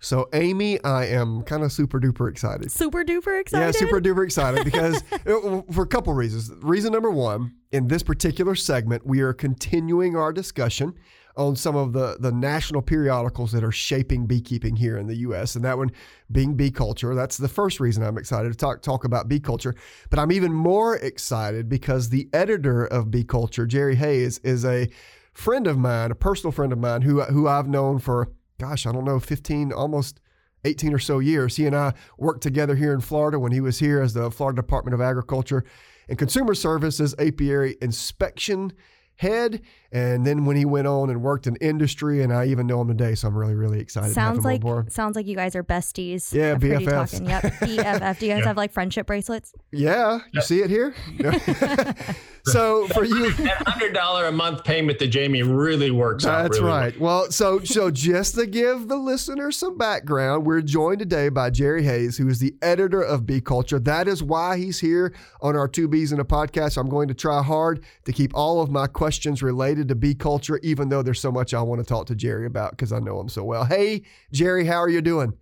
So, 0.00 0.28
Amy, 0.34 0.84
I 0.84 1.06
am 1.06 1.44
kind 1.44 1.62
of 1.62 1.72
super 1.72 1.98
duper 1.98 2.30
excited. 2.30 2.70
Super 2.70 3.04
duper 3.04 3.40
excited? 3.40 3.64
Yeah, 3.64 3.70
super 3.70 4.02
duper 4.02 4.22
excited 4.22 4.66
because 4.66 5.02
uh, 5.26 5.62
for 5.72 5.84
a 5.84 5.86
couple 5.86 6.12
reasons. 6.12 6.52
Reason 6.62 6.92
number 6.92 7.10
one, 7.10 7.54
in 7.72 7.88
this 7.88 8.02
particular 8.02 8.54
segment, 8.54 9.06
we 9.06 9.22
are 9.22 9.32
continuing 9.32 10.14
our 10.14 10.30
discussion 10.30 10.92
on 11.38 11.56
some 11.56 11.76
of 11.76 11.92
the, 11.92 12.16
the 12.20 12.32
national 12.32 12.82
periodicals 12.82 13.52
that 13.52 13.64
are 13.64 13.72
shaping 13.72 14.26
beekeeping 14.26 14.76
here 14.76 14.98
in 14.98 15.06
the 15.06 15.16
U.S. 15.16 15.54
And 15.54 15.64
that 15.64 15.78
one 15.78 15.90
being 16.30 16.54
Bee 16.54 16.70
Culture. 16.70 17.14
That's 17.14 17.38
the 17.38 17.48
first 17.48 17.80
reason 17.80 18.02
I'm 18.02 18.18
excited 18.18 18.50
to 18.50 18.58
talk, 18.58 18.82
talk 18.82 19.04
about 19.04 19.28
bee 19.28 19.40
culture. 19.40 19.74
But 20.10 20.18
I'm 20.18 20.32
even 20.32 20.52
more 20.52 20.96
excited 20.96 21.68
because 21.68 22.10
the 22.10 22.28
editor 22.32 22.84
of 22.84 23.10
Bee 23.10 23.24
Culture, 23.24 23.66
Jerry 23.66 23.94
Hayes, 23.94 24.38
is 24.38 24.64
a 24.64 24.90
friend 25.32 25.66
of 25.66 25.78
mine, 25.78 26.10
a 26.10 26.16
personal 26.16 26.52
friend 26.52 26.72
of 26.72 26.78
mine 26.78 27.02
who, 27.02 27.22
who 27.22 27.46
I've 27.48 27.68
known 27.68 28.00
for 28.00 28.32
gosh, 28.58 28.86
I 28.86 28.92
don't 28.92 29.04
know, 29.04 29.20
15, 29.20 29.72
almost 29.72 30.20
18 30.64 30.92
or 30.92 30.98
so 30.98 31.20
years. 31.20 31.56
He 31.56 31.66
and 31.66 31.76
I 31.76 31.94
worked 32.18 32.42
together 32.42 32.74
here 32.74 32.92
in 32.92 33.00
Florida 33.00 33.38
when 33.38 33.52
he 33.52 33.60
was 33.60 33.78
here 33.78 34.02
as 34.02 34.14
the 34.14 34.30
Florida 34.30 34.60
Department 34.60 34.94
of 34.94 35.00
Agriculture 35.00 35.64
and 36.08 36.18
Consumer 36.18 36.54
Services 36.54 37.14
apiary 37.18 37.76
inspection 37.80 38.72
head. 39.16 39.62
And 39.90 40.26
then 40.26 40.44
when 40.44 40.56
he 40.56 40.66
went 40.66 40.86
on 40.86 41.08
and 41.08 41.22
worked 41.22 41.46
in 41.46 41.56
industry, 41.56 42.22
and 42.22 42.30
I 42.30 42.46
even 42.46 42.66
know 42.66 42.82
him 42.82 42.88
today, 42.88 43.14
so 43.14 43.28
I'm 43.28 43.34
really, 43.36 43.54
really 43.54 43.80
excited. 43.80 44.12
Sounds 44.12 44.44
like 44.44 44.62
sounds 44.90 45.16
like 45.16 45.26
you 45.26 45.34
guys 45.34 45.56
are 45.56 45.64
besties. 45.64 46.30
Yeah, 46.30 46.56
BFFs. 46.56 47.26
Yep, 47.26 47.42
BFF. 47.42 48.18
Do 48.18 48.26
you 48.26 48.32
guys 48.32 48.40
yeah. 48.40 48.46
have 48.46 48.56
like 48.58 48.70
friendship 48.70 49.06
bracelets? 49.06 49.54
Yeah, 49.72 50.18
you 50.32 50.42
see 50.42 50.60
it 50.60 50.68
here. 50.68 50.94
so 52.44 52.86
for 52.88 53.04
you, 53.04 53.32
that 53.36 53.66
hundred 53.66 53.94
dollar 53.94 54.26
a 54.26 54.32
month 54.32 54.62
payment 54.62 54.98
to 54.98 55.06
Jamie 55.06 55.42
really 55.42 55.90
works. 55.90 56.24
That's 56.24 56.58
really 56.58 56.70
right. 56.70 57.00
Well. 57.00 57.22
well, 57.22 57.30
so 57.30 57.60
so 57.60 57.90
just 57.90 58.34
to 58.34 58.44
give 58.46 58.88
the 58.88 58.96
listener 58.98 59.50
some 59.50 59.78
background, 59.78 60.44
we're 60.44 60.60
joined 60.60 60.98
today 60.98 61.30
by 61.30 61.48
Jerry 61.48 61.84
Hayes, 61.84 62.18
who 62.18 62.28
is 62.28 62.40
the 62.40 62.54
editor 62.60 63.00
of 63.00 63.24
Bee 63.24 63.40
Culture. 63.40 63.78
That 63.78 64.06
is 64.06 64.22
why 64.22 64.58
he's 64.58 64.80
here 64.80 65.14
on 65.40 65.56
our 65.56 65.66
Two 65.66 65.88
Bees 65.88 66.12
in 66.12 66.20
a 66.20 66.26
podcast. 66.26 66.76
I'm 66.76 66.90
going 66.90 67.08
to 67.08 67.14
try 67.14 67.42
hard 67.42 67.82
to 68.04 68.12
keep 68.12 68.34
all 68.34 68.60
of 68.60 68.70
my 68.70 68.86
questions 68.86 69.42
related 69.42 69.77
related 69.78 69.88
to 69.88 69.94
bee 69.94 70.14
culture, 70.14 70.58
even 70.62 70.88
though 70.88 71.02
there's 71.02 71.20
so 71.20 71.30
much 71.30 71.54
I 71.54 71.62
want 71.62 71.80
to 71.80 71.86
talk 71.86 72.06
to 72.06 72.14
Jerry 72.14 72.46
about 72.46 72.72
because 72.72 72.92
I 72.92 72.98
know 72.98 73.20
him 73.20 73.28
so 73.28 73.44
well. 73.44 73.64
Hey, 73.64 74.02
Jerry, 74.32 74.64
how 74.66 74.76
are 74.76 74.88
you 74.88 75.00
doing? 75.00 75.32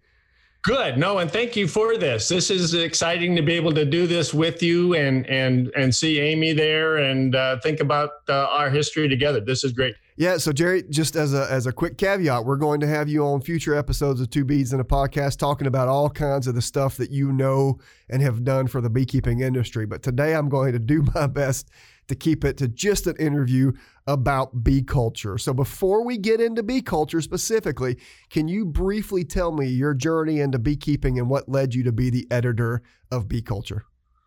Good. 0.62 0.98
No, 0.98 1.18
and 1.18 1.30
thank 1.30 1.54
you 1.54 1.68
for 1.68 1.96
this. 1.96 2.28
This 2.28 2.50
is 2.50 2.74
exciting 2.74 3.36
to 3.36 3.42
be 3.42 3.52
able 3.52 3.72
to 3.72 3.84
do 3.84 4.08
this 4.08 4.34
with 4.34 4.62
you 4.62 4.94
and 4.94 5.24
and 5.26 5.68
and 5.76 5.94
see 5.94 6.18
Amy 6.18 6.52
there 6.52 6.96
and 6.96 7.36
uh, 7.36 7.60
think 7.60 7.78
about 7.78 8.10
uh, 8.28 8.48
our 8.50 8.68
history 8.68 9.08
together. 9.08 9.40
This 9.40 9.62
is 9.62 9.72
great. 9.72 9.94
Yeah. 10.16 10.38
So 10.38 10.50
Jerry, 10.50 10.82
just 10.90 11.14
as 11.14 11.34
a 11.34 11.46
as 11.48 11.66
a 11.66 11.72
quick 11.72 11.96
caveat, 11.98 12.44
we're 12.44 12.56
going 12.56 12.80
to 12.80 12.88
have 12.88 13.08
you 13.08 13.24
on 13.24 13.42
future 13.42 13.76
episodes 13.76 14.20
of 14.20 14.28
Two 14.28 14.44
Bees 14.44 14.72
in 14.72 14.80
a 14.80 14.84
podcast 14.84 15.38
talking 15.38 15.68
about 15.68 15.86
all 15.86 16.10
kinds 16.10 16.48
of 16.48 16.56
the 16.56 16.62
stuff 16.62 16.96
that 16.96 17.10
you 17.10 17.32
know 17.32 17.78
and 18.08 18.20
have 18.20 18.42
done 18.42 18.66
for 18.66 18.80
the 18.80 18.90
beekeeping 18.90 19.40
industry. 19.40 19.86
But 19.86 20.02
today 20.02 20.34
I'm 20.34 20.48
going 20.48 20.72
to 20.72 20.80
do 20.80 21.06
my 21.14 21.28
best 21.28 21.68
to 22.08 22.14
keep 22.14 22.44
it 22.44 22.56
to 22.58 22.68
just 22.68 23.06
an 23.06 23.16
interview 23.16 23.72
about 24.06 24.62
bee 24.62 24.82
culture. 24.82 25.38
So 25.38 25.52
before 25.52 26.04
we 26.04 26.18
get 26.18 26.40
into 26.40 26.62
bee 26.62 26.82
culture 26.82 27.20
specifically, 27.20 27.98
can 28.30 28.48
you 28.48 28.64
briefly 28.64 29.24
tell 29.24 29.52
me 29.52 29.66
your 29.66 29.94
journey 29.94 30.40
into 30.40 30.58
beekeeping 30.58 31.18
and 31.18 31.28
what 31.28 31.48
led 31.48 31.74
you 31.74 31.82
to 31.84 31.92
be 31.92 32.10
the 32.10 32.26
editor 32.30 32.82
of 33.10 33.28
Bee 33.28 33.42
Culture? 33.42 33.84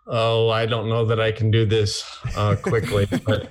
Oh, 0.07 0.49
I 0.49 0.65
don't 0.65 0.89
know 0.89 1.05
that 1.05 1.19
I 1.19 1.31
can 1.31 1.51
do 1.51 1.65
this 1.65 2.03
uh, 2.35 2.55
quickly, 2.55 3.07
but 3.25 3.49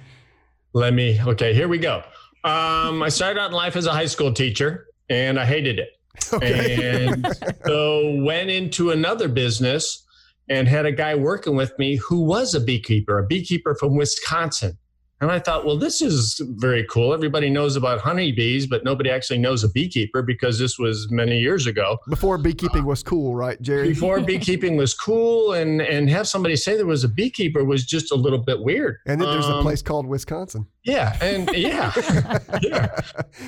let 0.73 0.93
me. 0.93 1.21
Okay, 1.21 1.55
here 1.55 1.69
we 1.69 1.79
go. 1.79 2.03
Um, 2.45 3.03
I 3.03 3.09
started 3.09 3.41
out 3.41 3.51
in 3.51 3.57
life 3.57 3.77
as 3.77 3.87
a 3.87 3.93
high 3.93 4.07
school 4.07 4.33
teacher, 4.33 4.89
and 5.09 5.39
I 5.39 5.45
hated 5.45 5.79
it. 5.79 5.91
Okay. 6.33 6.99
And 6.99 7.27
so 7.65 8.15
went 8.23 8.51
into 8.51 8.91
another 8.91 9.29
business 9.29 10.05
and 10.49 10.69
had 10.69 10.87
a 10.87 10.93
guy 10.93 11.15
working 11.15 11.57
with 11.57 11.79
me 11.79 11.97
who 11.97 12.23
was 12.23 12.55
a 12.55 12.61
beekeeper, 12.61 13.19
a 13.19 13.27
beekeeper 13.27 13.75
from 13.75 13.97
Wisconsin. 13.97 14.79
And 15.21 15.33
I 15.33 15.41
thought, 15.41 15.67
well, 15.67 15.77
this 15.77 16.01
is 16.01 16.41
very 16.57 16.87
cool. 16.89 17.13
Everybody 17.13 17.51
knows 17.51 17.75
about 17.75 18.01
honeybees, 18.01 18.69
but 18.69 18.85
nobody 18.85 19.11
actually 19.11 19.39
knows 19.39 19.65
a 19.65 19.69
beekeeper 19.69 20.23
because 20.23 20.61
this 20.61 20.79
was 20.79 21.09
many 21.11 21.41
years 21.41 21.67
ago. 21.67 21.99
Before 22.09 22.39
beekeeping 22.39 22.85
was 22.85 23.03
cool, 23.03 23.35
right, 23.35 23.61
Jerry? 23.61 23.89
Before 23.89 24.21
beekeeping 24.33 24.77
was 24.77 24.95
cool, 24.95 25.55
and 25.55 25.81
and 25.83 26.09
have 26.09 26.29
somebody 26.29 26.55
say 26.55 26.77
there 26.77 26.87
was 26.87 27.03
a 27.03 27.09
beekeeper 27.09 27.65
was 27.65 27.85
just 27.85 28.13
a 28.13 28.15
little 28.15 28.39
bit 28.39 28.61
weird. 28.61 28.99
And 29.07 29.21
then 29.21 29.29
there's 29.31 29.47
um, 29.47 29.59
a 29.59 29.63
place 29.63 29.83
called 29.83 30.07
Wisconsin. 30.07 30.67
Yeah, 30.85 31.17
and 31.21 31.51
yeah, 31.55 31.93
yeah, 32.63 33.01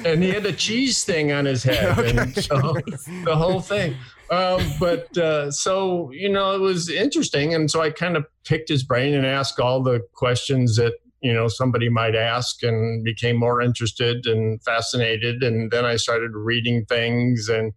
and 0.05 0.23
he 0.23 0.31
had 0.31 0.45
a 0.47 0.53
cheese 0.53 1.05
thing 1.05 1.31
on 1.31 1.45
his 1.45 1.63
head, 1.63 1.99
okay. 1.99 2.19
and 2.19 2.35
so, 2.37 2.77
the 3.25 3.37
whole 3.37 3.61
thing. 3.61 3.97
Um, 4.31 4.63
but 4.79 5.17
uh, 5.19 5.51
so 5.51 6.11
you 6.13 6.29
know, 6.29 6.55
it 6.55 6.61
was 6.61 6.89
interesting, 6.89 7.55
and 7.55 7.71
so 7.71 7.81
I 7.81 7.91
kind 7.91 8.17
of 8.17 8.27
picked 8.45 8.69
his 8.69 8.83
brain 8.83 9.15
and 9.15 9.25
asked 9.25 9.59
all 9.59 9.83
the 9.83 10.01
questions 10.15 10.77
that 10.77 10.95
you 11.23 11.33
know 11.33 11.49
somebody 11.49 11.89
might 11.89 12.15
ask 12.15 12.63
and 12.63 13.05
became 13.05 13.37
more 13.37 13.61
interested 13.61 14.27
and 14.27 14.63
fascinated 14.65 15.43
and 15.43 15.71
then 15.71 15.85
i 15.85 15.97
started 15.97 16.33
reading 16.35 16.85
things. 16.87 17.49
And 17.49 17.73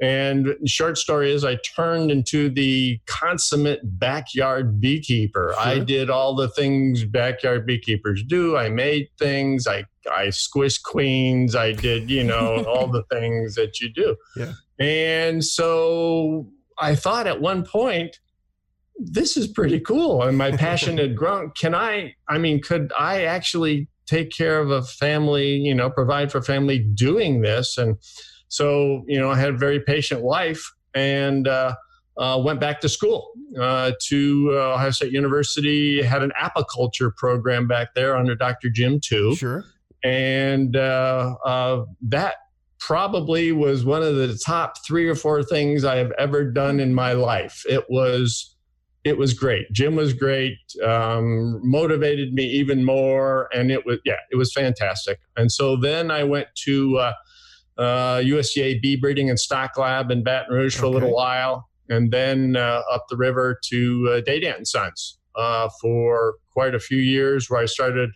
and 0.00 0.56
short 0.66 0.98
story 0.98 1.32
is 1.32 1.44
i 1.44 1.56
turned 1.76 2.10
into 2.10 2.50
the 2.50 2.98
consummate 3.06 3.80
backyard 3.84 4.80
beekeeper. 4.80 5.54
Sure. 5.54 5.66
i 5.66 5.78
did 5.78 6.10
all 6.10 6.34
the 6.34 6.48
things 6.48 7.04
backyard 7.04 7.64
beekeepers 7.66 8.22
do. 8.24 8.56
I 8.56 8.68
made 8.68 9.08
things. 9.18 9.66
I 9.66 9.84
i 10.10 10.26
squished 10.26 10.82
queens. 10.82 11.54
I 11.54 11.72
did 11.72 12.10
you 12.10 12.24
know 12.32 12.64
all 12.64 12.88
the 12.88 13.04
things 13.04 13.54
that 13.54 13.80
you 13.80 13.88
do. 13.92 14.16
Yeah. 14.36 14.52
And 14.78 15.44
so 15.44 16.50
i 16.78 16.94
thought 16.96 17.26
at 17.28 17.40
one 17.40 17.64
point 17.64 18.18
this 18.96 19.36
is 19.36 19.48
pretty 19.48 19.80
cool. 19.80 20.22
And 20.22 20.38
my 20.38 20.52
passion 20.56 20.98
had 20.98 21.16
grown. 21.16 21.50
Can 21.52 21.74
i 21.74 22.14
i 22.28 22.38
mean 22.38 22.60
could 22.60 22.92
i 22.98 23.24
actually 23.24 23.88
take 24.06 24.30
care 24.30 24.60
of 24.60 24.70
a 24.70 24.82
family 24.82 25.56
you 25.56 25.74
know 25.74 25.90
provide 25.90 26.30
for 26.30 26.42
family 26.42 26.78
doing 26.78 27.42
this? 27.42 27.76
And 27.78 27.96
so 28.54 29.02
you 29.06 29.18
know 29.18 29.30
i 29.30 29.36
had 29.36 29.50
a 29.50 29.56
very 29.56 29.80
patient 29.80 30.22
wife 30.22 30.72
and 30.94 31.48
uh, 31.48 31.74
uh, 32.16 32.40
went 32.42 32.60
back 32.60 32.80
to 32.80 32.88
school 32.88 33.32
uh, 33.60 33.92
to 34.00 34.50
uh, 34.52 34.74
ohio 34.74 34.90
state 34.90 35.12
university 35.12 36.02
had 36.02 36.22
an 36.22 36.32
apiculture 36.40 37.14
program 37.16 37.66
back 37.66 37.94
there 37.94 38.16
under 38.16 38.34
dr 38.34 38.68
jim 38.70 39.00
Tew. 39.00 39.34
Sure. 39.34 39.64
And 40.04 40.76
uh, 40.76 41.34
uh, 41.46 41.84
that 42.02 42.34
probably 42.78 43.52
was 43.52 43.86
one 43.86 44.02
of 44.02 44.16
the 44.16 44.38
top 44.44 44.74
three 44.86 45.08
or 45.08 45.14
four 45.14 45.42
things 45.42 45.84
i 45.84 45.96
have 45.96 46.12
ever 46.18 46.44
done 46.44 46.78
in 46.78 46.94
my 46.94 47.12
life. 47.12 47.64
It 47.68 47.84
was 47.88 48.53
it 49.04 49.18
was 49.18 49.34
great. 49.34 49.70
Jim 49.70 49.96
was 49.96 50.14
great, 50.14 50.58
um, 50.82 51.60
motivated 51.62 52.32
me 52.32 52.44
even 52.44 52.84
more, 52.84 53.48
and 53.54 53.70
it 53.70 53.84
was 53.84 53.98
yeah, 54.04 54.16
it 54.30 54.36
was 54.36 54.52
fantastic. 54.52 55.20
And 55.36 55.52
so 55.52 55.76
then 55.76 56.10
I 56.10 56.24
went 56.24 56.48
to 56.64 56.96
uh, 56.98 57.12
uh, 57.76 58.16
USDA 58.20 58.80
Bee 58.80 58.96
Breeding 58.96 59.28
and 59.28 59.38
Stock 59.38 59.76
Lab 59.76 60.10
in 60.10 60.24
Baton 60.24 60.54
Rouge 60.54 60.74
for 60.74 60.86
okay. 60.86 60.90
a 60.90 60.94
little 60.94 61.14
while, 61.14 61.68
and 61.90 62.10
then 62.10 62.56
uh, 62.56 62.82
up 62.90 63.04
the 63.10 63.16
river 63.16 63.60
to 63.66 64.08
uh, 64.10 64.20
Dadant 64.22 64.56
and 64.56 64.66
Sons 64.66 65.18
uh, 65.36 65.68
for 65.80 66.36
quite 66.52 66.74
a 66.74 66.80
few 66.80 66.98
years, 66.98 67.50
where 67.50 67.60
I 67.60 67.66
started 67.66 68.10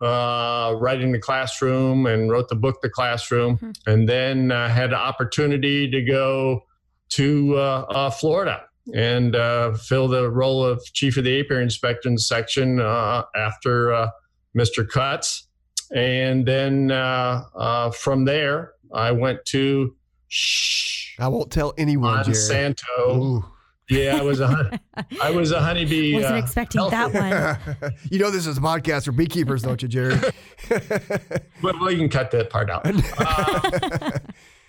uh, 0.00 0.74
writing 0.78 1.12
the 1.12 1.20
classroom 1.20 2.06
and 2.06 2.30
wrote 2.30 2.48
the 2.48 2.56
book 2.56 2.80
The 2.82 2.90
Classroom, 2.90 3.58
mm-hmm. 3.58 3.70
and 3.86 4.08
then 4.08 4.50
uh, 4.50 4.68
had 4.68 4.90
an 4.90 4.98
opportunity 4.98 5.88
to 5.88 6.02
go 6.02 6.64
to 7.10 7.56
uh, 7.56 7.86
uh, 7.90 8.10
Florida 8.10 8.64
and 8.94 9.34
uh, 9.34 9.74
fill 9.74 10.08
the 10.08 10.30
role 10.30 10.64
of 10.64 10.82
chief 10.92 11.16
of 11.16 11.24
the 11.24 11.40
apiary 11.40 11.62
inspection 11.62 12.18
section 12.18 12.80
uh, 12.80 13.24
after 13.36 13.92
uh, 13.92 14.10
Mr. 14.56 14.88
Cutts. 14.88 15.48
And 15.94 16.46
then 16.46 16.90
uh, 16.90 17.44
uh, 17.54 17.90
from 17.90 18.24
there, 18.24 18.72
I 18.92 19.12
went 19.12 19.44
to. 19.46 19.94
Shh, 20.28 21.16
I 21.18 21.28
won't 21.28 21.52
tell 21.52 21.74
anyone. 21.78 22.24
Monsanto. 22.24 23.08
Ooh. 23.08 23.44
Yeah, 23.88 24.16
I 24.16 24.22
was 24.22 24.40
a 24.40 24.80
I 25.22 25.30
was 25.30 25.52
a 25.52 25.60
honeybee. 25.60 26.14
Wasn't 26.14 26.34
uh, 26.34 26.38
expecting 26.38 26.90
that 26.90 27.12
one. 27.12 27.92
you 28.10 28.18
know, 28.18 28.30
this 28.30 28.46
is 28.46 28.58
a 28.58 28.60
podcast 28.60 29.04
for 29.04 29.12
beekeepers, 29.12 29.62
don't 29.62 29.80
you, 29.80 29.86
Jerry? 29.86 30.16
well, 31.62 31.72
well, 31.80 31.92
you 31.92 31.98
can 31.98 32.08
cut 32.08 32.32
that 32.32 32.50
part 32.50 32.68
out. 32.68 32.84
Uh, 32.84 34.18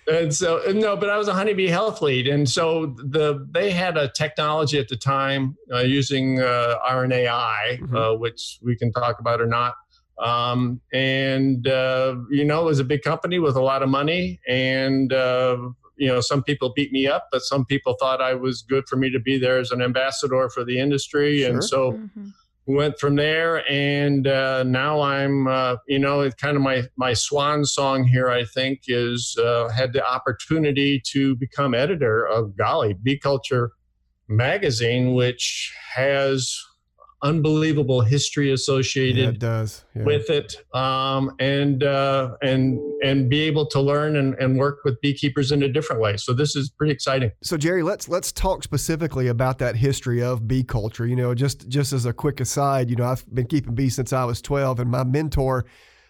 and 0.08 0.34
so 0.34 0.62
no, 0.72 0.96
but 0.96 1.10
I 1.10 1.16
was 1.16 1.28
a 1.28 1.34
honeybee 1.34 1.68
health 1.68 2.00
lead, 2.00 2.28
and 2.28 2.48
so 2.48 2.94
the 2.96 3.46
they 3.50 3.70
had 3.70 3.96
a 3.96 4.08
technology 4.08 4.78
at 4.78 4.88
the 4.88 4.96
time 4.96 5.56
uh, 5.72 5.80
using 5.80 6.40
uh, 6.40 6.76
RNAi, 6.88 7.80
mm-hmm. 7.80 7.96
uh, 7.96 8.14
which 8.14 8.58
we 8.62 8.76
can 8.76 8.92
talk 8.92 9.20
about 9.20 9.40
or 9.40 9.46
not. 9.46 9.74
Um, 10.18 10.80
and 10.92 11.66
uh, 11.68 12.16
you 12.30 12.44
know, 12.44 12.62
it 12.62 12.64
was 12.64 12.80
a 12.80 12.84
big 12.84 13.02
company 13.02 13.38
with 13.38 13.56
a 13.56 13.62
lot 13.62 13.82
of 13.82 13.88
money, 13.88 14.40
and 14.48 15.12
uh, 15.12 15.56
you 15.96 16.08
know, 16.08 16.20
some 16.20 16.42
people 16.42 16.72
beat 16.74 16.90
me 16.90 17.06
up, 17.06 17.28
but 17.30 17.42
some 17.42 17.64
people 17.66 17.96
thought 18.00 18.22
I 18.22 18.34
was 18.34 18.62
good 18.62 18.88
for 18.88 18.96
me 18.96 19.10
to 19.10 19.20
be 19.20 19.38
there 19.38 19.58
as 19.58 19.70
an 19.70 19.82
ambassador 19.82 20.48
for 20.48 20.64
the 20.64 20.78
industry, 20.78 21.40
sure. 21.40 21.50
and 21.50 21.64
so. 21.64 21.92
Mm-hmm 21.92 22.28
went 22.68 23.00
from 23.00 23.16
there, 23.16 23.68
and 23.70 24.26
uh, 24.26 24.62
now 24.62 25.00
I'm, 25.00 25.48
uh, 25.48 25.76
you 25.86 25.98
know, 25.98 26.20
it's 26.20 26.34
kind 26.34 26.56
of 26.56 26.62
my 26.62 26.84
my 26.96 27.14
swan 27.14 27.64
song 27.64 28.04
here. 28.04 28.28
I 28.28 28.44
think 28.44 28.82
is 28.86 29.36
uh, 29.42 29.68
had 29.70 29.92
the 29.92 30.06
opportunity 30.06 31.00
to 31.06 31.34
become 31.36 31.74
editor 31.74 32.26
of 32.26 32.56
Golly 32.56 32.94
Bee 32.94 33.18
Culture 33.18 33.72
magazine, 34.28 35.14
which 35.14 35.74
has 35.94 36.54
unbelievable 37.22 38.00
history 38.00 38.52
associated 38.52 39.22
yeah, 39.22 39.28
it 39.30 39.38
does. 39.38 39.84
Yeah. 39.94 40.04
with 40.04 40.30
it 40.30 40.56
um, 40.74 41.34
and 41.40 41.82
uh, 41.82 42.36
and 42.42 42.78
and 43.02 43.28
be 43.28 43.40
able 43.40 43.66
to 43.66 43.80
learn 43.80 44.16
and, 44.16 44.34
and 44.34 44.58
work 44.58 44.80
with 44.84 45.00
beekeepers 45.00 45.50
in 45.50 45.62
a 45.62 45.68
different 45.68 46.00
way 46.00 46.16
so 46.16 46.32
this 46.32 46.54
is 46.54 46.70
pretty 46.70 46.92
exciting 46.92 47.32
so 47.42 47.56
jerry 47.56 47.82
let's 47.82 48.08
let's 48.08 48.30
talk 48.30 48.62
specifically 48.62 49.28
about 49.28 49.58
that 49.58 49.76
history 49.76 50.22
of 50.22 50.46
bee 50.46 50.62
culture 50.62 51.06
you 51.06 51.16
know 51.16 51.34
just 51.34 51.68
just 51.68 51.92
as 51.92 52.06
a 52.06 52.12
quick 52.12 52.40
aside 52.40 52.88
you 52.88 52.96
know 52.96 53.04
i've 53.04 53.24
been 53.34 53.46
keeping 53.46 53.74
bees 53.74 53.96
since 53.96 54.12
i 54.12 54.24
was 54.24 54.40
12 54.40 54.80
and 54.80 54.90
my 54.90 55.02
mentor 55.04 55.64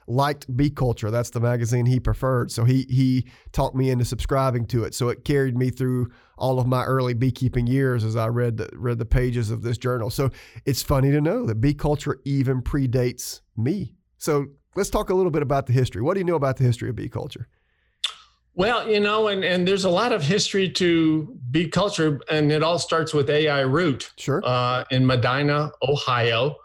liked 0.09 0.55
Bee 0.57 0.71
Culture. 0.71 1.11
That's 1.11 1.31
the 1.31 1.41
magazine 1.41 1.87
he 1.87 2.01
preferred. 2.01 2.51
So 2.51 2.65
he 2.65 2.87
he 2.89 3.27
talked 3.53 3.77
me 3.77 3.91
into 3.91 4.05
subscribing 4.05 4.67
to 4.69 4.85
it. 4.85 4.95
So 4.95 5.11
it 5.11 5.25
carried 5.25 5.57
me 5.57 5.71
through 5.71 6.11
all 6.39 6.59
of 6.59 6.67
my 6.67 6.85
early 6.85 7.15
beekeeping 7.15 7.67
years 7.67 8.05
as 8.05 8.17
I 8.17 8.29
read 8.29 8.57
the, 8.57 8.71
read 8.75 8.99
the 8.99 9.05
pages 9.05 9.51
of 9.51 9.63
this 9.63 9.79
journal. 9.79 10.11
So 10.11 10.31
it's 10.65 10.83
funny 10.83 11.11
to 11.11 11.21
know 11.21 11.47
that 11.47 11.57
Bee 11.57 11.75
Culture 11.75 12.21
even 12.25 12.63
predates 12.63 13.41
me. 13.57 13.95
So 14.17 14.47
let's 14.77 14.91
talk 14.91 15.11
a 15.11 15.15
little 15.15 15.31
bit 15.31 15.43
about 15.43 15.67
the 15.67 15.73
history. 15.73 16.03
What 16.03 16.15
do 16.15 16.21
you 16.21 16.25
know 16.25 16.37
about 16.37 16.57
the 16.57 16.65
history 16.65 16.89
of 16.89 16.97
Bee 16.97 17.09
Culture? 17.09 17.49
Well, 18.55 18.91
you 18.91 18.99
know, 18.99 19.29
and, 19.29 19.45
and 19.45 19.69
there's 19.69 19.85
a 19.85 19.91
lot 19.91 20.13
of 20.13 20.21
history 20.21 20.69
to 20.71 21.39
bee 21.53 21.69
culture, 21.69 22.19
and 22.29 22.51
it 22.51 22.65
all 22.65 22.81
starts 22.81 23.15
with 23.15 23.31
A.I. 23.31 23.61
Root 23.61 24.11
sure. 24.17 24.43
Uh, 24.45 24.83
in 24.91 25.07
Medina, 25.07 25.71
Ohio, 25.81 26.57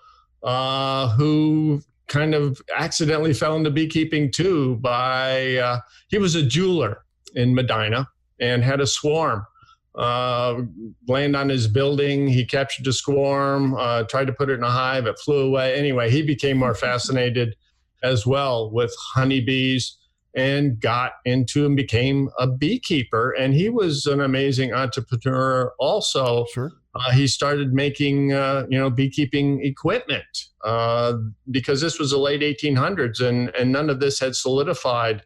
uh, 0.41 1.09
who 1.09 1.83
kind 2.07 2.33
of 2.33 2.59
accidentally 2.75 3.31
fell 3.31 3.55
into 3.55 3.69
beekeeping 3.69 4.31
too 4.31 4.77
by 4.77 5.57
uh, 5.57 5.79
he 6.07 6.17
was 6.17 6.33
a 6.33 6.41
jeweler 6.41 7.03
in 7.35 7.53
Medina 7.53 8.07
and 8.39 8.63
had 8.63 8.81
a 8.81 8.87
swarm 8.87 9.45
uh, 9.95 10.61
land 11.07 11.35
on 11.35 11.49
his 11.49 11.67
building. 11.67 12.27
He 12.27 12.45
captured 12.45 12.87
a 12.87 12.93
swarm, 12.93 13.75
uh, 13.75 14.03
tried 14.03 14.27
to 14.27 14.33
put 14.33 14.49
it 14.49 14.53
in 14.53 14.63
a 14.63 14.71
hive, 14.71 15.05
it 15.05 15.19
flew 15.19 15.47
away. 15.47 15.75
Anyway, 15.75 16.09
he 16.09 16.21
became 16.21 16.57
more 16.57 16.75
fascinated 16.75 17.55
as 18.01 18.25
well 18.25 18.71
with 18.71 18.93
honeybees 19.13 19.97
and 20.35 20.79
got 20.79 21.13
into 21.25 21.65
and 21.65 21.75
became 21.75 22.29
a 22.39 22.47
beekeeper. 22.47 23.31
And 23.31 23.53
he 23.53 23.69
was 23.69 24.05
an 24.05 24.19
amazing 24.19 24.73
entrepreneur 24.73 25.73
also. 25.79 26.45
Sure. 26.53 26.71
Uh, 26.95 27.11
he 27.11 27.27
started 27.27 27.73
making, 27.73 28.33
uh, 28.33 28.65
you 28.69 28.77
know, 28.77 28.89
beekeeping 28.89 29.63
equipment 29.65 30.25
uh, 30.63 31.13
because 31.49 31.81
this 31.81 31.99
was 31.99 32.11
the 32.11 32.17
late 32.17 32.41
1800s 32.41 33.19
and, 33.19 33.49
and 33.55 33.71
none 33.71 33.89
of 33.89 33.99
this 33.99 34.19
had 34.19 34.35
solidified 34.35 35.23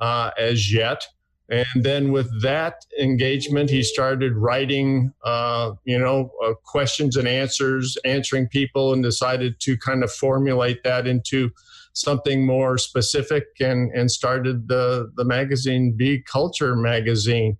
uh, 0.00 0.30
as 0.38 0.72
yet. 0.72 1.04
And 1.50 1.82
then 1.82 2.12
with 2.12 2.42
that 2.42 2.84
engagement, 3.00 3.70
he 3.70 3.82
started 3.82 4.34
writing, 4.36 5.14
uh, 5.24 5.72
you 5.84 5.98
know, 5.98 6.30
uh, 6.44 6.52
questions 6.62 7.16
and 7.16 7.26
answers, 7.26 7.96
answering 8.04 8.48
people, 8.48 8.92
and 8.92 9.02
decided 9.02 9.58
to 9.60 9.78
kind 9.78 10.04
of 10.04 10.12
formulate 10.12 10.82
that 10.84 11.06
into 11.06 11.50
something 11.94 12.44
more 12.44 12.76
specific 12.76 13.46
and, 13.60 13.90
and 13.92 14.10
started 14.10 14.68
the, 14.68 15.10
the 15.16 15.24
magazine 15.24 15.94
Bee 15.96 16.20
Culture 16.20 16.76
magazine. 16.76 17.56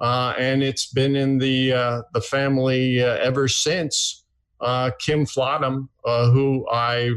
Uh, 0.00 0.34
and 0.38 0.62
it's 0.62 0.86
been 0.86 1.14
in 1.14 1.38
the 1.38 1.72
uh, 1.72 2.02
the 2.14 2.22
family 2.22 3.02
uh, 3.02 3.16
ever 3.18 3.48
since. 3.48 4.24
Uh, 4.60 4.90
Kim 4.98 5.24
Flottum, 5.26 5.88
uh, 6.04 6.30
who 6.30 6.66
I 6.70 7.12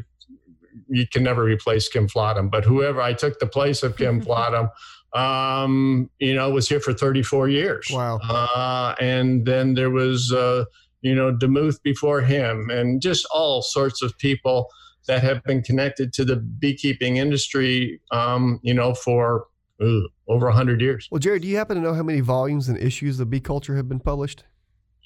you 0.89 1.07
can 1.07 1.23
never 1.23 1.43
replace 1.43 1.87
Kim 1.87 2.07
Flottum, 2.07 2.51
but 2.51 2.65
whoever 2.65 3.01
I 3.01 3.13
took 3.13 3.39
the 3.39 3.47
place 3.47 3.83
of 3.83 3.95
Kim 3.95 4.21
Flottum, 4.25 4.69
um, 5.13 6.09
you 6.19 6.33
know, 6.33 6.49
was 6.49 6.67
here 6.67 6.79
for 6.79 6.93
34 6.93 7.49
years. 7.49 7.87
Wow. 7.91 8.17
Uh, 8.17 8.95
and 8.99 9.45
then 9.45 9.73
there 9.75 9.89
was 9.89 10.31
uh, 10.31 10.65
you 11.01 11.13
know 11.15 11.31
Demuth 11.31 11.81
before 11.83 12.21
him, 12.21 12.69
and 12.69 13.01
just 13.01 13.25
all 13.33 13.61
sorts 13.61 14.01
of 14.01 14.17
people 14.17 14.67
that 15.07 15.21
have 15.21 15.43
been 15.43 15.61
connected 15.61 16.13
to 16.13 16.23
the 16.23 16.37
beekeeping 16.37 17.17
industry, 17.17 17.99
um, 18.11 18.59
you 18.63 18.73
know, 18.73 18.93
for 18.93 19.47
Ooh, 19.81 20.07
over 20.27 20.45
100 20.45 20.81
years. 20.81 21.07
Well, 21.11 21.19
Jerry, 21.19 21.39
do 21.39 21.47
you 21.47 21.57
happen 21.57 21.75
to 21.75 21.81
know 21.81 21.93
how 21.93 22.03
many 22.03 22.21
volumes 22.21 22.69
and 22.69 22.77
issues 22.77 23.19
of 23.19 23.29
Bee 23.29 23.39
Culture 23.39 23.75
have 23.75 23.89
been 23.89 23.99
published? 23.99 24.43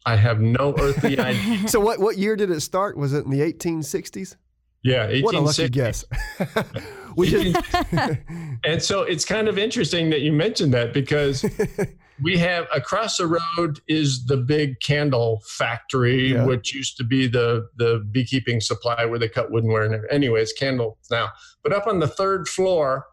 I 0.05 0.16
have 0.16 0.39
no 0.39 0.76
earthly 0.80 1.20
idea. 1.20 1.68
so, 1.68 1.80
what, 1.80 1.99
what 1.99 2.18
year 2.18 2.36
did 2.36 2.51
it 2.51 2.62
start? 2.62 2.97
Was 2.97 3.14
it 3.14 3.26
in 3.26 3.32
the 3.32 3.39
1860s? 3.39 4.36
Yeah, 4.84 5.22
what 5.22 5.36
a 5.36 5.39
lucky 5.39 5.70
guess. 5.70 6.05
we 7.18 7.30
just, 7.30 7.57
and 8.63 8.82
so 8.82 9.01
it's 9.01 9.26
kind 9.26 9.47
of 9.47 9.57
interesting 9.57 10.09
that 10.11 10.22
you 10.22 10.32
mentioned 10.32 10.74
that 10.74 10.93
because 10.93 11.45
we 12.22 12.38
have 12.38 12.68
across 12.74 13.18
the 13.18 13.28
road 13.28 13.80
is 13.88 14.26
the 14.26 14.38
big 14.38 14.80
candle 14.80 15.41
factory, 15.45 16.34
yeah. 16.34 16.45
which 16.45 16.74
used 16.74 16.95
to 16.97 17.03
be 17.03 17.28
the 17.28 17.68
the 17.78 18.07
beekeeping 18.11 18.61
supply 18.61 19.03
where 19.05 19.20
they 19.20 19.28
cut 19.28 19.51
woodenware 19.51 19.93
and 19.93 20.05
anyways, 20.09 20.53
candles 20.53 20.97
now. 21.11 21.30
But 21.63 21.74
up 21.74 21.88
on 21.88 21.99
the 21.99 22.07
third 22.07 22.47
floor 22.47 23.05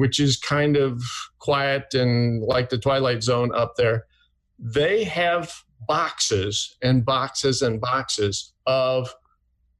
which 0.00 0.18
is 0.18 0.38
kind 0.38 0.78
of 0.78 1.02
quiet 1.40 1.92
and 1.92 2.42
like 2.42 2.70
the 2.70 2.78
Twilight 2.78 3.22
Zone 3.22 3.54
up 3.54 3.74
there, 3.76 4.06
they 4.58 5.04
have 5.04 5.52
boxes 5.86 6.76
and 6.82 7.04
boxes 7.04 7.60
and 7.60 7.80
boxes 7.82 8.54
of 8.66 9.14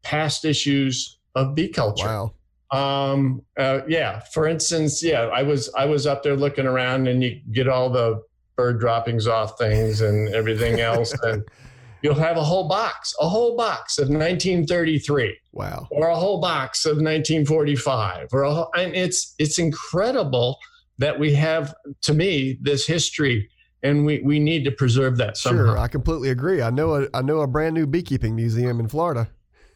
past 0.03 0.45
issues 0.45 1.19
of 1.35 1.55
bee 1.55 1.69
culture. 1.69 2.07
Wow. 2.07 2.35
Um, 2.71 3.43
uh, 3.59 3.81
yeah. 3.89 4.21
For 4.33 4.47
instance, 4.47 5.03
yeah, 5.03 5.23
I 5.23 5.43
was 5.43 5.71
I 5.77 5.87
was 5.87 6.07
up 6.07 6.23
there 6.23 6.37
looking 6.37 6.67
around, 6.67 7.09
and 7.09 7.23
you 7.23 7.41
get 7.53 7.69
all 7.69 7.91
the 7.91 8.23
bird 8.57 8.79
droppings 8.79 9.27
off 9.27 9.59
things 9.59 10.01
and 10.01 10.29
everything 10.35 10.81
else, 10.81 11.13
and 11.23 11.43
you'll 12.03 12.15
have 12.15 12.37
a 12.37 12.45
whole 12.45 12.69
box, 12.69 13.15
a 13.21 13.29
whole 13.29 13.57
box 13.57 13.99
of 13.99 14.09
1933. 14.09 15.37
Wow. 15.53 15.89
Or 15.91 16.09
a 16.09 16.17
whole 16.17 16.41
box 16.41 16.85
of 16.85 16.97
1945. 16.97 18.29
Or 18.33 18.43
a 18.43 18.55
whole, 18.55 18.71
and 18.77 18.95
it's 18.95 19.35
it's 19.39 19.59
incredible 19.59 20.59
that 20.99 21.19
we 21.19 21.35
have, 21.35 21.75
to 22.03 22.13
me, 22.13 22.59
this 22.61 22.87
history, 22.87 23.49
and 23.83 24.05
we, 24.05 24.21
we 24.21 24.39
need 24.39 24.65
to 24.65 24.71
preserve 24.71 25.17
that 25.17 25.39
somehow. 25.39 25.65
Sure, 25.65 25.79
I 25.79 25.89
completely 25.89 26.29
agree. 26.29 26.61
I 26.61 26.69
know 26.69 26.97
a, 26.97 27.09
I 27.15 27.23
know 27.23 27.41
a 27.41 27.47
brand 27.47 27.75
new 27.75 27.87
beekeeping 27.87 28.37
museum 28.37 28.79
in 28.79 28.89
Florida. 28.89 29.31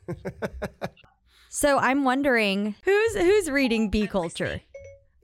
so 1.55 1.79
I'm 1.79 2.03
wondering 2.03 2.75
who's 2.83 3.15
who's 3.15 3.49
reading 3.49 3.89
bee 3.89 4.09
culture. 4.09 4.61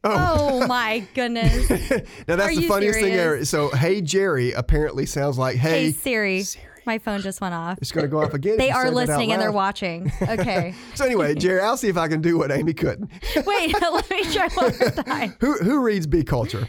Oh. 0.05 0.61
oh, 0.63 0.67
my 0.67 1.07
goodness. 1.13 1.69
now 2.29 2.37
that's 2.37 2.57
Are 2.57 2.57
the 2.57 2.69
funniest 2.69 3.01
serious? 3.01 3.03
thing 3.03 3.13
ever. 3.19 3.45
So, 3.45 3.69
hey 3.71 4.01
Jerry 4.01 4.53
apparently 4.53 5.07
sounds 5.07 5.39
like 5.39 5.57
hey, 5.57 5.87
hey 5.87 5.93
Siri. 5.93 6.43
Siri. 6.43 6.65
My 6.87 6.99
phone 6.99 7.21
just 7.21 7.41
went 7.41 7.53
off. 7.53 7.79
It's 7.79 7.93
going 7.93 8.05
to 8.05 8.09
go 8.09 8.23
off 8.23 8.33
again. 8.33 8.57
they 8.57 8.71
are 8.71 8.91
listening 8.91 9.33
and 9.33 9.43
they're 9.43 9.53
watching. 9.53 10.11
Okay. 10.23 10.75
so 10.95 11.05
anyway, 11.05 11.35
Jerry, 11.35 11.61
I'll 11.61 11.77
see 11.77 11.89
if 11.89 11.99
I 11.99 12.09
can 12.09 12.23
do 12.23 12.39
what 12.39 12.51
Amy 12.51 12.73
couldn't. 12.73 13.11
Wait, 13.47 13.75
let 13.81 14.11
me 14.11 14.23
try 14.33 14.49
one 14.55 14.73
more 14.79 14.91
time. 14.91 15.37
who 15.41 15.59
who 15.59 15.81
reads 15.81 16.07
Bee 16.07 16.25
Culture? 16.25 16.69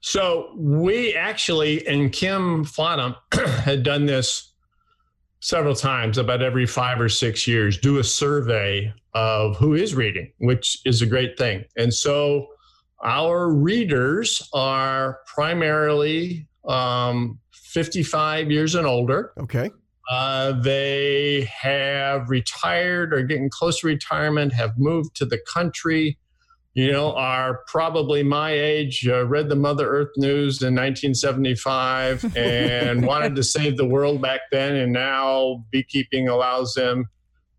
So 0.00 0.52
we 0.56 1.14
actually, 1.14 1.86
and 1.86 2.12
Kim 2.12 2.64
Flottum 2.64 3.16
had 3.62 3.82
done 3.82 4.06
this 4.06 4.52
several 5.46 5.76
times, 5.76 6.18
about 6.18 6.42
every 6.42 6.66
five 6.66 7.00
or 7.00 7.08
six 7.08 7.46
years, 7.46 7.78
do 7.78 7.98
a 7.98 8.04
survey 8.04 8.92
of 9.14 9.56
who 9.56 9.74
is 9.74 9.94
reading, 9.94 10.32
which 10.38 10.78
is 10.84 11.02
a 11.02 11.06
great 11.06 11.38
thing. 11.38 11.64
And 11.76 11.94
so 11.94 12.48
our 13.04 13.48
readers 13.48 14.42
are 14.52 15.20
primarily 15.24 16.48
um, 16.66 17.38
55 17.52 18.50
years 18.50 18.74
and 18.74 18.88
older. 18.88 19.34
Okay. 19.38 19.70
Uh, 20.10 20.50
they 20.62 21.48
have 21.48 22.28
retired 22.28 23.14
or 23.14 23.22
getting 23.22 23.48
close 23.48 23.78
to 23.80 23.86
retirement, 23.86 24.52
have 24.52 24.72
moved 24.76 25.14
to 25.14 25.24
the 25.24 25.38
country, 25.52 26.18
you 26.76 26.92
know, 26.92 27.14
are 27.14 27.62
probably 27.66 28.22
my 28.22 28.50
age, 28.50 29.08
uh, 29.08 29.24
read 29.26 29.48
the 29.48 29.56
Mother 29.56 29.88
Earth 29.88 30.10
News 30.18 30.60
in 30.60 30.74
1975 30.74 32.36
and 32.36 33.06
wanted 33.06 33.34
to 33.36 33.42
save 33.42 33.78
the 33.78 33.86
world 33.86 34.20
back 34.20 34.42
then. 34.52 34.76
And 34.76 34.92
now 34.92 35.64
beekeeping 35.70 36.28
allows 36.28 36.74
them 36.74 37.06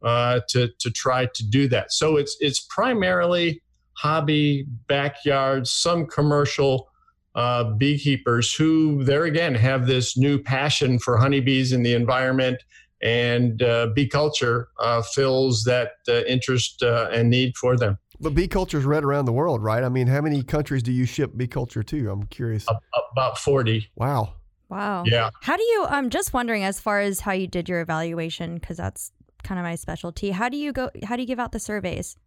uh, 0.04 0.42
to, 0.50 0.70
to 0.80 0.92
try 0.92 1.26
to 1.34 1.50
do 1.50 1.68
that. 1.68 1.92
So 1.94 2.16
it's, 2.18 2.38
it's 2.40 2.60
primarily 2.60 3.64
hobby, 3.94 4.68
backyard, 4.88 5.66
some 5.66 6.06
commercial 6.06 6.92
uh, 7.34 7.72
beekeepers 7.74 8.54
who, 8.54 9.04
there 9.04 9.24
again, 9.24 9.56
have 9.56 9.88
this 9.88 10.16
new 10.16 10.38
passion 10.38 11.00
for 11.00 11.18
honeybees 11.18 11.72
and 11.72 11.84
the 11.84 11.96
environment. 11.96 12.62
And 13.02 13.64
uh, 13.64 13.88
bee 13.96 14.08
culture 14.08 14.70
uh, 14.80 15.02
fills 15.02 15.64
that 15.64 15.94
uh, 16.08 16.22
interest 16.26 16.84
uh, 16.84 17.10
and 17.12 17.32
need 17.32 17.58
for 17.58 17.76
them. 17.76 17.98
But 18.20 18.34
bee 18.34 18.48
culture 18.48 18.78
is 18.78 18.86
read 18.86 19.04
around 19.04 19.26
the 19.26 19.34
world, 19.34 19.64
right? 19.64 19.84
I 19.84 19.90
mean, 19.90 20.08
how 20.08 20.22
many 20.22 20.44
countries 20.44 20.82
do 20.82 20.92
you 20.92 21.06
ship 21.06 21.32
bee 21.36 21.48
culture 21.48 21.84
to? 21.84 22.12
I'm 22.12 22.24
curious. 22.24 22.66
About 23.12 23.38
40. 23.38 23.90
Wow. 23.96 24.34
Wow. 24.70 25.04
Yeah. 25.06 25.30
How 25.42 25.56
do 25.56 25.64
you, 25.64 25.86
I'm 25.88 26.10
just 26.10 26.34
wondering, 26.34 26.64
as 26.64 26.80
far 26.80 27.00
as 27.00 27.20
how 27.20 27.32
you 27.32 27.48
did 27.48 27.70
your 27.70 27.82
evaluation, 27.82 28.56
because 28.56 28.78
that's 28.78 29.12
kind 29.44 29.60
of 29.60 29.64
my 29.64 29.76
specialty. 29.76 30.32
How 30.32 30.50
do 30.50 30.58
you 30.58 30.74
go? 30.74 30.90
How 31.04 31.16
do 31.16 31.22
you 31.22 31.28
give 31.28 31.40
out 31.40 31.52
the 31.52 31.60
surveys? 31.60 32.18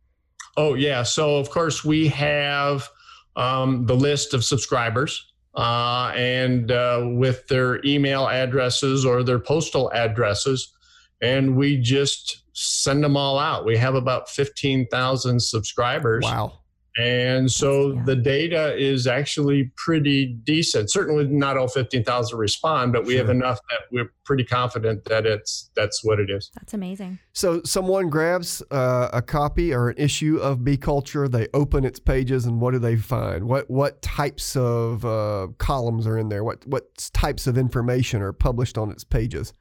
Oh 0.57 0.75
yeah, 0.75 1.03
so 1.03 1.37
of 1.37 1.51
course 1.51 1.85
we 1.85 2.09
have 2.09 2.89
um, 3.37 3.87
the 3.87 3.95
list 3.95 4.35
of 4.35 4.45
subscribers. 4.45 5.27
Uh, 5.53 6.13
and 6.15 6.71
uh, 6.71 7.05
with 7.11 7.49
their 7.49 7.85
email 7.85 8.29
addresses 8.29 9.05
or 9.05 9.25
their 9.25 9.41
postal 9.41 9.91
addresses, 9.93 10.73
and 11.21 11.57
we 11.57 11.77
just 11.77 12.40
send 12.53 13.03
them 13.03 13.17
all 13.17 13.39
out. 13.39 13.65
We 13.65 13.77
have 13.77 13.95
about 13.95 14.29
15,000 14.29 15.41
subscribers. 15.41 16.25
Wow. 16.25 16.61
And 16.99 17.51
so 17.51 17.93
yeah. 17.93 18.03
the 18.05 18.17
data 18.17 18.77
is 18.77 19.07
actually 19.07 19.71
pretty 19.77 20.27
decent. 20.27 20.91
Certainly 20.91 21.29
not 21.29 21.57
all 21.57 21.69
15,000 21.69 22.37
respond, 22.37 22.93
but 22.93 23.05
we 23.05 23.13
sure. 23.13 23.23
have 23.23 23.31
enough 23.31 23.61
that 23.71 23.81
we're 23.93 24.13
pretty 24.25 24.45
confident 24.45 25.05
that 25.05 25.25
it's 25.25 25.71
that's 25.77 26.05
what 26.05 26.19
it 26.19 26.31
is. 26.31 26.51
That's 26.57 26.75
amazing. 26.75 27.19
So 27.33 27.63
someone 27.65 28.11
grabs 28.11 28.61
uh, 28.73 29.09
a 29.13 29.23
copy 29.23 29.73
or 29.73 29.91
an 29.91 29.99
issue 29.99 30.39
of 30.39 30.65
Bee 30.65 30.77
Culture, 30.77 31.29
they 31.29 31.47
open 31.55 31.85
its 31.85 32.01
pages, 32.01 32.45
and 32.45 32.61
what 32.61 32.73
do 32.73 32.81
they 32.81 32.97
find? 32.97 33.45
What 33.45 33.71
what 33.71 34.03
types 34.03 34.57
of 34.57 35.05
uh, 35.05 35.49
columns 35.59 36.09
are 36.09 36.19
in 36.19 36.29
there? 36.29 36.43
What 36.43 36.67
what 36.67 37.09
types 37.13 37.47
of 37.47 37.57
information 37.57 38.21
are 38.21 38.33
published 38.33 38.77
on 38.77 38.91
its 38.91 39.05
pages? 39.05 39.53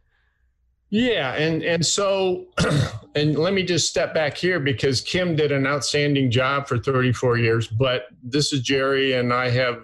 Yeah, 0.92 1.34
and 1.34 1.62
and 1.62 1.86
so, 1.86 2.46
and 3.16 3.38
let 3.38 3.54
me 3.54 3.64
just 3.64 3.88
step 3.88 4.14
back 4.14 4.36
here 4.38 4.60
because 4.60 5.02
Kim 5.02 5.36
did 5.36 5.52
an 5.52 5.68
outstanding 5.68 6.32
job 6.32 6.68
for 6.68 6.80
34 6.80 7.38
years. 7.38 7.68
But 7.68 8.06
this 8.24 8.52
is 8.52 8.62
Jerry, 8.62 9.14
and 9.14 9.32
I 9.32 9.50
have 9.50 9.84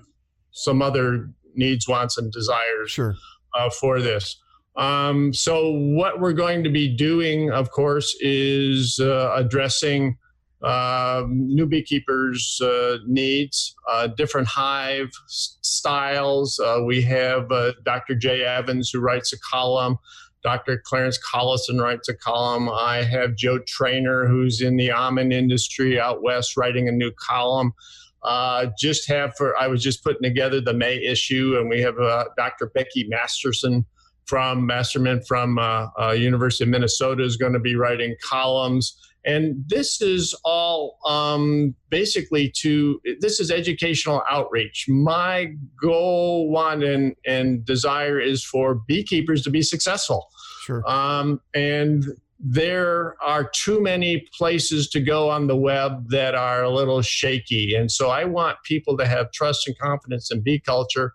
some 0.51 0.81
other 0.81 1.29
needs, 1.53 1.87
wants, 1.87 2.17
and 2.17 2.31
desires 2.31 2.91
sure. 2.91 3.15
uh, 3.55 3.69
for 3.69 4.01
this. 4.01 4.41
Um, 4.77 5.33
so 5.33 5.71
what 5.71 6.19
we're 6.19 6.33
going 6.33 6.63
to 6.63 6.69
be 6.69 6.93
doing, 6.93 7.51
of 7.51 7.71
course, 7.71 8.15
is 8.19 8.99
uh, 8.99 9.31
addressing 9.35 10.17
uh, 10.63 11.23
new 11.29 11.67
beekeepers' 11.67 12.59
uh, 12.61 12.97
needs, 13.05 13.75
uh, 13.91 14.07
different 14.07 14.47
hive 14.47 15.11
styles. 15.27 16.59
Uh, 16.59 16.79
we 16.83 17.01
have 17.03 17.49
Dr. 17.83 18.15
Jay 18.15 18.43
Evans 18.43 18.89
who 18.89 18.99
writes 18.99 19.31
a 19.31 19.39
column. 19.39 19.97
Dr. 20.45 20.79
Clarence 20.85 21.17
Collison 21.17 21.81
writes 21.81 22.07
a 22.07 22.13
column. 22.13 22.69
I 22.69 23.01
have 23.01 23.35
Joe 23.35 23.57
Traynor, 23.65 24.27
who's 24.27 24.61
in 24.61 24.77
the 24.77 24.91
almond 24.91 25.33
industry 25.33 25.99
out 25.99 26.21
west, 26.21 26.55
writing 26.55 26.87
a 26.87 26.91
new 26.91 27.11
column. 27.19 27.73
Uh, 28.21 28.67
just 28.77 29.09
have 29.09 29.35
for 29.37 29.57
I 29.57 29.65
was 29.65 29.81
just 29.81 30.03
putting 30.03 30.21
together 30.21 30.61
the 30.61 30.73
May 30.73 31.03
issue, 31.03 31.57
and 31.59 31.67
we 31.67 31.81
have 31.81 31.97
uh, 31.99 32.25
Dr. 32.37 32.67
Becky 32.75 33.07
Masterson 33.07 33.85
from 34.27 34.67
Masterman 34.67 35.23
from 35.23 35.57
uh, 35.57 35.87
uh 35.99 36.11
University 36.11 36.63
of 36.63 36.69
Minnesota 36.69 37.23
is 37.23 37.37
going 37.37 37.53
to 37.53 37.59
be 37.59 37.75
writing 37.75 38.15
columns. 38.23 38.95
And 39.25 39.63
this 39.67 39.99
is 39.99 40.35
all 40.45 40.99
um, 41.05 41.73
basically 41.89 42.51
to 42.57 43.01
this 43.19 43.39
is 43.39 43.49
educational 43.49 44.21
outreach. 44.29 44.85
My 44.87 45.55
goal, 45.81 46.51
want, 46.51 46.83
and, 46.83 47.15
and 47.25 47.65
desire 47.65 48.19
is 48.19 48.43
for 48.43 48.75
beekeepers 48.75 49.41
to 49.43 49.49
be 49.49 49.63
successful. 49.63 50.27
Sure. 50.65 50.83
Um, 50.89 51.41
and 51.53 52.05
there 52.39 53.15
are 53.23 53.47
too 53.53 53.81
many 53.81 54.27
places 54.35 54.89
to 54.89 54.99
go 54.99 55.29
on 55.29 55.45
the 55.45 55.55
web 55.55 56.09
that 56.09 56.33
are 56.33 56.63
a 56.63 56.69
little 56.71 57.03
shaky. 57.03 57.75
And 57.75 57.91
so 57.91 58.09
I 58.09 58.25
want 58.25 58.57
people 58.63 58.97
to 58.97 59.05
have 59.05 59.31
trust 59.31 59.67
and 59.67 59.77
confidence 59.77 60.31
in 60.31 60.41
bee 60.41 60.59
culture 60.59 61.13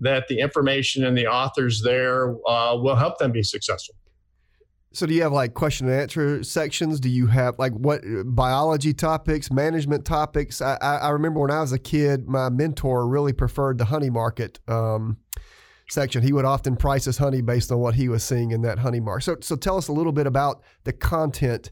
that 0.00 0.28
the 0.28 0.40
information 0.40 1.04
and 1.04 1.16
the 1.16 1.26
authors 1.26 1.82
there 1.82 2.30
uh, 2.48 2.74
will 2.76 2.96
help 2.96 3.18
them 3.18 3.32
be 3.32 3.42
successful. 3.42 3.94
So 4.92 5.04
do 5.04 5.12
you 5.12 5.22
have 5.24 5.32
like 5.32 5.52
question 5.52 5.88
and 5.88 6.00
answer 6.00 6.42
sections? 6.42 7.00
Do 7.00 7.10
you 7.10 7.26
have 7.26 7.58
like 7.58 7.72
what 7.72 8.00
biology 8.24 8.94
topics, 8.94 9.50
management 9.50 10.06
topics? 10.06 10.62
I, 10.62 10.76
I 10.80 11.10
remember 11.10 11.40
when 11.40 11.50
I 11.50 11.60
was 11.60 11.72
a 11.72 11.78
kid, 11.78 12.26
my 12.26 12.48
mentor 12.48 13.06
really 13.06 13.34
preferred 13.34 13.76
the 13.76 13.84
honey 13.84 14.08
market. 14.08 14.58
Um, 14.66 15.18
section. 15.88 16.22
He 16.22 16.32
would 16.32 16.44
often 16.44 16.76
price 16.76 17.04
his 17.04 17.18
honey 17.18 17.42
based 17.42 17.70
on 17.70 17.78
what 17.78 17.94
he 17.94 18.08
was 18.08 18.24
seeing 18.24 18.50
in 18.50 18.62
that 18.62 18.78
honey 18.78 19.00
mark. 19.00 19.22
So, 19.22 19.36
so 19.40 19.56
tell 19.56 19.76
us 19.76 19.88
a 19.88 19.92
little 19.92 20.12
bit 20.12 20.26
about 20.26 20.62
the 20.84 20.92
content 20.92 21.70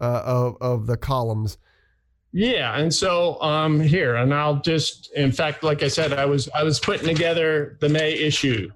uh, 0.00 0.22
of 0.24 0.56
of 0.60 0.86
the 0.86 0.96
columns. 0.96 1.58
Yeah, 2.32 2.78
and 2.78 2.92
so 2.92 3.40
um, 3.40 3.80
here, 3.80 4.16
and 4.16 4.34
I'll 4.34 4.60
just, 4.60 5.10
in 5.14 5.32
fact, 5.32 5.62
like 5.62 5.82
I 5.82 5.88
said, 5.88 6.12
I 6.12 6.26
was 6.26 6.48
I 6.54 6.64
was 6.64 6.78
putting 6.78 7.06
together 7.06 7.78
the 7.80 7.88
May 7.88 8.12
issue 8.12 8.70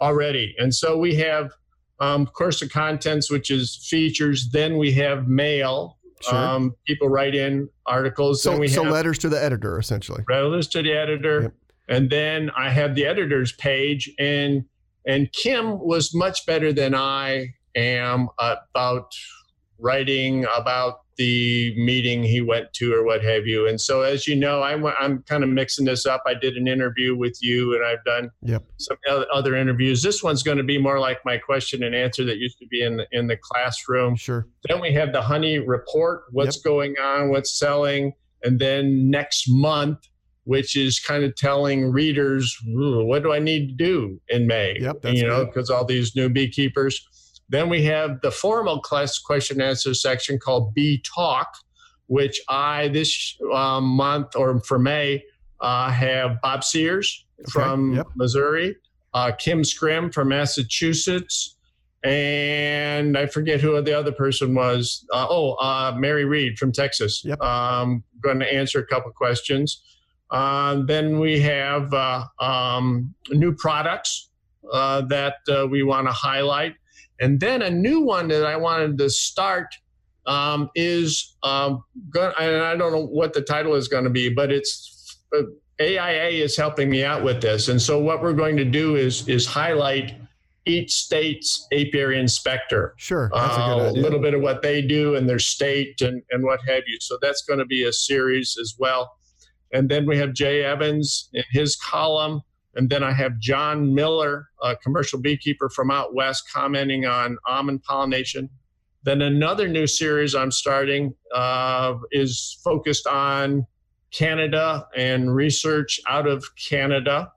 already, 0.00 0.54
and 0.58 0.72
so 0.72 0.96
we 0.96 1.16
have, 1.16 1.50
um, 1.98 2.22
of 2.22 2.32
course, 2.32 2.60
the 2.60 2.68
contents, 2.68 3.30
which 3.30 3.50
is 3.50 3.84
features. 3.88 4.50
Then 4.50 4.78
we 4.78 4.92
have 4.92 5.26
mail. 5.26 5.98
Sure. 6.22 6.36
Um, 6.36 6.76
people 6.86 7.08
write 7.08 7.34
in 7.34 7.68
articles. 7.86 8.42
So, 8.42 8.64
so 8.66 8.82
letters 8.82 9.18
to 9.20 9.30
the 9.30 9.42
editor, 9.42 9.78
essentially. 9.78 10.22
Letters 10.28 10.68
to 10.68 10.82
the 10.82 10.92
editor. 10.92 11.42
Yep. 11.42 11.54
And 11.90 12.08
then 12.08 12.50
I 12.56 12.70
have 12.70 12.94
the 12.94 13.04
editor's 13.04 13.52
page, 13.52 14.10
and 14.18 14.64
and 15.06 15.30
Kim 15.32 15.80
was 15.80 16.14
much 16.14 16.46
better 16.46 16.72
than 16.72 16.94
I 16.94 17.54
am 17.74 18.28
about 18.38 19.12
writing 19.78 20.46
about 20.56 21.00
the 21.16 21.74
meeting 21.76 22.22
he 22.22 22.40
went 22.40 22.72
to 22.72 22.94
or 22.94 23.04
what 23.04 23.22
have 23.22 23.46
you. 23.46 23.68
And 23.68 23.78
so, 23.78 24.00
as 24.00 24.26
you 24.26 24.34
know, 24.34 24.60
I, 24.62 24.72
am 25.04 25.22
kind 25.24 25.44
of 25.44 25.50
mixing 25.50 25.84
this 25.84 26.06
up. 26.06 26.22
I 26.26 26.32
did 26.32 26.56
an 26.56 26.66
interview 26.66 27.14
with 27.14 27.36
you, 27.42 27.74
and 27.74 27.84
I've 27.84 28.02
done 28.04 28.30
yep. 28.42 28.64
some 28.78 28.96
other 29.30 29.54
interviews. 29.54 30.02
This 30.02 30.22
one's 30.22 30.42
going 30.42 30.56
to 30.56 30.64
be 30.64 30.78
more 30.78 30.98
like 30.98 31.18
my 31.26 31.36
question 31.36 31.82
and 31.82 31.94
answer 31.94 32.24
that 32.24 32.38
used 32.38 32.58
to 32.60 32.66
be 32.68 32.82
in 32.82 32.98
the, 32.98 33.06
in 33.12 33.26
the 33.26 33.36
classroom. 33.36 34.16
Sure. 34.16 34.46
Then 34.66 34.80
we 34.80 34.94
have 34.94 35.12
the 35.12 35.20
honey 35.20 35.58
report. 35.58 36.22
What's 36.30 36.56
yep. 36.56 36.64
going 36.64 36.94
on? 36.98 37.28
What's 37.28 37.58
selling? 37.58 38.14
And 38.42 38.58
then 38.58 39.10
next 39.10 39.44
month 39.46 39.98
which 40.44 40.76
is 40.76 40.98
kind 40.98 41.24
of 41.24 41.34
telling 41.36 41.90
readers 41.90 42.56
what 42.66 43.22
do 43.22 43.32
I 43.32 43.38
need 43.38 43.68
to 43.68 43.74
do 43.74 44.20
in 44.28 44.46
May? 44.46 44.78
Yep, 44.80 45.04
you 45.04 45.26
know, 45.26 45.44
because 45.46 45.70
all 45.70 45.84
these 45.84 46.16
new 46.16 46.28
beekeepers. 46.28 47.06
Then 47.48 47.68
we 47.68 47.82
have 47.84 48.20
the 48.22 48.30
formal 48.30 48.80
class 48.80 49.18
question 49.18 49.60
answer 49.60 49.92
section 49.92 50.38
called 50.38 50.72
Bee 50.72 51.02
Talk, 51.02 51.52
which 52.06 52.40
I 52.48 52.88
this 52.88 53.36
um, 53.52 53.84
month 53.84 54.36
or 54.36 54.60
for 54.60 54.78
May 54.78 55.24
uh, 55.60 55.90
have 55.90 56.40
Bob 56.42 56.64
Sears 56.64 57.26
okay. 57.40 57.50
from 57.50 57.94
yep. 57.94 58.06
Missouri, 58.16 58.76
uh, 59.14 59.32
Kim 59.32 59.62
Skyrm 59.62 60.12
from 60.14 60.28
Massachusetts, 60.28 61.56
and 62.02 63.18
I 63.18 63.26
forget 63.26 63.60
who 63.60 63.80
the 63.82 63.98
other 63.98 64.12
person 64.12 64.54
was. 64.54 65.04
Uh, 65.12 65.26
oh, 65.28 65.52
uh, 65.54 65.94
Mary 65.96 66.24
Reed 66.24 66.58
from 66.58 66.72
Texas. 66.72 67.22
Yep. 67.24 67.40
Um, 67.40 68.02
going 68.22 68.38
to 68.38 68.52
answer 68.52 68.78
a 68.78 68.86
couple 68.86 69.10
questions. 69.12 69.82
Uh, 70.30 70.82
then 70.84 71.18
we 71.18 71.40
have 71.40 71.92
uh, 71.92 72.24
um, 72.38 73.14
new 73.30 73.52
products 73.54 74.30
uh, 74.72 75.02
that 75.02 75.36
uh, 75.48 75.66
we 75.66 75.82
want 75.82 76.06
to 76.06 76.12
highlight. 76.12 76.74
And 77.20 77.38
then 77.38 77.62
a 77.62 77.70
new 77.70 78.00
one 78.00 78.28
that 78.28 78.46
I 78.46 78.56
wanted 78.56 78.96
to 78.98 79.10
start 79.10 79.74
um, 80.26 80.70
is, 80.74 81.36
um, 81.42 81.82
and 82.14 82.62
I 82.62 82.76
don't 82.76 82.92
know 82.92 83.04
what 83.04 83.32
the 83.32 83.42
title 83.42 83.74
is 83.74 83.88
going 83.88 84.04
to 84.04 84.10
be, 84.10 84.28
but 84.28 84.52
it's 84.52 85.18
AIA 85.80 86.26
uh, 86.42 86.44
is 86.44 86.56
helping 86.56 86.88
me 86.88 87.04
out 87.04 87.24
with 87.24 87.40
this. 87.40 87.68
And 87.68 87.80
so 87.80 87.98
what 87.98 88.22
we're 88.22 88.32
going 88.32 88.56
to 88.56 88.64
do 88.64 88.96
is, 88.96 89.28
is 89.28 89.46
highlight 89.46 90.14
each 90.66 90.92
state's 90.92 91.66
apiary 91.72 92.20
inspector. 92.20 92.94
Sure. 92.96 93.30
That's 93.34 93.56
a, 93.56 93.60
uh, 93.60 93.90
a 93.90 93.92
little 93.92 94.20
bit 94.20 94.34
of 94.34 94.42
what 94.42 94.62
they 94.62 94.82
do 94.82 95.16
in 95.16 95.26
their 95.26 95.38
state 95.38 96.00
and, 96.00 96.22
and 96.30 96.44
what 96.44 96.60
have 96.68 96.84
you. 96.86 96.98
So 97.00 97.18
that's 97.20 97.42
going 97.42 97.58
to 97.58 97.66
be 97.66 97.84
a 97.84 97.92
series 97.92 98.56
as 98.60 98.76
well. 98.78 99.16
And 99.72 99.88
then 99.88 100.06
we 100.06 100.16
have 100.18 100.32
Jay 100.32 100.64
Evans 100.64 101.28
in 101.32 101.44
his 101.50 101.76
column. 101.76 102.42
And 102.74 102.88
then 102.88 103.02
I 103.02 103.12
have 103.12 103.38
John 103.38 103.94
Miller, 103.94 104.48
a 104.62 104.76
commercial 104.76 105.20
beekeeper 105.20 105.68
from 105.68 105.90
out 105.90 106.14
west, 106.14 106.44
commenting 106.52 107.04
on 107.04 107.36
almond 107.46 107.82
pollination. 107.82 108.48
Then 109.02 109.22
another 109.22 109.66
new 109.66 109.86
series 109.86 110.34
I'm 110.34 110.50
starting 110.50 111.14
uh, 111.34 111.94
is 112.12 112.60
focused 112.62 113.06
on 113.06 113.66
Canada 114.12 114.86
and 114.96 115.34
research 115.34 116.00
out 116.08 116.26
of 116.26 116.44
Canada. 116.56 117.32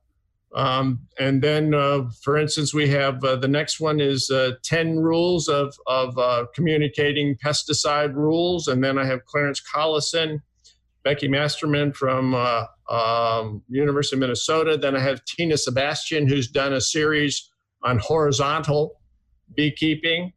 Um, 0.55 0.99
and 1.19 1.41
then, 1.41 1.73
uh, 1.73 2.09
for 2.21 2.37
instance, 2.37 2.73
we 2.73 2.87
have 2.89 3.23
uh, 3.23 3.37
the 3.37 3.47
next 3.47 3.79
one 3.79 3.99
is 3.99 4.29
uh, 4.29 4.51
10 4.63 4.99
rules 4.99 5.47
of, 5.47 5.73
of 5.87 6.17
uh, 6.17 6.45
communicating 6.53 7.35
pesticide 7.43 8.13
rules. 8.13 8.67
And 8.67 8.83
then 8.83 8.99
I 8.99 9.05
have 9.05 9.25
Clarence 9.25 9.61
Collison 9.61 10.41
Becky 11.03 11.27
Masterman 11.27 11.93
from 11.93 12.33
uh, 12.33 12.65
um, 12.89 13.61
University 13.69 14.15
of 14.15 14.21
Minnesota. 14.21 14.77
Then 14.77 14.95
I 14.95 14.99
have 14.99 15.23
Tina 15.25 15.57
Sebastian, 15.57 16.27
who's 16.27 16.47
done 16.47 16.73
a 16.73 16.81
series 16.81 17.49
on 17.83 17.99
horizontal 17.99 18.99
beekeeping. 19.55 20.33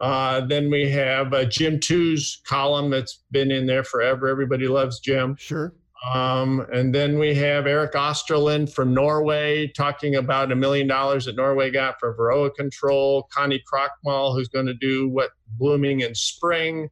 Uh, 0.00 0.40
then 0.46 0.70
we 0.70 0.88
have 0.90 1.32
uh, 1.34 1.44
Jim 1.44 1.78
Tew's 1.78 2.40
column 2.46 2.90
that's 2.90 3.22
been 3.30 3.50
in 3.50 3.66
there 3.66 3.84
forever. 3.84 4.28
Everybody 4.28 4.66
loves 4.66 4.98
Jim. 4.98 5.36
Sure. 5.38 5.74
Um, 6.12 6.66
and 6.72 6.94
then 6.94 7.18
we 7.18 7.34
have 7.34 7.66
Eric 7.66 7.92
Osterland 7.92 8.72
from 8.72 8.94
Norway 8.94 9.70
talking 9.76 10.14
about 10.16 10.50
a 10.50 10.56
million 10.56 10.86
dollars 10.86 11.26
that 11.26 11.36
Norway 11.36 11.70
got 11.70 11.96
for 12.00 12.16
Varroa 12.16 12.54
control. 12.54 13.28
Connie 13.30 13.62
Krochmal, 13.70 14.34
who's 14.34 14.48
going 14.48 14.64
to 14.66 14.74
do 14.74 15.08
what 15.10 15.30
blooming 15.58 16.00
in 16.00 16.14
spring. 16.14 16.88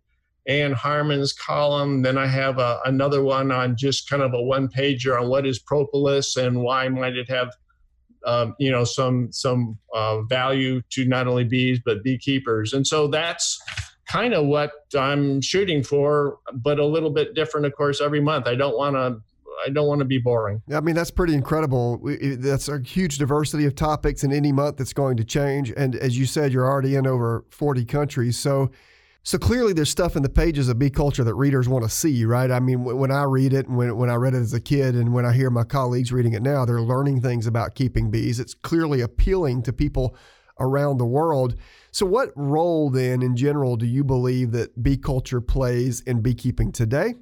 Ann 0.49 0.72
Harmon's 0.72 1.32
column. 1.32 2.03
Then 2.03 2.16
I 2.16 2.26
have 2.26 2.59
a, 2.59 2.80
another 2.86 3.22
one 3.22 3.53
on 3.53 3.76
just 3.76 4.09
kind 4.09 4.22
of 4.22 4.32
a 4.32 4.42
one 4.42 4.68
pager 4.68 5.20
on 5.20 5.28
what 5.28 5.46
is 5.46 5.59
propolis 5.59 6.36
and 6.36 6.62
why 6.62 6.88
might 6.88 7.16
it 7.16 7.28
have, 7.28 7.53
um, 8.24 8.57
you 8.59 8.70
know, 8.70 8.84
some 8.84 9.30
some 9.30 9.78
uh, 9.94 10.22
value 10.22 10.80
to 10.90 11.05
not 11.05 11.28
only 11.28 11.44
bees 11.44 11.78
but 11.84 12.03
beekeepers. 12.03 12.72
And 12.72 12.86
so 12.86 13.09
that's 13.09 13.61
kind 14.09 14.32
of 14.32 14.46
what 14.46 14.72
I'm 14.99 15.42
shooting 15.42 15.82
for, 15.82 16.38
but 16.55 16.78
a 16.78 16.84
little 16.84 17.11
bit 17.11 17.34
different, 17.34 17.66
of 17.66 17.76
course, 17.76 18.01
every 18.01 18.20
month. 18.20 18.46
I 18.49 18.55
don't 18.55 18.76
want 18.76 18.96
to. 18.96 19.22
I 19.66 19.70
don't 19.70 19.88
want 19.88 19.99
to 19.99 20.05
be 20.05 20.18
boring. 20.18 20.62
I 20.72 20.78
mean, 20.80 20.94
that's 20.94 21.11
pretty 21.11 21.34
incredible. 21.34 22.01
That's 22.05 22.68
a 22.68 22.78
huge 22.78 23.18
diversity 23.18 23.66
of 23.66 23.74
topics 23.74 24.22
in 24.22 24.32
any 24.32 24.53
month 24.53 24.76
that's 24.76 24.92
going 24.92 25.16
to 25.16 25.24
change. 25.24 25.72
And 25.76 25.96
as 25.96 26.16
you 26.16 26.26
said, 26.26 26.53
you're 26.53 26.64
already 26.64 26.94
in 26.94 27.09
over 27.09 27.44
40 27.51 27.84
countries. 27.84 28.38
So, 28.38 28.70
so 29.23 29.37
clearly 29.37 29.73
there's 29.73 29.91
stuff 29.91 30.16
in 30.16 30.23
the 30.23 30.29
pages 30.29 30.69
of 30.69 30.79
bee 30.79 30.91
culture 30.91 31.25
that 31.25 31.35
readers 31.35 31.69
want 31.69 31.85
to 31.85 31.91
see, 31.91 32.25
right? 32.25 32.51
I 32.51 32.61
mean, 32.61 32.83
when 32.83 33.11
I 33.11 33.25
read 33.25 33.53
it, 33.53 33.69
when, 33.69 33.97
when 33.97 34.11
I 34.11 34.14
read 34.14 34.35
it 34.35 34.39
as 34.39 34.55
a 34.55 34.61
kid, 34.61 34.95
and 34.95 35.12
when 35.12 35.27
I 35.27 35.33
hear 35.33 35.51
my 35.51 35.64
colleagues 35.64 36.12
reading 36.12 36.33
it 36.33 36.43
now, 36.43 36.64
they're 36.64 36.81
learning 36.81 37.21
things 37.21 37.47
about 37.47 37.75
keeping 37.75 38.11
bees. 38.11 38.41
It's 38.41 38.55
clearly 38.55 39.01
appealing 39.01 39.62
to 39.64 39.73
people 39.73 40.16
around 40.61 40.99
the 40.99 41.07
world. 41.07 41.57
So, 41.91 42.07
what 42.07 42.31
role 42.37 42.91
then, 42.91 43.23
in 43.23 43.37
general, 43.37 43.77
do 43.77 43.87
you 43.87 44.05
believe 44.05 44.53
that 44.53 44.83
bee 44.83 44.97
culture 44.97 45.41
plays 45.41 46.01
in 46.01 46.21
beekeeping 46.21 46.73
today, 46.73 47.14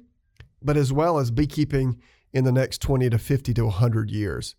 but 0.61 0.77
as 0.77 0.93
well 0.93 1.19
as 1.19 1.31
beekeeping 1.31 1.99
in 2.33 2.43
the 2.43 2.51
next 2.51 2.81
20 2.81 3.09
to 3.09 3.17
50 3.17 3.53
to 3.53 3.65
100 3.65 4.11
years? 4.11 4.55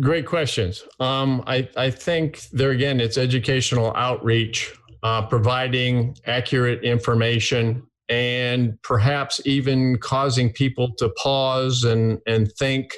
Great 0.00 0.26
questions. 0.26 0.84
Um, 0.98 1.42
I, 1.46 1.68
I 1.76 1.90
think 1.90 2.42
there 2.52 2.70
again, 2.70 3.00
it's 3.00 3.16
educational 3.16 3.92
outreach, 3.96 4.74
uh, 5.02 5.26
providing 5.26 6.16
accurate 6.26 6.84
information, 6.84 7.82
and 8.08 8.80
perhaps 8.82 9.40
even 9.46 9.96
causing 9.98 10.52
people 10.52 10.94
to 10.96 11.08
pause 11.10 11.84
and, 11.84 12.18
and 12.26 12.52
think 12.58 12.92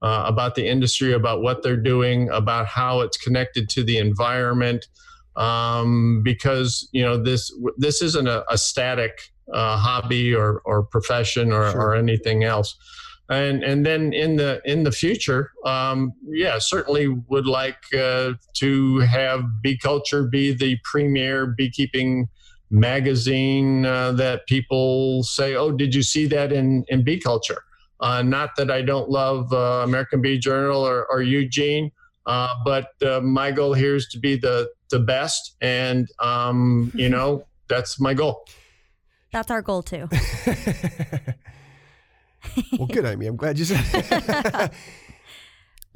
uh, 0.00 0.24
about 0.26 0.54
the 0.54 0.66
industry, 0.66 1.12
about 1.12 1.42
what 1.42 1.62
they're 1.62 1.76
doing, 1.76 2.30
about 2.30 2.66
how 2.66 3.00
it's 3.00 3.18
connected 3.18 3.68
to 3.70 3.84
the 3.84 3.98
environment. 3.98 4.86
Um, 5.34 6.20
because 6.22 6.88
you 6.92 7.02
know 7.02 7.16
this 7.16 7.50
this 7.78 8.02
isn't 8.02 8.28
a, 8.28 8.44
a 8.52 8.58
static 8.58 9.32
uh, 9.52 9.78
hobby 9.78 10.34
or, 10.34 10.60
or 10.66 10.82
profession 10.82 11.52
or, 11.52 11.70
sure. 11.70 11.80
or 11.80 11.94
anything 11.94 12.44
else. 12.44 12.76
And 13.30 13.62
and 13.62 13.86
then 13.86 14.12
in 14.12 14.36
the 14.36 14.60
in 14.64 14.82
the 14.82 14.92
future, 14.92 15.52
um, 15.64 16.12
yeah, 16.28 16.58
certainly 16.58 17.08
would 17.08 17.46
like 17.46 17.78
uh, 17.96 18.32
to 18.54 18.98
have 18.98 19.44
Bee 19.62 19.78
Culture 19.78 20.24
be 20.24 20.52
the 20.52 20.76
premier 20.84 21.46
beekeeping 21.46 22.28
magazine 22.70 23.86
uh, 23.86 24.12
that 24.12 24.46
people 24.48 25.22
say, 25.22 25.54
"Oh, 25.54 25.70
did 25.70 25.94
you 25.94 26.02
see 26.02 26.26
that 26.26 26.52
in 26.52 26.84
in 26.88 27.04
Bee 27.04 27.20
Culture?" 27.20 27.62
Uh, 28.00 28.20
not 28.20 28.56
that 28.56 28.70
I 28.70 28.82
don't 28.82 29.08
love 29.08 29.52
uh, 29.52 29.82
American 29.84 30.20
Bee 30.20 30.36
Journal 30.36 30.84
or, 30.84 31.06
or 31.06 31.22
Eugene, 31.22 31.92
uh, 32.26 32.48
but 32.64 32.88
uh, 33.06 33.20
my 33.20 33.52
goal 33.52 33.74
here 33.74 33.94
is 33.94 34.08
to 34.08 34.18
be 34.18 34.36
the 34.36 34.68
the 34.90 34.98
best, 34.98 35.56
and 35.60 36.08
um, 36.18 36.90
you 36.94 37.08
know 37.14 37.46
that's 37.68 38.00
my 38.00 38.14
goal. 38.14 38.44
That's 39.32 39.50
our 39.50 39.62
goal 39.62 39.82
too. 39.82 40.08
well, 42.78 42.86
good, 42.86 43.04
Amy. 43.04 43.26
I'm 43.26 43.36
glad 43.36 43.58
you 43.58 43.64
said. 43.64 44.72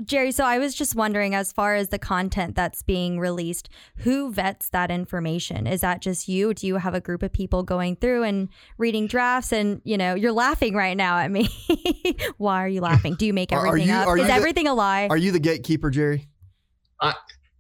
Jerry, 0.05 0.31
so 0.31 0.45
I 0.45 0.59
was 0.59 0.75
just 0.75 0.95
wondering, 0.95 1.35
as 1.35 1.53
far 1.53 1.75
as 1.75 1.89
the 1.89 1.99
content 1.99 2.55
that's 2.55 2.83
being 2.83 3.19
released, 3.19 3.71
who 3.99 4.31
vets 4.31 4.69
that 4.71 4.91
information? 4.91 5.67
Is 5.67 5.81
that 5.81 6.03
just 6.03 6.29
you? 6.29 6.53
Do 6.53 6.67
you 6.67 6.77
have 6.77 6.95
a 6.95 7.01
group 7.01 7.23
of 7.23 7.33
people 7.33 7.63
going 7.63 7.97
through 7.97 8.25
and 8.25 8.51
reading 8.77 9.07
drafts? 9.07 9.53
And 9.53 9.81
you 9.85 9.97
know, 9.97 10.15
you're 10.15 10.33
laughing 10.33 10.75
right 10.75 10.97
now 10.97 11.19
at 11.19 11.31
me. 11.31 11.49
Why 12.37 12.63
are 12.63 12.69
you 12.69 12.83
laughing? 12.83 13.15
Do 13.15 13.25
you 13.25 13.33
make 13.33 13.53
everything 13.53 13.89
you, 13.89 13.95
up? 13.95 14.19
Is 14.19 14.29
everything 14.29 14.65
the, 14.65 14.73
a 14.73 14.75
lie? 14.75 15.07
Are 15.09 15.17
you 15.17 15.33
the 15.33 15.41
gatekeeper, 15.41 15.89
Jerry? 15.89 16.29
Uh, 17.01 17.15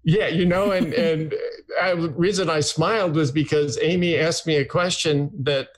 yeah, 0.05 0.29
you 0.29 0.45
know, 0.45 0.73
and 0.73 0.93
and 0.93 1.33
the 1.79 2.13
reason 2.17 2.51
I 2.51 2.61
smiled 2.61 3.15
was 3.17 3.31
because 3.31 3.79
Amy 3.81 4.17
asked 4.17 4.47
me 4.47 4.57
a 4.57 4.65
question 4.65 5.31
that 5.41 5.69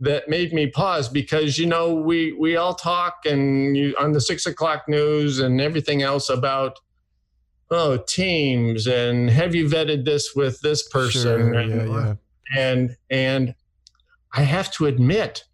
that 0.00 0.28
made 0.28 0.52
me 0.52 0.66
pause 0.66 1.08
because 1.08 1.58
you 1.58 1.66
know 1.66 1.94
we 1.94 2.32
we 2.32 2.56
all 2.56 2.74
talk 2.74 3.26
and 3.26 3.76
you 3.76 3.94
on 4.00 4.12
the 4.12 4.20
six 4.20 4.46
o'clock 4.46 4.88
news 4.88 5.38
and 5.38 5.60
everything 5.60 6.02
else 6.02 6.30
about 6.30 6.78
oh 7.70 7.98
teams 8.08 8.86
and 8.86 9.30
have 9.30 9.54
you 9.54 9.66
vetted 9.66 10.04
this 10.04 10.34
with 10.34 10.60
this 10.62 10.88
person 10.88 11.22
sure, 11.22 11.58
and, 11.58 11.70
yeah, 11.70 11.86
yeah. 11.86 12.14
and 12.56 12.96
and 13.10 13.54
I 14.32 14.42
have 14.42 14.72
to 14.74 14.86
admit 14.86 15.44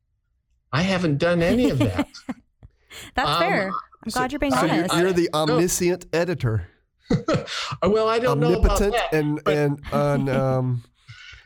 I 0.73 0.83
haven't 0.83 1.19
done 1.19 1.43
any 1.43 1.71
of 1.71 1.79
that. 1.79 2.07
That's 3.15 3.29
um, 3.29 3.39
fair. 3.39 3.71
I'm 4.05 4.11
glad 4.11 4.33
you're 4.33 4.39
being 4.39 4.53
so 4.53 4.69
honest. 4.69 4.95
You're 4.95 5.13
the 5.13 5.31
omniscient 5.33 6.07
no. 6.13 6.19
editor. 6.19 6.69
well, 7.83 8.09
I 8.09 8.19
don't 8.19 8.43
Omnipotent 8.43 8.43
know 8.43 8.59
about 8.59 9.11
that, 9.11 9.15
and 9.15 9.41
but... 9.43 9.57
and 9.57 9.81
and 9.93 10.29
um 10.29 10.85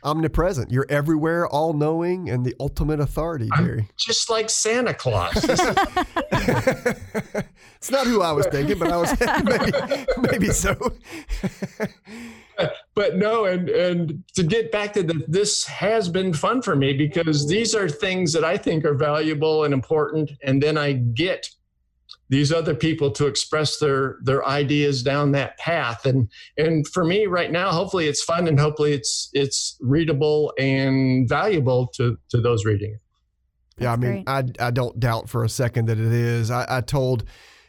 omnipresent. 0.03 0.71
You're 0.71 0.85
everywhere, 0.89 1.47
all 1.47 1.73
knowing, 1.73 2.29
and 2.29 2.45
the 2.45 2.55
ultimate 2.59 2.99
authority, 2.99 3.49
Jerry. 3.57 3.79
I'm 3.81 3.89
just 3.97 4.29
like 4.29 4.49
Santa 4.49 4.93
Claus. 4.93 5.35
it's 7.75 7.91
not 7.91 8.07
who 8.07 8.21
I 8.21 8.31
was 8.31 8.47
thinking, 8.47 8.77
but 8.79 8.91
I 8.91 8.97
was 8.97 9.19
maybe, 9.43 9.71
maybe 10.31 10.47
so. 10.47 10.75
but 12.95 13.15
no, 13.15 13.45
and 13.45 13.69
and 13.69 14.23
to 14.35 14.43
get 14.43 14.71
back 14.71 14.93
to 14.93 15.03
the, 15.03 15.23
this 15.27 15.65
has 15.65 16.09
been 16.09 16.33
fun 16.33 16.61
for 16.61 16.75
me 16.75 16.93
because 16.93 17.47
these 17.47 17.73
are 17.75 17.89
things 17.89 18.33
that 18.33 18.43
I 18.43 18.57
think 18.57 18.85
are 18.85 18.95
valuable 18.95 19.63
and 19.63 19.73
important, 19.73 20.31
and 20.43 20.61
then 20.61 20.77
I 20.77 20.93
get 20.93 21.47
these 22.31 22.53
other 22.53 22.73
people 22.73 23.11
to 23.11 23.27
express 23.27 23.77
their 23.77 24.17
their 24.23 24.47
ideas 24.47 25.03
down 25.03 25.33
that 25.33 25.57
path. 25.57 26.05
And 26.05 26.31
and 26.57 26.87
for 26.87 27.03
me 27.03 27.27
right 27.27 27.51
now 27.51 27.71
hopefully 27.71 28.07
it's 28.07 28.23
fun 28.23 28.47
and 28.47 28.59
hopefully 28.59 28.93
it's 28.93 29.29
it's 29.33 29.77
readable 29.81 30.53
and 30.57 31.29
valuable 31.29 31.87
to 31.95 32.17
to 32.29 32.41
those 32.41 32.65
reading 32.65 32.93
it. 32.93 33.01
Yeah 33.77 33.93
i 33.93 33.95
mean 33.97 34.23
I, 34.27 34.45
I 34.59 34.71
don't 34.71 34.99
doubt 34.99 35.29
for 35.29 35.43
a 35.43 35.49
second 35.49 35.87
that 35.87 35.99
it 35.99 36.11
is. 36.11 36.49
I, 36.49 36.65
I 36.69 36.81
told 36.81 37.25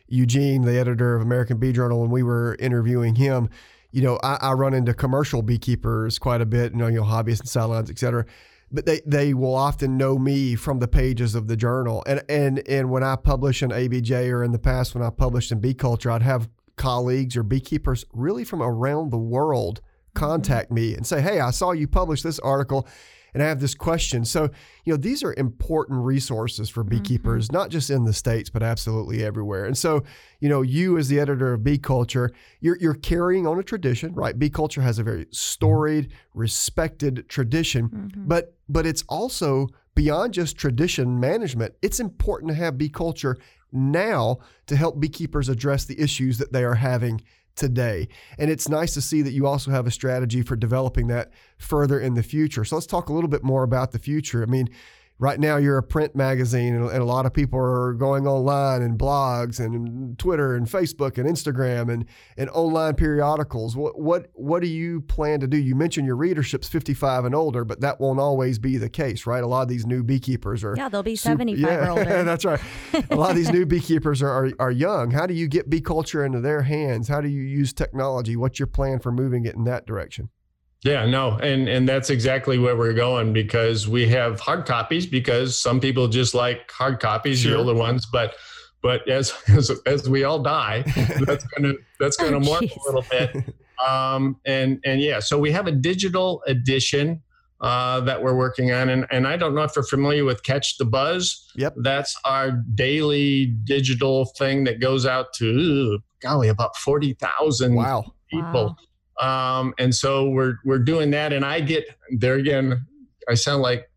eugene 0.07 0.63
the 0.63 0.79
editor 0.79 1.15
of 1.17 1.23
american 1.23 1.57
bee 1.57 1.73
journal 1.73 2.01
when 2.01 2.11
we 2.11 2.23
were 2.23 2.55
interviewing 2.59 3.15
him 3.15 3.49
you 3.93 4.03
know 4.03 4.19
I, 4.23 4.37
I 4.43 4.53
run 4.53 4.75
into 4.75 4.93
commercial 4.93 5.41
beekeepers 5.41 6.19
quite 6.19 6.43
a 6.43 6.47
bit 6.47 6.73
you 6.73 6.79
know, 6.79 6.87
you 6.89 6.97
know 6.97 7.05
hobbyists 7.05 7.41
and 7.41 7.49
sidelines 7.49 7.89
et 7.89 7.99
cetera 7.99 8.27
but 8.73 8.87
they, 8.87 9.01
they 9.05 9.35
will 9.35 9.55
often 9.55 9.97
know 9.97 10.18
me 10.18 10.55
from 10.55 10.79
the 10.79 10.89
pages 10.89 11.35
of 11.35 11.47
the 11.47 11.57
journal. 11.57 12.03
And, 12.07 12.23
and, 12.29 12.66
and 12.66 12.91
when 12.91 13.03
I 13.03 13.16
publish 13.16 13.62
in 13.62 13.70
ABJ 13.70 14.31
or 14.31 14.43
in 14.43 14.53
the 14.53 14.59
past 14.59 14.95
when 14.95 15.05
I 15.05 15.11
published 15.11 15.53
in 15.53 15.61
Bee 15.61 15.75
Culture, 15.75 16.11
I'd 16.11 16.23
have 16.23 16.49
colleagues 16.77 17.37
or 17.37 17.43
beekeepers 17.43 18.05
really 18.12 18.45
from 18.45 18.62
around 18.62 19.11
the 19.11 19.18
world 19.18 19.81
contact 20.14 20.70
me 20.70 20.95
and 20.95 21.07
say, 21.07 21.20
Hey, 21.20 21.41
I 21.41 21.51
saw 21.51 21.73
you 21.73 21.87
publish 21.87 22.23
this 22.23 22.39
article 22.39 22.89
and 23.35 23.43
I 23.43 23.47
have 23.47 23.61
this 23.61 23.74
question. 23.74 24.24
So, 24.24 24.51
you 24.85 24.93
know, 24.93 24.97
these 24.97 25.22
are 25.22 25.35
important 25.35 26.05
resources 26.05 26.68
for 26.68 26.85
beekeepers, 26.85 27.49
mm-hmm. 27.49 27.57
not 27.57 27.70
just 27.70 27.91
in 27.91 28.05
the 28.05 28.12
States, 28.12 28.51
but 28.51 28.62
absolutely 28.62 29.24
everywhere. 29.24 29.64
And 29.64 29.76
so, 29.76 30.03
you 30.41 30.49
know, 30.49 30.62
you 30.62 30.99
as 30.99 31.09
the 31.09 31.18
editor 31.18 31.53
of 31.53 31.64
Bee 31.64 31.78
Culture, 31.78 32.30
you're, 32.61 32.76
you're 32.78 32.95
carrying 32.95 33.47
on 33.47 33.59
a 33.59 33.62
tradition, 33.62 34.14
right? 34.14 34.39
Bee 34.39 34.51
Culture 34.51 34.83
has 34.83 34.99
a 34.99 35.03
very 35.03 35.26
storied, 35.30 36.12
respected 36.35 37.24
tradition, 37.28 37.89
mm-hmm. 37.89 38.28
but 38.28 38.55
but 38.68 38.87
it's 38.87 39.05
also 39.09 39.68
beyond 39.95 40.33
just 40.33 40.57
tradition 40.57 41.20
management. 41.20 41.74
It's 41.83 42.01
important 42.01 42.51
to 42.51 42.55
have 42.55 42.78
bee 42.78 42.89
culture 42.89 43.37
now 43.70 44.39
to 44.66 44.76
help 44.76 45.01
beekeepers 45.01 45.49
address 45.49 45.85
the 45.85 46.01
issues 46.01 46.39
that 46.39 46.53
they 46.53 46.64
are 46.64 46.74
having 46.74 47.20
today. 47.55 48.09
And 48.39 48.51
it's 48.51 48.68
nice 48.68 48.95
to 48.95 49.03
see 49.03 49.22
that 49.22 49.33
you 49.33 49.47
also 49.47 49.70
have 49.70 49.87
a 49.87 49.91
strategy 49.91 50.43
for 50.43 50.57
developing 50.57 51.09
that 51.09 51.33
further 51.63 51.99
in 51.99 52.15
the 52.15 52.23
future. 52.23 52.65
So 52.65 52.77
let's 52.77 52.87
talk 52.87 53.09
a 53.09 53.13
little 53.13 53.31
bit 53.31 53.43
more 53.43 53.63
about 53.63 53.93
the 53.93 53.99
future. 53.99 54.43
I 54.43 54.47
mean, 54.47 54.69
right 55.23 55.39
now 55.39 55.57
you're 55.57 55.79
a 55.79 55.83
print 55.83 56.17
magazine 56.17 56.75
and, 56.75 56.85
a 56.85 57.05
lot 57.05 57.27
of 57.27 57.33
people 57.33 57.59
are 57.59 57.93
going 57.93 58.27
online 58.27 58.83
and 58.83 58.99
blogs 58.99 59.61
and 59.61 60.19
Twitter 60.19 60.57
and 60.57 60.67
Facebook 60.67 61.17
and 61.17 61.29
Instagram 61.29 61.93
and, 61.93 62.07
and 62.37 62.51
online 62.51 62.95
periodicals. 62.95 63.77
What, 63.77 63.99
what, 64.01 64.31
what 64.35 64.63
do 64.63 64.69
you 64.69 65.01
plan 65.03 65.39
to 65.39 65.47
do? 65.47 65.57
You 65.57 65.77
mentioned 65.77 66.09
your 66.09 66.17
readership's 66.17 66.69
55 66.69 67.25
and 67.25 67.35
older, 67.37 67.65
but 67.65 67.81
that 67.83 68.01
won't 68.01 68.19
always 68.19 68.59
be 68.59 68.79
the 68.79 68.89
case, 68.89 69.25
right? 69.25 69.45
A 69.45 69.47
lot 69.47 69.63
of 69.63 69.69
these 69.69 69.87
new 69.87 70.03
beekeepers 70.03 70.65
are. 70.65 70.75
Yeah, 70.77 70.89
they'll 70.89 71.05
be 71.05 71.15
75 71.15 71.59
super, 71.59 71.73
yeah, 71.73 71.87
or 71.87 71.91
older. 71.91 72.25
that's 72.25 72.45
right. 72.45 72.61
A 73.11 73.15
lot 73.15 73.31
of 73.31 73.37
these 73.37 73.53
new 73.53 73.65
beekeepers 73.75 74.23
are, 74.23 74.47
are, 74.47 74.53
are 74.59 74.71
young. 74.73 75.13
How 75.13 75.27
do 75.27 75.35
you 75.35 75.47
get 75.47 75.71
bee 75.71 75.81
culture 75.81 76.25
into 76.25 76.41
their 76.41 76.63
hands? 76.63 77.07
How 77.07 77.21
do 77.21 77.29
you 77.29 77.43
use 77.43 77.73
technology? 77.73 78.35
What's 78.35 78.59
your 78.59 78.67
plan 78.67 78.99
for 78.99 79.13
moving 79.13 79.45
it 79.45 79.55
in 79.55 79.65
that 79.65 79.87
direction? 79.87 80.31
Yeah, 80.85 81.07
no, 81.07 81.39
and 81.39 81.68
and 81.68 81.89
that's 81.89 82.11
exactly 82.11 82.59
where 82.59 82.76
we're 82.76 82.93
going 82.93 83.33
because 83.33 83.87
we 83.87 84.09
have 84.09 84.41
hard 84.41 84.66
copies 84.66 85.07
because 85.07 85.57
some 85.57 85.78
people 85.78 86.09
just 86.09 86.35
like 86.35 86.70
hard 86.72 86.99
copies, 86.99 87.41
sure. 87.41 87.53
the 87.53 87.59
older 87.59 87.74
ones, 87.74 88.05
but 88.05 88.35
but 88.83 89.09
as, 89.09 89.33
as 89.49 89.70
as 89.87 90.09
we 90.09 90.24
all 90.24 90.41
die, 90.41 90.83
that's 91.20 91.45
gonna 91.45 91.74
that's 92.01 92.16
gonna 92.16 92.39
oh, 92.39 92.41
morph 92.41 92.61
geez. 92.61 92.72
a 92.72 92.87
little 92.87 93.05
bit. 93.11 93.55
Um, 93.89 94.37
and 94.45 94.78
and 94.85 95.01
yeah, 95.01 95.18
so 95.18 95.41
we 95.41 95.51
have 95.51 95.66
a 95.66 95.72
digital 95.72 96.41
edition 96.47 97.20
uh, 97.61 97.99
that 98.03 98.22
we're 98.22 98.37
working 98.37 98.70
on, 98.70 98.91
and 98.91 99.09
and 99.11 99.26
I 99.26 99.37
don't 99.37 99.57
know 99.57 99.64
if 99.64 99.74
you're 99.74 99.85
familiar 99.85 100.24
with 100.24 100.45
Catch 100.45 100.78
the 100.78 100.85
Buzz. 100.85 101.51
Yep, 101.57 101.74
that's 101.78 102.16
our 102.24 102.53
daily 102.76 103.47
digital 103.64 104.26
thing 104.39 104.62
that 104.64 104.78
goes 104.78 105.05
out 105.05 105.33
to 105.39 105.99
golly 106.20 106.47
about 106.47 106.76
forty 106.76 107.14
thousand 107.14 107.74
wow. 107.74 108.05
people. 108.30 108.66
Wow 108.66 108.76
um, 109.21 109.75
and 109.79 109.95
so 109.95 110.29
we're 110.31 110.57
we're 110.65 110.79
doing 110.79 111.11
that, 111.11 111.33
and 111.33 111.45
I 111.45 111.61
get 111.61 111.85
there 112.11 112.35
again. 112.35 112.87
I 113.29 113.35
sound 113.35 113.63
like 113.63 113.89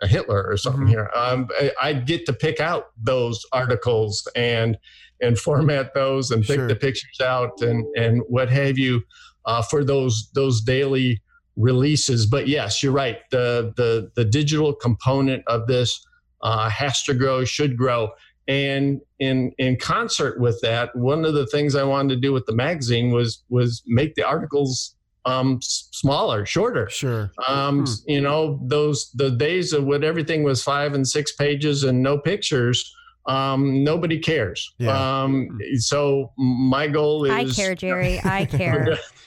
a 0.00 0.06
Hitler 0.06 0.44
or 0.44 0.56
something 0.56 0.82
mm-hmm. 0.82 0.90
here. 0.90 1.10
Um, 1.14 1.48
I, 1.58 1.72
I, 1.80 1.92
get 1.92 2.26
to 2.26 2.32
pick 2.32 2.58
out 2.58 2.86
those 3.00 3.46
articles 3.52 4.26
and 4.34 4.76
and 5.20 5.38
format 5.38 5.94
those 5.94 6.32
and 6.32 6.42
pick 6.42 6.56
sure. 6.56 6.66
the 6.66 6.74
pictures 6.74 7.20
out 7.22 7.60
and 7.60 7.84
and 7.96 8.22
what 8.28 8.50
have 8.50 8.76
you 8.76 9.02
uh, 9.44 9.62
for 9.62 9.84
those 9.84 10.30
those 10.34 10.60
daily 10.60 11.22
releases. 11.56 12.26
But 12.26 12.48
yes, 12.48 12.82
you're 12.82 12.92
right. 12.92 13.18
The 13.30 13.72
the 13.76 14.10
the 14.16 14.24
digital 14.24 14.74
component 14.74 15.44
of 15.46 15.66
this 15.66 16.04
uh, 16.42 16.68
has 16.68 17.02
to 17.04 17.14
grow, 17.14 17.44
should 17.44 17.76
grow, 17.76 18.10
and 18.52 19.00
in 19.18 19.52
in 19.58 19.76
concert 19.76 20.40
with 20.40 20.60
that 20.60 20.94
one 20.94 21.24
of 21.24 21.34
the 21.34 21.46
things 21.46 21.74
i 21.74 21.82
wanted 21.82 22.14
to 22.14 22.20
do 22.20 22.32
with 22.32 22.44
the 22.46 22.54
magazine 22.54 23.10
was 23.10 23.42
was 23.48 23.82
make 23.86 24.14
the 24.14 24.22
articles 24.22 24.94
um 25.24 25.58
smaller 25.62 26.44
shorter. 26.44 26.88
Sure. 26.90 27.30
Um 27.46 27.80
hmm. 27.86 27.92
you 28.06 28.20
know 28.20 28.60
those 28.64 29.10
the 29.12 29.30
days 29.30 29.72
of 29.72 29.84
when 29.84 30.04
everything 30.04 30.42
was 30.42 30.62
five 30.62 30.94
and 30.94 31.06
six 31.06 31.32
pages 31.32 31.84
and 31.84 32.02
no 32.02 32.18
pictures 32.18 32.92
um 33.26 33.84
nobody 33.84 34.18
cares. 34.18 34.74
Yeah. 34.78 35.22
um 35.22 35.58
so 35.76 36.32
my 36.36 36.88
goal 36.88 37.24
is 37.24 37.30
i 37.30 37.44
care 37.44 37.74
jerry. 37.74 38.20
I 38.24 38.46
care 38.46 38.98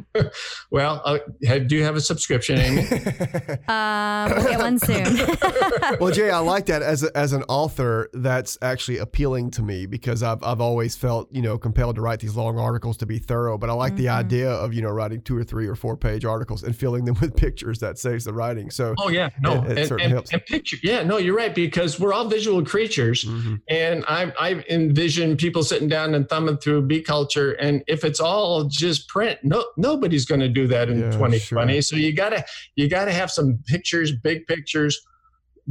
well, 0.70 1.02
uh, 1.04 1.18
have, 1.44 1.68
do 1.68 1.76
you 1.76 1.84
have 1.84 1.96
a 1.96 2.00
subscription, 2.00 2.58
Amy? 2.58 2.80
um, 3.68 4.30
we'll 4.30 4.48
get 4.48 4.58
one 4.58 4.78
soon. 4.78 5.04
well, 6.00 6.12
Jay, 6.12 6.30
I 6.30 6.38
like 6.38 6.66
that 6.66 6.82
as 6.82 7.02
a, 7.02 7.16
as 7.16 7.32
an 7.32 7.42
author. 7.44 8.08
That's 8.12 8.58
actually 8.62 8.98
appealing 8.98 9.50
to 9.52 9.62
me 9.62 9.86
because 9.86 10.22
I've 10.22 10.42
I've 10.42 10.60
always 10.60 10.96
felt 10.96 11.32
you 11.32 11.42
know 11.42 11.58
compelled 11.58 11.96
to 11.96 12.00
write 12.00 12.20
these 12.20 12.36
long 12.36 12.58
articles 12.58 12.96
to 12.98 13.06
be 13.06 13.18
thorough. 13.18 13.58
But 13.58 13.70
I 13.70 13.74
like 13.74 13.94
mm-hmm. 13.94 14.02
the 14.02 14.08
idea 14.08 14.50
of 14.50 14.72
you 14.72 14.82
know 14.82 14.90
writing 14.90 15.22
two 15.22 15.36
or 15.36 15.44
three 15.44 15.66
or 15.66 15.74
four 15.74 15.96
page 15.96 16.24
articles 16.24 16.62
and 16.62 16.74
filling 16.74 17.04
them 17.04 17.16
with 17.20 17.36
pictures. 17.36 17.78
That 17.80 17.98
saves 17.98 18.24
the 18.24 18.32
writing. 18.32 18.70
So 18.70 18.94
oh 18.98 19.08
yeah, 19.08 19.30
no, 19.40 19.62
it, 19.64 19.72
it 19.72 19.78
and, 19.78 19.88
certainly 19.88 20.04
and, 20.04 20.12
helps. 20.12 20.32
And 20.32 20.44
picture, 20.46 20.78
yeah, 20.82 21.02
no, 21.02 21.18
you're 21.18 21.36
right 21.36 21.54
because 21.54 21.98
we're 22.00 22.12
all 22.12 22.28
visual 22.28 22.64
creatures, 22.64 23.24
mm-hmm. 23.24 23.56
and 23.68 24.04
I 24.08 24.32
I 24.38 24.64
envision 24.70 25.36
people 25.36 25.62
sitting 25.62 25.88
down 25.88 26.14
and 26.14 26.28
thumbing 26.28 26.58
through 26.58 26.82
bee 26.82 27.02
culture, 27.02 27.52
and 27.52 27.82
if 27.86 28.04
it's 28.04 28.20
all 28.20 28.64
just 28.64 29.08
print, 29.08 29.38
no 29.42 29.64
nobody's 29.82 30.24
going 30.24 30.40
to 30.40 30.48
do 30.48 30.66
that 30.68 30.88
in 30.88 31.00
yeah, 31.00 31.10
2020. 31.10 31.72
Sure. 31.72 31.82
So 31.82 31.96
you 31.96 32.14
gotta 32.14 32.44
you 32.76 32.88
gotta 32.88 33.12
have 33.12 33.30
some 33.30 33.58
pictures, 33.66 34.12
big 34.12 34.46
pictures, 34.46 34.98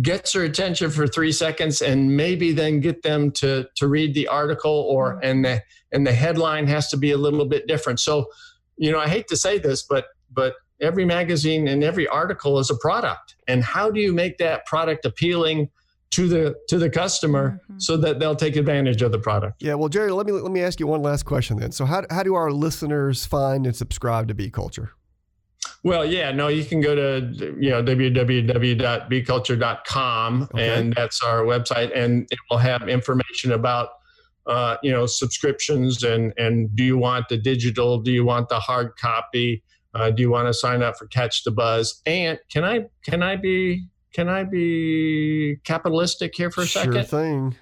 gets 0.01 0.33
their 0.33 0.43
attention 0.43 0.91
for 0.91 1.07
three 1.07 1.31
seconds, 1.31 1.81
and 1.81 2.15
maybe 2.15 2.51
then 2.51 2.81
get 2.81 3.01
them 3.01 3.31
to 3.31 3.65
to 3.77 3.87
read 3.87 4.13
the 4.13 4.27
article 4.27 4.85
or 4.89 5.15
mm-hmm. 5.15 5.23
and 5.23 5.45
the 5.45 5.61
and 5.91 6.05
the 6.05 6.13
headline 6.13 6.67
has 6.67 6.89
to 6.89 6.97
be 6.97 7.11
a 7.11 7.17
little 7.17 7.45
bit 7.45 7.67
different. 7.67 7.99
So, 7.99 8.27
you 8.77 8.91
know, 8.91 8.99
I 8.99 9.07
hate 9.07 9.27
to 9.29 9.37
say 9.37 9.57
this, 9.57 9.83
but 9.83 10.05
but 10.29 10.55
every 10.79 11.05
magazine 11.05 11.67
and 11.67 11.83
every 11.83 12.07
article 12.07 12.59
is 12.59 12.69
a 12.69 12.75
product, 12.75 13.35
and 13.47 13.63
how 13.63 13.89
do 13.89 13.99
you 13.99 14.13
make 14.13 14.37
that 14.37 14.65
product 14.65 15.05
appealing? 15.05 15.69
To 16.11 16.27
the 16.27 16.55
to 16.67 16.77
the 16.77 16.89
customer 16.89 17.61
mm-hmm. 17.63 17.79
so 17.79 17.97
that 17.97 18.19
they'll 18.19 18.35
take 18.35 18.55
advantage 18.55 19.01
of 19.01 19.11
the 19.11 19.19
product. 19.19 19.61
Yeah, 19.61 19.73
well, 19.75 19.89
Jerry, 19.89 20.11
let 20.11 20.25
me 20.25 20.31
let 20.33 20.51
me 20.51 20.61
ask 20.61 20.79
you 20.79 20.87
one 20.87 21.01
last 21.01 21.23
question 21.23 21.57
then. 21.57 21.71
So, 21.71 21.85
how 21.85 22.03
how 22.09 22.23
do 22.23 22.35
our 22.35 22.51
listeners 22.51 23.25
find 23.25 23.65
and 23.65 23.75
subscribe 23.75 24.27
to 24.27 24.33
Bee 24.33 24.49
Culture? 24.49 24.91
Well, 25.83 26.05
yeah, 26.05 26.31
no, 26.31 26.47
you 26.47 26.63
can 26.63 26.79
go 26.81 26.95
to 26.95 27.55
you 27.59 27.71
know 27.71 27.83
www.beeculture.com 27.83 30.43
okay. 30.43 30.69
and 30.69 30.93
that's 30.93 31.23
our 31.23 31.43
website, 31.43 31.97
and 31.97 32.27
it 32.29 32.37
will 32.49 32.57
have 32.57 32.87
information 32.87 33.51
about 33.53 33.89
uh, 34.45 34.77
you 34.83 34.91
know 34.91 35.05
subscriptions 35.05 36.03
and 36.03 36.33
and 36.37 36.75
do 36.75 36.83
you 36.83 36.97
want 36.97 37.29
the 37.29 37.37
digital? 37.37 37.99
Do 37.99 38.11
you 38.11 38.25
want 38.25 38.49
the 38.49 38.59
hard 38.59 38.97
copy? 38.97 39.63
Uh, 39.93 40.09
do 40.09 40.21
you 40.21 40.29
want 40.29 40.47
to 40.47 40.53
sign 40.53 40.81
up 40.81 40.97
for 40.97 41.05
Catch 41.07 41.43
the 41.43 41.51
Buzz? 41.51 42.01
And 42.05 42.39
can 42.49 42.63
I 42.63 42.85
can 43.03 43.23
I 43.23 43.35
be 43.37 43.87
can 44.13 44.29
I 44.29 44.43
be 44.43 45.57
capitalistic 45.63 46.35
here 46.35 46.51
for 46.51 46.61
a 46.61 46.65
sure 46.65 46.83
second? 46.83 46.93
Sure 46.93 47.03
thing. 47.03 47.55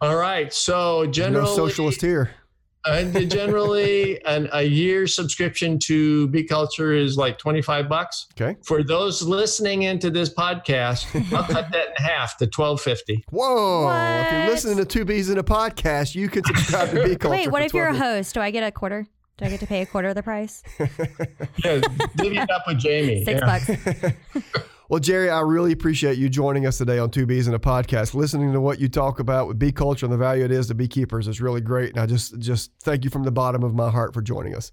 All 0.00 0.16
right. 0.16 0.52
So 0.52 1.06
generally, 1.06 1.48
no 1.48 1.56
socialist 1.56 2.00
here. 2.00 2.30
uh, 2.86 3.02
generally, 3.02 4.24
an, 4.24 4.48
a 4.52 4.62
year 4.62 5.06
subscription 5.06 5.78
to 5.80 6.28
Bee 6.28 6.44
Culture 6.44 6.92
is 6.92 7.16
like 7.16 7.38
twenty 7.38 7.62
five 7.62 7.88
bucks. 7.88 8.26
Okay. 8.40 8.56
For 8.64 8.82
those 8.82 9.22
listening 9.22 9.82
into 9.82 10.10
this 10.10 10.32
podcast, 10.32 11.06
I'll 11.34 11.44
cut 11.44 11.72
that 11.72 11.88
in 11.88 12.04
half 12.04 12.36
to 12.38 12.46
twelve 12.46 12.80
fifty. 12.80 13.24
Whoa! 13.30 13.84
What? 13.84 14.26
If 14.26 14.32
you're 14.32 14.46
listening 14.46 14.76
to 14.76 14.84
Two 14.84 15.04
Bees 15.04 15.30
in 15.30 15.38
a 15.38 15.44
podcast, 15.44 16.14
you 16.14 16.28
can 16.28 16.44
subscribe 16.44 16.90
to 16.90 17.02
Bee 17.02 17.16
Culture. 17.16 17.30
Wait, 17.30 17.50
what 17.50 17.62
if 17.62 17.74
you're 17.74 17.88
a 17.88 17.96
host? 17.96 18.34
Do 18.34 18.40
I 18.40 18.50
get 18.50 18.62
a 18.62 18.70
quarter? 18.70 19.06
Do 19.38 19.44
I 19.44 19.48
get 19.50 19.60
to 19.60 19.66
pay 19.66 19.82
a 19.82 19.86
quarter 19.86 20.08
of 20.08 20.14
the 20.14 20.22
price? 20.22 20.62
yeah, 20.78 21.80
divvy 22.16 22.38
it 22.38 22.50
up 22.50 22.62
with 22.66 22.78
Jamie. 22.78 23.24
Six 23.24 23.40
yeah. 23.40 24.14
bucks. 24.34 24.66
Well, 24.88 25.00
Jerry, 25.00 25.28
I 25.30 25.40
really 25.40 25.72
appreciate 25.72 26.16
you 26.16 26.28
joining 26.28 26.64
us 26.64 26.78
today 26.78 27.00
on 27.00 27.10
Two 27.10 27.26
Bees 27.26 27.48
in 27.48 27.54
a 27.54 27.58
podcast. 27.58 28.14
Listening 28.14 28.52
to 28.52 28.60
what 28.60 28.78
you 28.78 28.88
talk 28.88 29.18
about 29.18 29.48
with 29.48 29.58
bee 29.58 29.72
culture 29.72 30.06
and 30.06 30.12
the 30.12 30.16
value 30.16 30.44
it 30.44 30.52
is 30.52 30.68
to 30.68 30.76
beekeepers 30.76 31.26
is 31.26 31.40
really 31.40 31.60
great. 31.60 31.90
And 31.90 31.98
I 31.98 32.06
just 32.06 32.38
just 32.38 32.70
thank 32.82 33.02
you 33.02 33.10
from 33.10 33.24
the 33.24 33.32
bottom 33.32 33.64
of 33.64 33.74
my 33.74 33.90
heart 33.90 34.14
for 34.14 34.22
joining 34.22 34.54
us. 34.54 34.70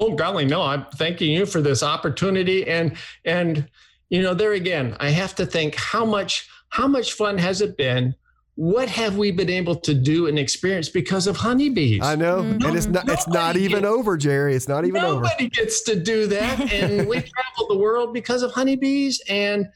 Oh 0.00 0.16
golly, 0.16 0.44
no, 0.44 0.62
I'm 0.62 0.86
thanking 0.96 1.30
you 1.30 1.46
for 1.46 1.60
this 1.60 1.84
opportunity. 1.84 2.66
And 2.66 2.96
and 3.24 3.68
you 4.08 4.22
know, 4.22 4.34
there 4.34 4.54
again, 4.54 4.96
I 4.98 5.10
have 5.10 5.36
to 5.36 5.46
think 5.46 5.76
how 5.76 6.04
much 6.04 6.48
how 6.70 6.88
much 6.88 7.12
fun 7.12 7.38
has 7.38 7.60
it 7.60 7.76
been 7.76 8.16
what 8.56 8.88
have 8.88 9.16
we 9.16 9.32
been 9.32 9.50
able 9.50 9.74
to 9.74 9.92
do 9.94 10.28
and 10.28 10.38
experience 10.38 10.88
because 10.88 11.26
of 11.26 11.36
honeybees? 11.36 12.02
I 12.02 12.14
know, 12.14 12.38
mm-hmm. 12.38 12.64
and 12.64 12.76
it's 12.76 12.86
not 12.86 13.08
it's 13.08 13.26
not 13.26 13.56
even 13.56 13.80
gets, 13.80 13.92
over, 13.92 14.16
Jerry. 14.16 14.54
It's 14.54 14.68
not 14.68 14.84
even 14.84 15.02
nobody 15.02 15.16
over. 15.16 15.24
Nobody 15.24 15.48
gets 15.48 15.82
to 15.84 16.00
do 16.00 16.26
that, 16.28 16.72
and 16.72 17.08
we 17.08 17.16
travel 17.16 17.68
the 17.68 17.78
world 17.78 18.14
because 18.14 18.42
of 18.42 18.52
honeybees, 18.52 19.20
and 19.28 19.66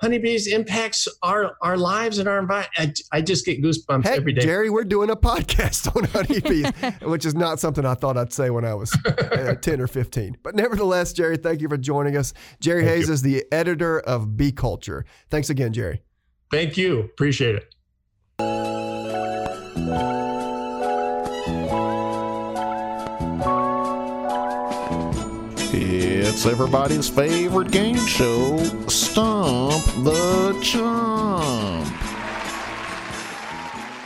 honeybees 0.00 0.46
impacts 0.46 1.08
our 1.24 1.56
our 1.60 1.76
lives 1.76 2.18
and 2.18 2.28
our 2.28 2.38
environment. 2.38 3.00
I, 3.12 3.18
I 3.18 3.20
just 3.20 3.44
get 3.44 3.64
goosebumps 3.64 4.04
hey, 4.04 4.18
every 4.18 4.32
day. 4.32 4.42
Jerry, 4.42 4.70
we're 4.70 4.84
doing 4.84 5.10
a 5.10 5.16
podcast 5.16 5.94
on 5.96 6.04
honeybees, 6.04 6.70
which 7.02 7.26
is 7.26 7.34
not 7.34 7.58
something 7.58 7.84
I 7.84 7.94
thought 7.94 8.16
I'd 8.16 8.32
say 8.32 8.50
when 8.50 8.64
I 8.64 8.74
was 8.74 8.96
uh, 9.06 9.54
ten 9.60 9.80
or 9.80 9.88
fifteen. 9.88 10.36
But 10.44 10.54
nevertheless, 10.54 11.12
Jerry, 11.12 11.36
thank 11.36 11.60
you 11.60 11.68
for 11.68 11.78
joining 11.78 12.16
us. 12.16 12.32
Jerry 12.60 12.84
thank 12.84 12.96
Hayes 12.96 13.08
you. 13.08 13.14
is 13.14 13.22
the 13.22 13.44
editor 13.50 13.98
of 13.98 14.36
Bee 14.36 14.52
Culture. 14.52 15.04
Thanks 15.30 15.50
again, 15.50 15.72
Jerry. 15.72 16.02
Thank 16.52 16.76
you. 16.76 17.00
Appreciate 17.00 17.56
it. 17.56 17.74
It's 26.32 26.46
everybody's 26.46 27.08
favorite 27.08 27.72
game 27.72 27.96
show, 28.06 28.56
Stump 28.86 29.84
the 30.04 30.56
Chump. 30.62 31.88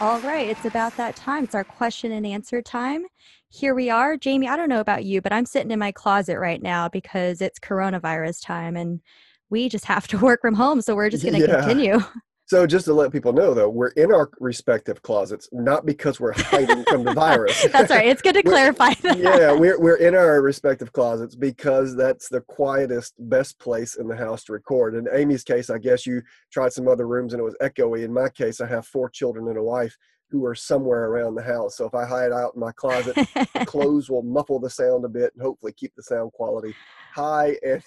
All 0.01 0.19
right, 0.21 0.49
it's 0.49 0.65
about 0.65 0.97
that 0.97 1.17
time. 1.17 1.45
It's 1.45 1.55
our 1.55 1.65
question 1.65 2.13
and 2.13 2.27
answer 2.27 2.63
time. 2.63 3.05
Here 3.51 3.75
we 3.75 3.91
are. 3.91 4.17
Jamie, 4.17 4.49
I 4.49 4.57
don't 4.57 4.71
know 4.71 4.81
about 4.81 5.05
you, 5.05 5.21
but 5.21 5.35
I'm 5.35 5.45
sitting 5.45 5.71
in 5.71 5.79
my 5.79 5.93
closet 5.93 6.39
right 6.39 6.63
now 6.63 6.89
because 6.89 7.43
it's 7.43 7.59
coronavirus 7.59 8.43
time 8.43 8.75
and 8.75 9.03
we 9.51 9.69
just 9.69 9.85
have 9.85 10.09
to 10.09 10.19
work 10.19 10.41
from 10.41 10.55
home. 10.55 10.81
So 10.81 10.97
we're 10.97 11.11
just 11.11 11.25
going 11.25 11.39
to 11.39 11.47
yeah. 11.47 11.59
continue. 11.61 11.99
So 12.55 12.69
just 12.69 12.85
to 12.85 12.95
let 12.95 13.11
people 13.11 13.33
know, 13.33 13.53
though, 13.53 13.69
we're 13.69 13.89
in 13.89 14.13
our 14.13 14.31
respective 14.39 15.03
closets, 15.03 15.49
not 15.51 15.85
because 15.85 16.21
we're 16.21 16.35
hiding 16.37 16.85
from 16.85 17.03
the 17.03 17.13
virus. 17.13 17.67
That's 17.73 17.91
right. 17.91 18.07
It's 18.07 18.23
good 18.23 18.37
to 18.37 18.45
clarify 18.45 18.95
that. 19.03 19.19
Yeah, 19.19 19.51
we're 19.51 19.77
we're 19.81 19.97
in 19.97 20.15
our 20.15 20.41
respective 20.41 20.93
closets 20.93 21.35
because 21.35 21.97
that's 21.97 22.29
the 22.29 22.43
quietest, 22.43 23.15
best 23.19 23.59
place 23.59 23.97
in 23.97 24.07
the 24.07 24.17
house 24.17 24.45
to 24.45 24.53
record. 24.53 24.95
In 24.95 25.09
Amy's 25.13 25.43
case, 25.43 25.69
I 25.69 25.79
guess 25.79 26.07
you 26.07 26.23
tried 26.53 26.73
some 26.73 26.87
other 26.87 27.09
rooms 27.09 27.33
and 27.33 27.41
it 27.41 27.43
was 27.45 27.57
echoey. 27.61 28.05
In 28.05 28.15
my 28.15 28.29
case, 28.29 28.61
I 28.61 28.69
have 28.69 28.87
four 28.87 29.11
children 29.11 29.49
and 29.49 29.59
a 29.59 29.63
wife 29.63 29.97
who 30.31 30.47
are 30.47 30.55
somewhere 30.55 31.07
around 31.07 31.35
the 31.35 31.43
house. 31.43 31.77
So 31.77 31.87
if 31.87 31.95
I 31.95 32.07
hide 32.07 32.31
out 32.31 32.55
in 32.55 32.61
my 32.61 32.73
closet, 32.73 33.17
the 33.17 33.47
clothes 33.67 34.09
will 34.09 34.23
muffle 34.23 34.61
the 34.61 34.71
sound 34.71 35.05
a 35.05 35.09
bit 35.09 35.33
and 35.35 35.43
hopefully 35.43 35.73
keep 35.73 35.93
the 35.97 36.05
sound 36.05 36.33
quality 36.33 36.73
high 37.15 37.57
and 37.65 37.83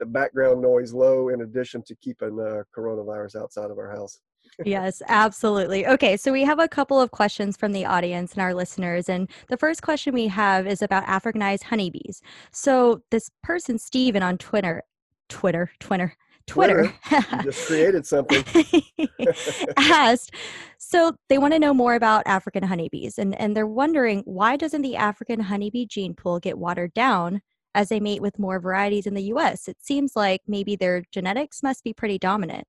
the 0.00 0.06
background 0.06 0.60
noise 0.60 0.92
low 0.92 1.28
in 1.28 1.42
addition 1.42 1.82
to 1.82 1.94
keeping 1.96 2.38
uh, 2.40 2.62
coronavirus 2.76 3.36
outside 3.36 3.70
of 3.70 3.78
our 3.78 3.90
house 3.90 4.20
yes, 4.64 5.02
absolutely. 5.08 5.86
Okay, 5.86 6.16
so 6.16 6.32
we 6.32 6.42
have 6.44 6.58
a 6.58 6.68
couple 6.68 7.00
of 7.00 7.10
questions 7.10 7.56
from 7.56 7.72
the 7.72 7.84
audience 7.84 8.34
and 8.34 8.42
our 8.42 8.54
listeners. 8.54 9.08
And 9.08 9.28
the 9.48 9.56
first 9.56 9.82
question 9.82 10.14
we 10.14 10.28
have 10.28 10.66
is 10.66 10.82
about 10.82 11.04
Africanized 11.06 11.64
honeybees. 11.64 12.22
So 12.52 13.02
this 13.10 13.30
person, 13.42 13.78
Steven, 13.78 14.22
on 14.22 14.38
Twitter, 14.38 14.82
Twitter, 15.28 15.70
Twitter, 15.80 16.14
Twitter, 16.46 16.92
Twitter 17.10 17.42
just 17.42 17.66
created 17.66 18.06
something. 18.06 18.44
asked, 19.78 20.32
so 20.76 21.16
they 21.28 21.38
want 21.38 21.54
to 21.54 21.58
know 21.58 21.72
more 21.72 21.94
about 21.94 22.22
African 22.26 22.62
honeybees, 22.62 23.18
and 23.18 23.34
and 23.40 23.56
they're 23.56 23.66
wondering 23.66 24.20
why 24.26 24.58
doesn't 24.58 24.82
the 24.82 24.94
African 24.94 25.40
honeybee 25.40 25.86
gene 25.86 26.12
pool 26.12 26.38
get 26.38 26.58
watered 26.58 26.92
down 26.92 27.40
as 27.74 27.88
they 27.88 28.00
mate 28.00 28.22
with 28.22 28.38
more 28.38 28.60
varieties 28.60 29.06
in 29.06 29.14
the 29.14 29.22
U.S.? 29.24 29.68
It 29.68 29.78
seems 29.80 30.16
like 30.16 30.42
maybe 30.46 30.76
their 30.76 31.02
genetics 31.10 31.62
must 31.62 31.84
be 31.84 31.92
pretty 31.92 32.18
dominant. 32.18 32.66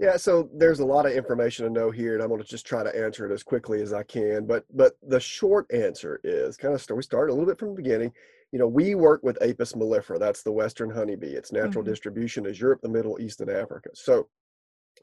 Yeah, 0.00 0.16
so 0.16 0.48
there's 0.54 0.80
a 0.80 0.86
lot 0.86 1.04
of 1.04 1.12
information 1.12 1.66
to 1.66 1.70
know 1.70 1.90
here, 1.90 2.14
and 2.14 2.22
I'm 2.22 2.30
going 2.30 2.40
to 2.40 2.46
just 2.46 2.66
try 2.66 2.82
to 2.82 2.98
answer 2.98 3.30
it 3.30 3.34
as 3.34 3.42
quickly 3.42 3.82
as 3.82 3.92
I 3.92 4.02
can. 4.02 4.46
But 4.46 4.64
but 4.72 4.94
the 5.06 5.20
short 5.20 5.66
answer 5.74 6.20
is 6.24 6.56
kind 6.56 6.74
of 6.74 6.82
we 6.96 7.02
start 7.02 7.28
a 7.28 7.34
little 7.34 7.46
bit 7.46 7.58
from 7.58 7.68
the 7.68 7.82
beginning. 7.82 8.10
You 8.50 8.58
know, 8.58 8.66
we 8.66 8.94
work 8.94 9.22
with 9.22 9.40
Apis 9.42 9.74
mellifera. 9.74 10.18
That's 10.18 10.42
the 10.42 10.52
western 10.52 10.88
honeybee. 10.88 11.34
Its 11.34 11.52
natural 11.52 11.84
mm-hmm. 11.84 11.92
distribution 11.92 12.46
is 12.46 12.58
Europe, 12.58 12.80
the 12.82 12.88
Middle 12.88 13.20
East, 13.20 13.42
and 13.42 13.50
Africa. 13.50 13.90
So, 13.92 14.28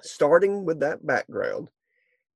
starting 0.01 0.65
with 0.65 0.79
that 0.79 1.05
background, 1.05 1.69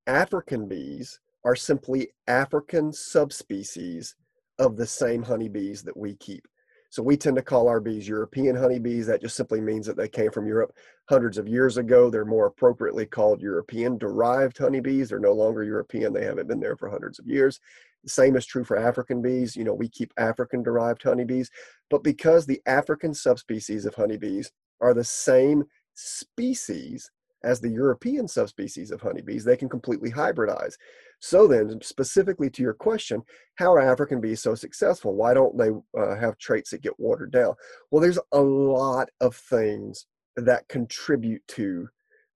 African 0.06 0.68
bees 0.68 1.20
are 1.44 1.56
simply 1.56 2.10
African 2.28 2.94
subspecies 2.94 4.16
of 4.60 4.78
the 4.78 4.86
same 4.86 5.24
honeybees 5.24 5.82
that 5.82 5.98
we 5.98 6.14
keep. 6.16 6.48
So 6.92 7.02
we 7.02 7.16
tend 7.16 7.38
to 7.38 7.42
call 7.42 7.70
our 7.70 7.80
bees 7.80 8.06
European 8.06 8.54
honeybees. 8.54 9.08
That 9.08 9.22
just 9.22 9.38
simply 9.38 9.62
means 9.62 9.88
that 9.88 9.96
they 9.96 10.10
came 10.10 10.30
from 10.30 10.46
Europe 10.46 10.76
hundreds 11.08 11.38
of 11.38 11.48
years 11.48 11.78
ago. 11.78 12.10
They're 12.10 12.26
more 12.26 12.48
appropriately 12.48 13.06
called 13.06 13.42
European 13.42 13.98
derived 13.98 14.58
honeybees. 14.58 15.08
They're 15.08 15.18
no 15.18 15.32
longer 15.32 15.64
European. 15.64 16.12
They 16.12 16.26
haven't 16.26 16.50
been 16.50 16.60
there 16.60 16.76
for 16.76 16.90
hundreds 16.90 17.18
of 17.18 17.28
years. 17.28 17.62
The 18.04 18.10
same 18.10 18.36
is 18.36 18.46
true 18.46 18.66
for 18.66 18.76
African 18.76 19.22
bees. 19.22 19.56
You 19.56 19.64
know, 19.64 19.74
we 19.74 19.88
keep 19.88 20.12
African 20.18 20.64
derived 20.64 21.02
honeybees, 21.02 21.50
but 21.90 22.04
because 22.04 22.46
the 22.46 22.62
African 22.66 23.14
subspecies 23.14 23.86
of 23.86 23.96
honeybees 23.96 24.52
are 24.82 24.94
the 24.94 25.06
same 25.06 25.64
species 25.94 27.10
as 27.44 27.60
the 27.60 27.70
European 27.70 28.28
subspecies 28.28 28.92
of 28.92 29.02
honeybees, 29.02 29.44
they 29.44 29.58
can 29.58 29.70
completely 29.70 30.12
hybridize. 30.12 30.76
So 31.20 31.48
then, 31.48 31.80
specifically 31.82 32.50
to 32.52 32.62
your 32.62 32.74
question, 32.74 33.22
how 33.56 33.74
are 33.74 33.80
African 33.80 34.20
bees 34.20 34.42
so 34.42 34.56
successful? 34.56 35.16
Why 35.16 35.34
don't 35.34 35.58
they 35.58 35.70
uh, 36.00 36.16
have 36.16 36.38
traits 36.38 36.72
that 36.72 36.82
get 36.82 37.00
watered 37.00 37.32
down? 37.32 37.54
Well, 37.90 38.02
there's 38.02 38.20
a 38.32 38.42
lot 38.42 39.10
of 39.20 39.36
things 39.36 40.08
that 40.36 40.68
contribute 40.68 41.46
to 41.50 41.88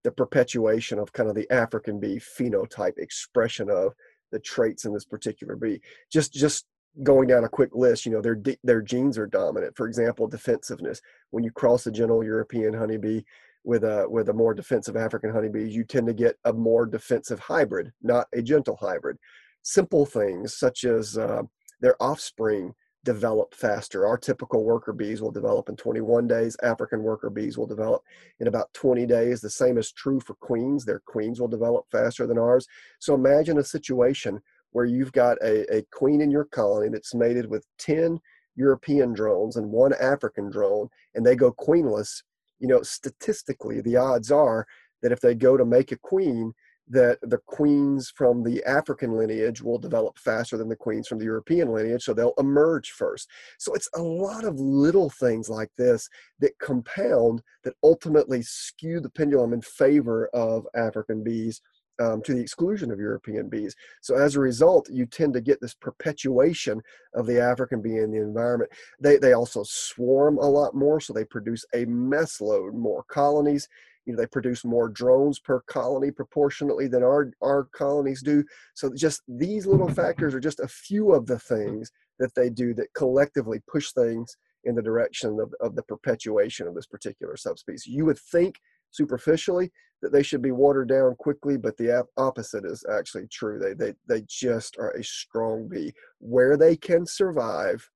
the 0.04 0.12
perpetuation 0.12 0.98
of 1.00 1.12
kind 1.12 1.28
of 1.28 1.34
the 1.34 1.50
African 1.50 1.98
bee 1.98 2.20
phenotype 2.20 2.98
expression 2.98 3.68
of 3.68 3.92
the 4.30 4.38
traits 4.38 4.84
in 4.84 4.92
this 4.92 5.04
particular 5.04 5.56
bee. 5.56 5.80
Just 6.12 6.32
just 6.32 6.66
going 7.02 7.28
down 7.28 7.44
a 7.44 7.48
quick 7.48 7.70
list, 7.74 8.06
you 8.06 8.12
know, 8.12 8.22
their 8.22 8.40
their 8.62 8.82
genes 8.82 9.18
are 9.18 9.26
dominant. 9.26 9.76
For 9.76 9.86
example, 9.86 10.28
defensiveness. 10.28 11.00
When 11.30 11.42
you 11.42 11.50
cross 11.50 11.86
a 11.86 11.90
gentle 11.90 12.22
European 12.22 12.74
honeybee 12.74 13.22
with 13.66 13.82
a 13.82 14.06
with 14.08 14.28
a 14.28 14.32
more 14.32 14.54
defensive 14.54 14.96
African 14.96 15.30
honeybees, 15.30 15.74
you 15.74 15.82
tend 15.82 16.06
to 16.06 16.14
get 16.14 16.38
a 16.44 16.52
more 16.52 16.86
defensive 16.86 17.40
hybrid, 17.40 17.92
not 18.00 18.28
a 18.32 18.40
gentle 18.40 18.76
hybrid. 18.76 19.18
Simple 19.62 20.06
things 20.06 20.56
such 20.56 20.84
as 20.84 21.18
uh, 21.18 21.42
their 21.80 22.00
offspring 22.00 22.72
develop 23.04 23.54
faster. 23.54 24.06
Our 24.06 24.18
typical 24.18 24.62
worker 24.64 24.92
bees 24.92 25.20
will 25.20 25.32
develop 25.32 25.68
in 25.68 25.76
21 25.76 26.28
days. 26.28 26.56
African 26.62 27.02
worker 27.02 27.28
bees 27.28 27.58
will 27.58 27.66
develop 27.66 28.02
in 28.38 28.46
about 28.46 28.72
20 28.72 29.04
days. 29.04 29.40
The 29.40 29.50
same 29.50 29.78
is 29.78 29.92
true 29.92 30.20
for 30.20 30.34
queens. 30.34 30.84
Their 30.84 31.02
queens 31.04 31.40
will 31.40 31.48
develop 31.48 31.86
faster 31.90 32.26
than 32.26 32.38
ours. 32.38 32.68
So 33.00 33.14
imagine 33.14 33.58
a 33.58 33.64
situation 33.64 34.40
where 34.70 34.84
you've 34.84 35.12
got 35.12 35.38
a, 35.42 35.76
a 35.76 35.82
queen 35.92 36.20
in 36.20 36.30
your 36.30 36.44
colony 36.44 36.88
that's 36.88 37.14
mated 37.14 37.50
with 37.50 37.66
10 37.78 38.20
European 38.54 39.12
drones 39.12 39.56
and 39.56 39.70
one 39.70 39.92
African 40.00 40.50
drone, 40.50 40.88
and 41.14 41.26
they 41.26 41.34
go 41.34 41.52
queenless 41.52 42.22
you 42.58 42.68
know, 42.68 42.82
statistically, 42.82 43.80
the 43.80 43.96
odds 43.96 44.30
are 44.30 44.66
that 45.02 45.12
if 45.12 45.20
they 45.20 45.34
go 45.34 45.56
to 45.56 45.64
make 45.64 45.92
a 45.92 45.96
queen, 45.96 46.52
that 46.88 47.18
the 47.22 47.40
queens 47.46 48.12
from 48.14 48.44
the 48.44 48.62
African 48.64 49.12
lineage 49.12 49.60
will 49.60 49.78
develop 49.78 50.18
faster 50.18 50.56
than 50.56 50.68
the 50.68 50.76
queens 50.76 51.08
from 51.08 51.18
the 51.18 51.24
European 51.24 51.72
lineage, 51.72 52.04
so 52.04 52.14
they'll 52.14 52.34
emerge 52.38 52.90
first. 52.90 53.28
So 53.58 53.74
it's 53.74 53.88
a 53.94 54.02
lot 54.02 54.44
of 54.44 54.60
little 54.60 55.10
things 55.10 55.48
like 55.48 55.70
this 55.76 56.08
that 56.40 56.56
compound 56.60 57.42
that 57.64 57.74
ultimately 57.82 58.42
skew 58.42 59.00
the 59.00 59.10
pendulum 59.10 59.52
in 59.52 59.62
favor 59.62 60.28
of 60.32 60.66
African 60.76 61.24
bees 61.24 61.60
um, 61.98 62.22
to 62.22 62.34
the 62.34 62.40
exclusion 62.40 62.90
of 62.90 62.98
European 62.98 63.48
bees. 63.48 63.74
So 64.00 64.16
as 64.16 64.36
a 64.36 64.40
result, 64.40 64.88
you 64.90 65.06
tend 65.06 65.34
to 65.34 65.40
get 65.40 65.60
this 65.60 65.74
perpetuation 65.74 66.82
of 67.14 67.26
the 67.26 67.40
African 67.40 67.80
bee 67.82 67.98
in 67.98 68.10
the 68.10 68.20
environment. 68.20 68.70
They, 69.00 69.16
they 69.16 69.32
also 69.32 69.62
swarm 69.64 70.38
a 70.38 70.48
lot 70.48 70.74
more, 70.74 71.00
so 71.00 71.12
they 71.12 71.24
produce 71.24 71.64
a 71.74 71.84
mess 71.86 72.40
load 72.40 72.74
more 72.74 73.04
colonies. 73.04 73.68
You 74.04 74.12
know, 74.12 74.20
they 74.20 74.26
produce 74.26 74.64
more 74.64 74.88
drones 74.88 75.40
per 75.40 75.60
colony 75.62 76.12
proportionately 76.12 76.86
than 76.86 77.02
our, 77.02 77.32
our 77.42 77.64
colonies 77.64 78.22
do. 78.22 78.44
So 78.74 78.92
just 78.94 79.22
these 79.26 79.66
little 79.66 79.88
factors 79.88 80.34
are 80.34 80.40
just 80.40 80.60
a 80.60 80.68
few 80.68 81.12
of 81.12 81.26
the 81.26 81.38
things 81.38 81.90
that 82.18 82.34
they 82.34 82.48
do 82.48 82.72
that 82.74 82.94
collectively 82.94 83.60
push 83.66 83.90
things 83.92 84.36
in 84.64 84.74
the 84.74 84.82
direction 84.82 85.38
of, 85.40 85.54
of 85.60 85.74
the 85.74 85.82
perpetuation 85.82 86.66
of 86.66 86.74
this 86.74 86.86
particular 86.86 87.36
subspecies. 87.36 87.86
You 87.86 88.04
would 88.04 88.18
think 88.18 88.60
superficially 88.90 89.70
that 90.02 90.12
they 90.12 90.22
should 90.22 90.42
be 90.42 90.52
watered 90.52 90.88
down 90.88 91.14
quickly, 91.16 91.56
but 91.56 91.76
the 91.76 92.06
opposite 92.16 92.64
is 92.64 92.84
actually 92.90 93.26
true. 93.28 93.58
They, 93.58 93.72
they, 93.72 93.94
they 94.08 94.24
just 94.28 94.76
are 94.78 94.90
a 94.90 95.02
strong 95.02 95.68
bee. 95.68 95.92
Where 96.18 96.56
they 96.56 96.76
can 96.76 97.06
survive, 97.06 97.88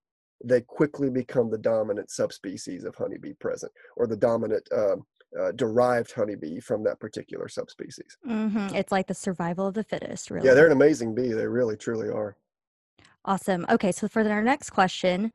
they 0.43 0.63
quickly 0.63 1.11
become 1.11 1.51
the 1.51 1.59
dominant 1.59 2.11
subspecies 2.11 2.85
of 2.85 2.95
honeybee 2.95 3.35
present, 3.35 3.73
or 3.97 4.07
the 4.07 4.17
dominant 4.17 4.67
uh, 4.75 4.97
uh, 5.39 5.53
derived 5.53 6.13
honeybee 6.13 6.59
from 6.61 6.83
that 6.85 6.99
particular 6.99 7.49
subspecies. 7.49 8.17
Mm-hmm. 8.27 8.75
It's 8.75 8.91
like 8.91 9.07
the 9.07 9.15
survival 9.15 9.67
of 9.67 9.75
the 9.75 9.85
fittest, 9.85 10.31
really. 10.31 10.49
Yeah, 10.49 10.55
they're 10.55 10.67
an 10.67 10.73
amazing 10.73 11.15
bee. 11.15 11.33
They 11.33 11.47
really, 11.47 11.77
truly 11.77 12.09
are. 12.09 12.37
Awesome. 13.25 13.67
Okay, 13.69 13.93
so 13.93 14.09
for 14.09 14.27
our 14.29 14.43
next 14.43 14.71
question, 14.71 15.33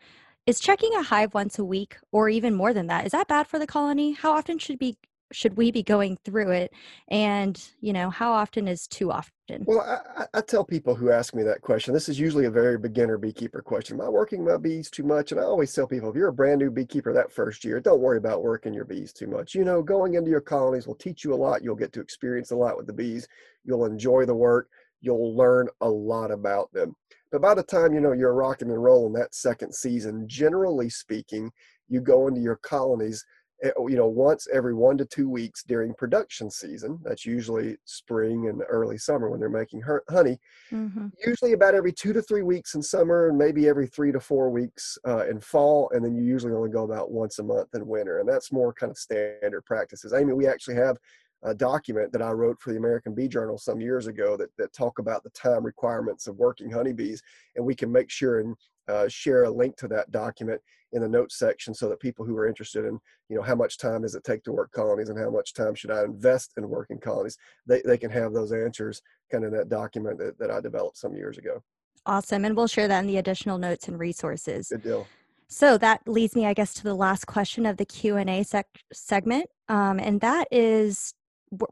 is 0.48 0.60
checking 0.60 0.94
a 0.96 1.04
hive 1.04 1.34
once 1.34 1.60
a 1.60 1.66
week 1.66 1.98
or 2.12 2.30
even 2.30 2.54
more 2.54 2.74
than 2.74 2.88
that 2.88 3.06
is 3.06 3.12
that 3.12 3.28
bad 3.28 3.48
for 3.48 3.60
the 3.60 3.68
colony? 3.68 4.14
How 4.14 4.34
often 4.34 4.58
should 4.58 4.80
be 4.80 4.98
should 5.32 5.58
we 5.58 5.72
be 5.72 5.84
going 5.84 6.18
through 6.24 6.52
it? 6.52 6.72
And 7.10 7.62
you 7.82 7.94
know 7.94 8.10
how 8.10 8.32
often 8.32 8.68
is 8.68 8.88
too 8.88 9.12
often? 9.12 9.32
Well 9.66 9.82
I, 10.18 10.26
I, 10.34 10.42
tell 10.42 10.64
people 10.64 10.96
who 10.96 11.12
ask 11.12 11.36
me 11.36 11.44
that 11.44 11.62
question 11.62 11.94
this 11.94 12.10
is 12.10 12.20
usually 12.20 12.46
a 12.46 12.52
very 12.52 12.80
beginner 12.80 13.20
beekeeper 13.20 13.62
question 13.62 14.00
am 14.00 14.06
i 14.06 14.10
working 14.10 14.44
my 14.44 14.58
bees 14.58 14.90
too 14.90 15.04
much? 15.04 15.32
And 15.32 15.40
i 15.40 15.44
always 15.44 15.72
tell 15.72 15.86
people 15.86 16.10
if 16.10 16.16
you're 16.16 16.30
a 16.30 16.34
brand 16.34 16.60
new 16.60 16.72
beekeeper 16.72 17.14
that 17.14 17.32
first 17.32 17.64
year 17.64 17.80
don't 17.80 18.02
worry 18.02 18.18
about 18.18 18.44
working 18.44 18.74
your 18.74 18.86
bees 18.86 19.14
too 19.14 19.28
much. 19.28 19.54
You 19.54 19.64
know 19.64 19.84
going 19.84 20.16
into 20.16 20.32
your 20.32 20.42
colonies 20.42 20.88
will 20.88 20.96
teach 20.96 21.24
you 21.24 21.34
a 21.34 21.36
lot. 21.36 21.64
You'll 21.64 21.76
get 21.76 21.94
to 21.94 22.02
experience 22.02 22.52
a 22.52 22.56
lot 22.56 22.78
with 22.78 22.88
the 22.88 22.94
bees. 22.94 23.28
You'll 23.64 23.86
enjoy 23.86 24.26
the 24.26 24.36
work. 24.36 24.70
You'll 25.02 25.36
learn 25.36 25.68
a 25.82 25.90
lot 25.90 26.32
about 26.32 26.72
them. 26.74 26.96
But 27.32 27.42
by 27.42 27.54
the 27.54 27.64
time 27.64 27.94
you 27.94 28.00
know 28.00 28.14
you're 28.14 28.34
rocking 28.34 28.72
and 28.72 28.84
rolling 28.84 29.14
that 29.14 29.36
second 29.36 29.76
season 29.76 30.28
generally 30.28 30.90
speaking 30.90 31.52
you 31.88 32.02
go 32.02 32.28
into 32.28 32.42
your 32.42 32.56
colonies 32.56 33.24
you 33.64 33.96
know 33.96 34.08
once 34.08 34.48
every 34.54 34.74
one 34.74 34.98
to 34.98 35.06
two 35.06 35.30
weeks 35.30 35.64
during 35.64 35.94
production 35.94 36.50
season 36.52 37.00
that's 37.04 37.26
usually 37.26 37.78
spring 37.86 38.48
and 38.50 38.62
early 38.70 38.98
summer 38.98 39.30
when 39.30 39.40
they're 39.40 39.50
making 39.50 39.82
her- 39.82 40.04
honey 40.10 40.38
mm-hmm. 40.72 41.08
usually 41.26 41.54
about 41.54 41.74
every 41.74 41.92
two 41.92 42.12
to 42.12 42.22
three 42.22 42.44
weeks 42.44 42.76
in 42.76 42.82
summer 42.82 43.30
and 43.30 43.38
maybe 43.38 43.68
every 43.68 43.88
three 43.88 44.12
to 44.12 44.20
four 44.20 44.50
weeks 44.50 44.98
uh, 45.08 45.26
in 45.28 45.40
fall 45.40 45.90
and 45.94 46.04
then 46.04 46.16
you 46.16 46.24
usually 46.24 46.54
only 46.54 46.70
go 46.70 46.84
about 46.84 47.12
once 47.12 47.40
a 47.40 47.44
month 47.44 47.74
in 47.74 47.88
winter 47.88 48.20
and 48.20 48.28
that's 48.28 48.52
more 48.52 48.74
kind 48.74 48.92
of 48.92 48.98
standard 48.98 49.64
practices 49.66 50.14
i 50.14 50.24
mean 50.24 50.36
we 50.36 50.48
actually 50.48 50.76
have 50.76 50.98
a 51.44 51.54
document 51.54 52.12
that 52.12 52.24
I 52.24 52.32
wrote 52.32 52.60
for 52.60 52.72
the 52.72 52.80
American 52.80 53.14
Bee 53.14 53.28
Journal 53.28 53.58
some 53.58 53.80
years 53.80 54.08
ago 54.08 54.36
that, 54.36 54.50
that 54.58 54.74
talk 54.74 54.98
about 54.98 55.24
the 55.24 55.30
time 55.30 55.64
requirements 55.64 56.26
of 56.26 56.38
working 56.38 56.72
honeybees. 56.72 57.22
And 57.56 57.64
we 57.64 57.76
can 57.76 57.92
make 57.92 58.10
sure 58.10 58.40
and 58.40 58.56
uh, 58.88 59.08
share 59.08 59.44
a 59.44 59.50
link 59.50 59.76
to 59.78 59.88
that 59.88 60.12
document 60.12 60.62
in 60.92 61.02
the 61.02 61.08
notes 61.08 61.38
section 61.38 61.74
so 61.74 61.90
that 61.90 62.00
people 62.00 62.26
who 62.26 62.36
are 62.38 62.48
interested 62.48 62.86
in 62.86 62.98
you 63.30 63.36
know 63.36 63.42
how 63.42 63.56
much 63.56 63.78
time 63.78 64.02
does 64.02 64.16
it 64.16 64.24
take 64.24 64.44
to 64.44 64.52
work 64.52 64.72
colonies 64.72 65.10
and 65.10 65.20
how 65.20 65.30
much 65.30 65.54
time 65.54 65.76
should 65.76 65.92
i 65.92 66.04
invest 66.04 66.54
in 66.58 66.70
working 66.70 67.00
colonies 67.00 67.38
they, 67.68 67.82
they 67.86 67.98
can 67.98 68.10
have 68.10 68.34
those 68.34 68.52
answers 68.52 69.02
kind 69.32 69.44
of 69.44 69.52
in 69.52 69.58
that 69.58 69.70
document 69.70 70.18
that, 70.18 70.38
that 70.40 70.52
i 70.52 70.60
developed 70.60 70.98
some 70.98 71.16
years 71.16 71.38
ago. 71.38 71.62
Awesome 72.06 72.46
and 72.46 72.56
we'll 72.56 72.68
share 72.68 72.88
that 72.88 73.00
in 73.00 73.08
the 73.08 73.18
additional 73.18 73.58
notes 73.58 73.88
and 73.88 74.00
resources. 74.00 74.70
Good 74.70 74.84
deal. 74.84 75.08
So 75.48 75.78
that 75.80 76.02
leads 76.08 76.36
me 76.36 76.46
i 76.46 76.54
guess 76.54 76.74
to 76.76 76.84
the 76.84 76.94
last 76.94 77.26
question 77.26 77.66
of 77.66 77.78
the 77.78 77.86
q&a 77.86 78.44
sec- 78.44 78.68
segment 78.94 79.48
um, 79.68 80.00
and 80.00 80.22
that 80.22 80.48
is 80.52 81.14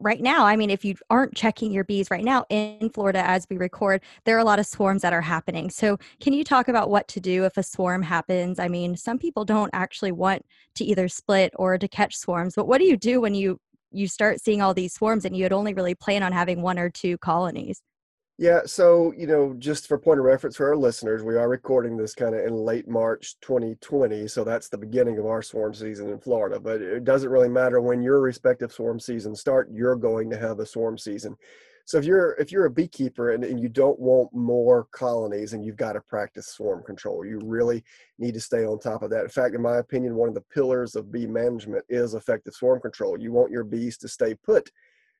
right 0.00 0.20
now, 0.20 0.44
I 0.44 0.56
mean, 0.56 0.70
if 0.70 0.84
you 0.84 0.94
aren't 1.10 1.34
checking 1.34 1.72
your 1.72 1.84
bees 1.84 2.10
right 2.10 2.24
now 2.24 2.44
in 2.48 2.90
Florida 2.90 3.26
as 3.26 3.46
we 3.50 3.56
record, 3.56 4.02
there 4.24 4.36
are 4.36 4.40
a 4.40 4.44
lot 4.44 4.58
of 4.58 4.66
swarms 4.66 5.02
that 5.02 5.12
are 5.12 5.20
happening. 5.20 5.70
So, 5.70 5.98
can 6.20 6.32
you 6.32 6.44
talk 6.44 6.68
about 6.68 6.90
what 6.90 7.08
to 7.08 7.20
do 7.20 7.44
if 7.44 7.56
a 7.56 7.62
swarm 7.62 8.02
happens? 8.02 8.58
I 8.58 8.68
mean, 8.68 8.96
some 8.96 9.18
people 9.18 9.44
don't 9.44 9.70
actually 9.72 10.12
want 10.12 10.44
to 10.76 10.84
either 10.84 11.08
split 11.08 11.52
or 11.56 11.76
to 11.78 11.88
catch 11.88 12.16
swarms, 12.16 12.54
but 12.54 12.66
what 12.66 12.78
do 12.78 12.84
you 12.84 12.96
do 12.96 13.20
when 13.20 13.34
you 13.34 13.60
you 13.94 14.08
start 14.08 14.40
seeing 14.40 14.60
all 14.60 14.74
these 14.74 14.92
swarms 14.92 15.24
and 15.24 15.36
you 15.36 15.44
had 15.44 15.52
only 15.52 15.72
really 15.72 15.94
planned 15.94 16.24
on 16.24 16.32
having 16.32 16.62
one 16.62 16.78
or 16.78 16.90
two 16.90 17.16
colonies. 17.18 17.80
Yeah, 18.36 18.62
so 18.66 19.12
you 19.16 19.28
know, 19.28 19.54
just 19.58 19.86
for 19.86 19.96
point 19.96 20.18
of 20.18 20.24
reference 20.24 20.56
for 20.56 20.68
our 20.68 20.76
listeners, 20.76 21.22
we 21.22 21.36
are 21.36 21.48
recording 21.48 21.96
this 21.96 22.16
kind 22.16 22.34
of 22.34 22.44
in 22.44 22.52
late 22.52 22.88
March 22.88 23.36
2020, 23.40 24.26
so 24.26 24.42
that's 24.42 24.68
the 24.68 24.76
beginning 24.76 25.18
of 25.18 25.26
our 25.26 25.40
swarm 25.40 25.72
season 25.72 26.10
in 26.10 26.18
Florida. 26.18 26.58
But 26.58 26.82
it 26.82 27.04
doesn't 27.04 27.30
really 27.30 27.48
matter 27.48 27.80
when 27.80 28.02
your 28.02 28.20
respective 28.20 28.72
swarm 28.72 28.98
season 28.98 29.36
start; 29.36 29.68
you're 29.72 29.94
going 29.94 30.30
to 30.30 30.36
have 30.36 30.58
a 30.58 30.66
swarm 30.66 30.98
season. 30.98 31.36
So 31.84 31.96
if 31.98 32.04
you're 32.04 32.32
if 32.32 32.50
you're 32.50 32.64
a 32.64 32.70
beekeeper 32.70 33.32
and, 33.34 33.44
and 33.44 33.60
you 33.60 33.68
don't 33.68 34.00
want 34.00 34.34
more 34.34 34.88
colonies 34.90 35.52
and 35.52 35.64
you've 35.64 35.76
got 35.76 35.92
to 35.92 36.00
practice 36.00 36.48
swarm 36.48 36.82
control, 36.82 37.24
you 37.24 37.40
really 37.44 37.84
need 38.18 38.34
to 38.34 38.40
stay 38.40 38.64
on 38.64 38.80
top 38.80 39.02
of 39.02 39.10
that. 39.10 39.22
In 39.22 39.28
fact, 39.28 39.54
in 39.54 39.62
my 39.62 39.76
opinion, 39.76 40.16
one 40.16 40.28
of 40.28 40.34
the 40.34 40.40
pillars 40.40 40.96
of 40.96 41.12
bee 41.12 41.28
management 41.28 41.84
is 41.88 42.14
effective 42.14 42.54
swarm 42.54 42.80
control. 42.80 43.20
You 43.20 43.30
want 43.30 43.52
your 43.52 43.64
bees 43.64 43.96
to 43.98 44.08
stay 44.08 44.34
put 44.34 44.72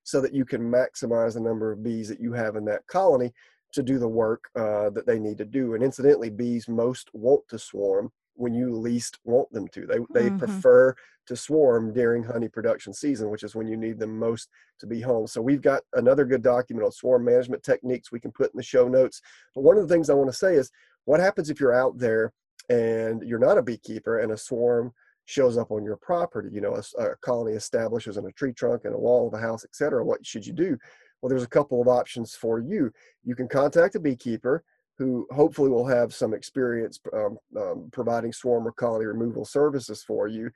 so 0.05 0.21
that 0.21 0.35
you 0.35 0.45
can 0.45 0.61
maximize 0.61 1.35
the 1.35 1.41
number 1.41 1.73
of 1.73 1.83
bees 1.83 2.09
that 2.09 2.21
you 2.21 2.33
have 2.33 2.57
in 2.57 2.65
that 2.67 2.87
colony 2.87 3.33
to 3.73 3.83
do 3.83 3.99
the 3.99 4.09
work 4.09 4.49
uh, 4.55 4.91
that 4.91 5.07
they 5.07 5.19
need 5.19 5.39
to 5.39 5.45
do. 5.45 5.75
And 5.75 5.83
incidentally, 5.83 6.31
bees 6.31 6.69
most 6.69 7.11
want 7.13 7.43
to 7.49 7.59
swarm 7.59 8.13
when 8.35 8.55
you 8.55 8.73
least 8.73 9.19
want 9.25 9.51
them 9.53 9.67
to. 9.69 9.87
They 9.87 9.99
they 10.13 10.29
mm-hmm. 10.29 10.39
prefer 10.39 10.95
to 11.27 11.37
swarm 11.37 11.93
during 11.93 12.23
honey 12.23 12.49
production 12.49 12.93
season, 12.93 13.31
which 13.31 13.43
is 13.43 13.55
when 13.55 13.67
you 13.67 13.77
need 13.77 13.99
them 13.99 14.19
most 14.19 14.51
to 14.79 14.87
be 14.87 15.01
home. 15.01 15.27
So 15.27 15.41
we've 15.41 15.63
got 15.63 15.83
another 15.95 16.25
good 16.25 16.43
document 16.43 16.85
on 16.85 16.93
swarm 16.93 17.25
management 17.25 17.63
techniques 17.63 18.13
we 18.13 18.21
can 18.21 18.33
put 18.33 18.53
in 18.53 18.59
the 18.59 18.63
show 18.63 18.89
notes. 18.89 19.23
But 19.55 19.63
one 19.63 19.79
of 19.79 19.89
the 19.89 19.93
things 19.93 20.11
I 20.11 20.15
want 20.15 20.31
to 20.31 20.37
say 20.37 20.55
is 20.55 20.71
what 21.07 21.21
happens 21.21 21.49
if 21.49 21.61
you're 21.61 21.75
out 21.75 21.99
there 21.99 22.33
and 22.69 23.23
you're 23.23 23.39
not 23.39 23.59
a 23.59 23.63
beekeeper 23.63 24.19
and 24.19 24.33
a 24.33 24.37
swarm 24.37 24.93
shows 25.27 25.57
up 25.57 25.71
on 25.71 25.85
your 25.85 25.97
property, 25.97 26.49
you 26.53 26.61
know, 26.61 26.75
a, 26.75 27.03
a 27.03 27.17
colony 27.17 27.57
establishes 27.57 28.17
in 28.17 28.27
a 28.27 28.33
tree 28.33 28.53
trunk 28.53 28.83
and 28.85 28.95
a 28.95 28.99
wall 28.99 29.27
of 29.27 29.35
a 29.35 29.39
house, 29.39 29.65
etc. 29.65 30.05
What 30.05 30.25
should 30.25 30.47
you 30.47 30.53
do? 30.53 30.77
Well, 31.21 31.31
there's 31.31 31.43
a 31.43 31.49
couple 31.49 31.81
of 31.81 31.89
options 31.89 32.35
for 32.35 32.59
you. 32.59 32.93
You 33.25 33.35
can 33.35 33.49
contact 33.49 33.95
a 33.95 34.01
beekeeper 34.01 34.63
who 34.99 35.27
hopefully 35.31 35.71
will 35.71 35.87
have 35.87 36.15
some 36.15 36.35
experience 36.35 37.01
um, 37.13 37.39
um, 37.57 37.89
providing 37.93 38.33
swarm 38.33 38.67
or 38.67 38.73
colony 38.73 39.07
removal 39.07 39.45
services 39.45 40.05
for 40.05 40.29
you. 40.29 40.51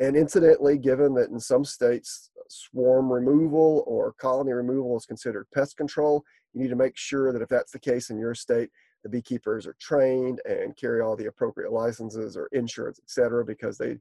And 0.00 0.16
incidentally, 0.16 0.78
given 0.78 1.14
that 1.14 1.30
in 1.30 1.38
some 1.38 1.64
states 1.64 2.30
swarm 2.48 3.12
removal 3.12 3.84
or 3.86 4.14
colony 4.14 4.52
removal 4.52 4.96
is 4.96 5.06
considered 5.06 5.46
pest 5.54 5.76
control, 5.76 6.24
you 6.52 6.62
need 6.62 6.70
to 6.70 6.76
make 6.76 6.96
sure 6.96 7.32
that 7.32 7.42
if 7.42 7.48
that's 7.48 7.72
the 7.72 7.78
case 7.78 8.10
in 8.10 8.18
your 8.18 8.34
state, 8.34 8.70
the 9.04 9.10
beekeepers 9.10 9.66
are 9.66 9.76
trained 9.78 10.40
and 10.46 10.76
carry 10.76 11.00
all 11.00 11.14
the 11.14 11.26
appropriate 11.26 11.72
licenses 11.72 12.36
or 12.36 12.48
insurance, 12.52 12.98
et 12.98 13.10
cetera, 13.10 13.44
because 13.44 13.78
they 13.78 13.98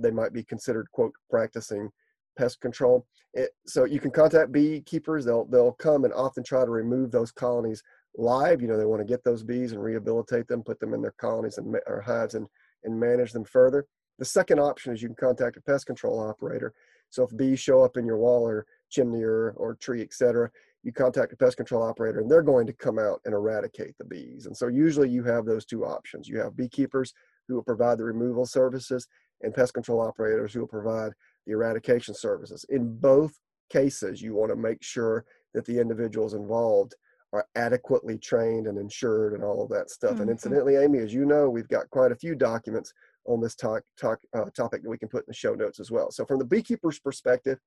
they 0.00 0.10
might 0.10 0.32
be 0.32 0.42
considered 0.42 0.90
quote 0.92 1.12
practicing 1.30 1.90
pest 2.36 2.60
control. 2.60 3.06
It, 3.34 3.50
so 3.66 3.84
you 3.84 4.00
can 4.00 4.12
contact 4.12 4.52
beekeepers; 4.52 5.24
they'll 5.24 5.44
they'll 5.46 5.72
come 5.72 6.04
and 6.04 6.14
often 6.14 6.44
try 6.44 6.64
to 6.64 6.70
remove 6.70 7.10
those 7.10 7.32
colonies 7.32 7.82
live. 8.16 8.62
You 8.62 8.68
know, 8.68 8.78
they 8.78 8.86
want 8.86 9.00
to 9.00 9.12
get 9.12 9.24
those 9.24 9.42
bees 9.42 9.72
and 9.72 9.82
rehabilitate 9.82 10.46
them, 10.46 10.62
put 10.62 10.80
them 10.80 10.94
in 10.94 11.02
their 11.02 11.14
colonies 11.18 11.58
and 11.58 11.76
or 11.86 12.00
hives 12.00 12.34
and 12.34 12.46
and 12.84 12.98
manage 12.98 13.32
them 13.32 13.44
further. 13.44 13.86
The 14.18 14.24
second 14.24 14.60
option 14.60 14.92
is 14.92 15.02
you 15.02 15.08
can 15.08 15.16
contact 15.16 15.56
a 15.56 15.60
pest 15.60 15.86
control 15.86 16.20
operator. 16.20 16.72
So 17.10 17.24
if 17.24 17.36
bees 17.36 17.60
show 17.60 17.84
up 17.84 17.96
in 17.96 18.06
your 18.06 18.18
wall 18.18 18.46
or 18.46 18.66
chimney 18.90 19.22
or, 19.22 19.50
or 19.56 19.74
tree, 19.74 20.02
etc., 20.02 20.50
you 20.86 20.92
contact 20.92 21.32
a 21.32 21.36
pest 21.36 21.56
control 21.56 21.82
operator 21.82 22.20
and 22.20 22.30
they're 22.30 22.42
going 22.42 22.64
to 22.64 22.72
come 22.72 22.96
out 22.96 23.20
and 23.24 23.34
eradicate 23.34 23.98
the 23.98 24.04
bees. 24.04 24.46
And 24.46 24.56
so 24.56 24.68
usually 24.68 25.08
you 25.08 25.24
have 25.24 25.44
those 25.44 25.66
two 25.66 25.84
options. 25.84 26.28
You 26.28 26.38
have 26.38 26.56
beekeepers 26.56 27.12
who 27.48 27.56
will 27.56 27.64
provide 27.64 27.98
the 27.98 28.04
removal 28.04 28.46
services 28.46 29.08
and 29.42 29.52
pest 29.52 29.74
control 29.74 30.00
operators 30.00 30.54
who 30.54 30.60
will 30.60 30.68
provide 30.68 31.10
the 31.44 31.54
eradication 31.54 32.14
services. 32.14 32.64
In 32.68 32.98
both 32.98 33.34
cases, 33.68 34.22
you 34.22 34.36
want 34.36 34.52
to 34.52 34.56
make 34.56 34.80
sure 34.80 35.24
that 35.54 35.64
the 35.64 35.76
individuals 35.80 36.34
involved 36.34 36.94
are 37.32 37.48
adequately 37.56 38.16
trained 38.16 38.68
and 38.68 38.78
insured 38.78 39.32
and 39.32 39.42
all 39.42 39.64
of 39.64 39.68
that 39.70 39.90
stuff. 39.90 40.12
Mm-hmm. 40.12 40.20
And 40.22 40.30
incidentally, 40.30 40.76
Amy, 40.76 41.00
as 41.00 41.12
you 41.12 41.24
know, 41.24 41.50
we've 41.50 41.66
got 41.66 41.90
quite 41.90 42.12
a 42.12 42.16
few 42.16 42.36
documents 42.36 42.92
on 43.24 43.40
this 43.40 43.56
talk, 43.56 43.82
talk 44.00 44.20
uh, 44.36 44.44
topic 44.56 44.84
that 44.84 44.88
we 44.90 44.98
can 44.98 45.08
put 45.08 45.24
in 45.24 45.30
the 45.30 45.34
show 45.34 45.54
notes 45.54 45.80
as 45.80 45.90
well. 45.90 46.12
So 46.12 46.24
from 46.24 46.38
the 46.38 46.44
beekeeper's 46.44 47.00
perspective, 47.00 47.58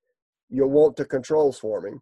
you'll 0.48 0.70
want 0.70 0.96
to 0.96 1.04
control 1.04 1.52
swarming. 1.52 2.00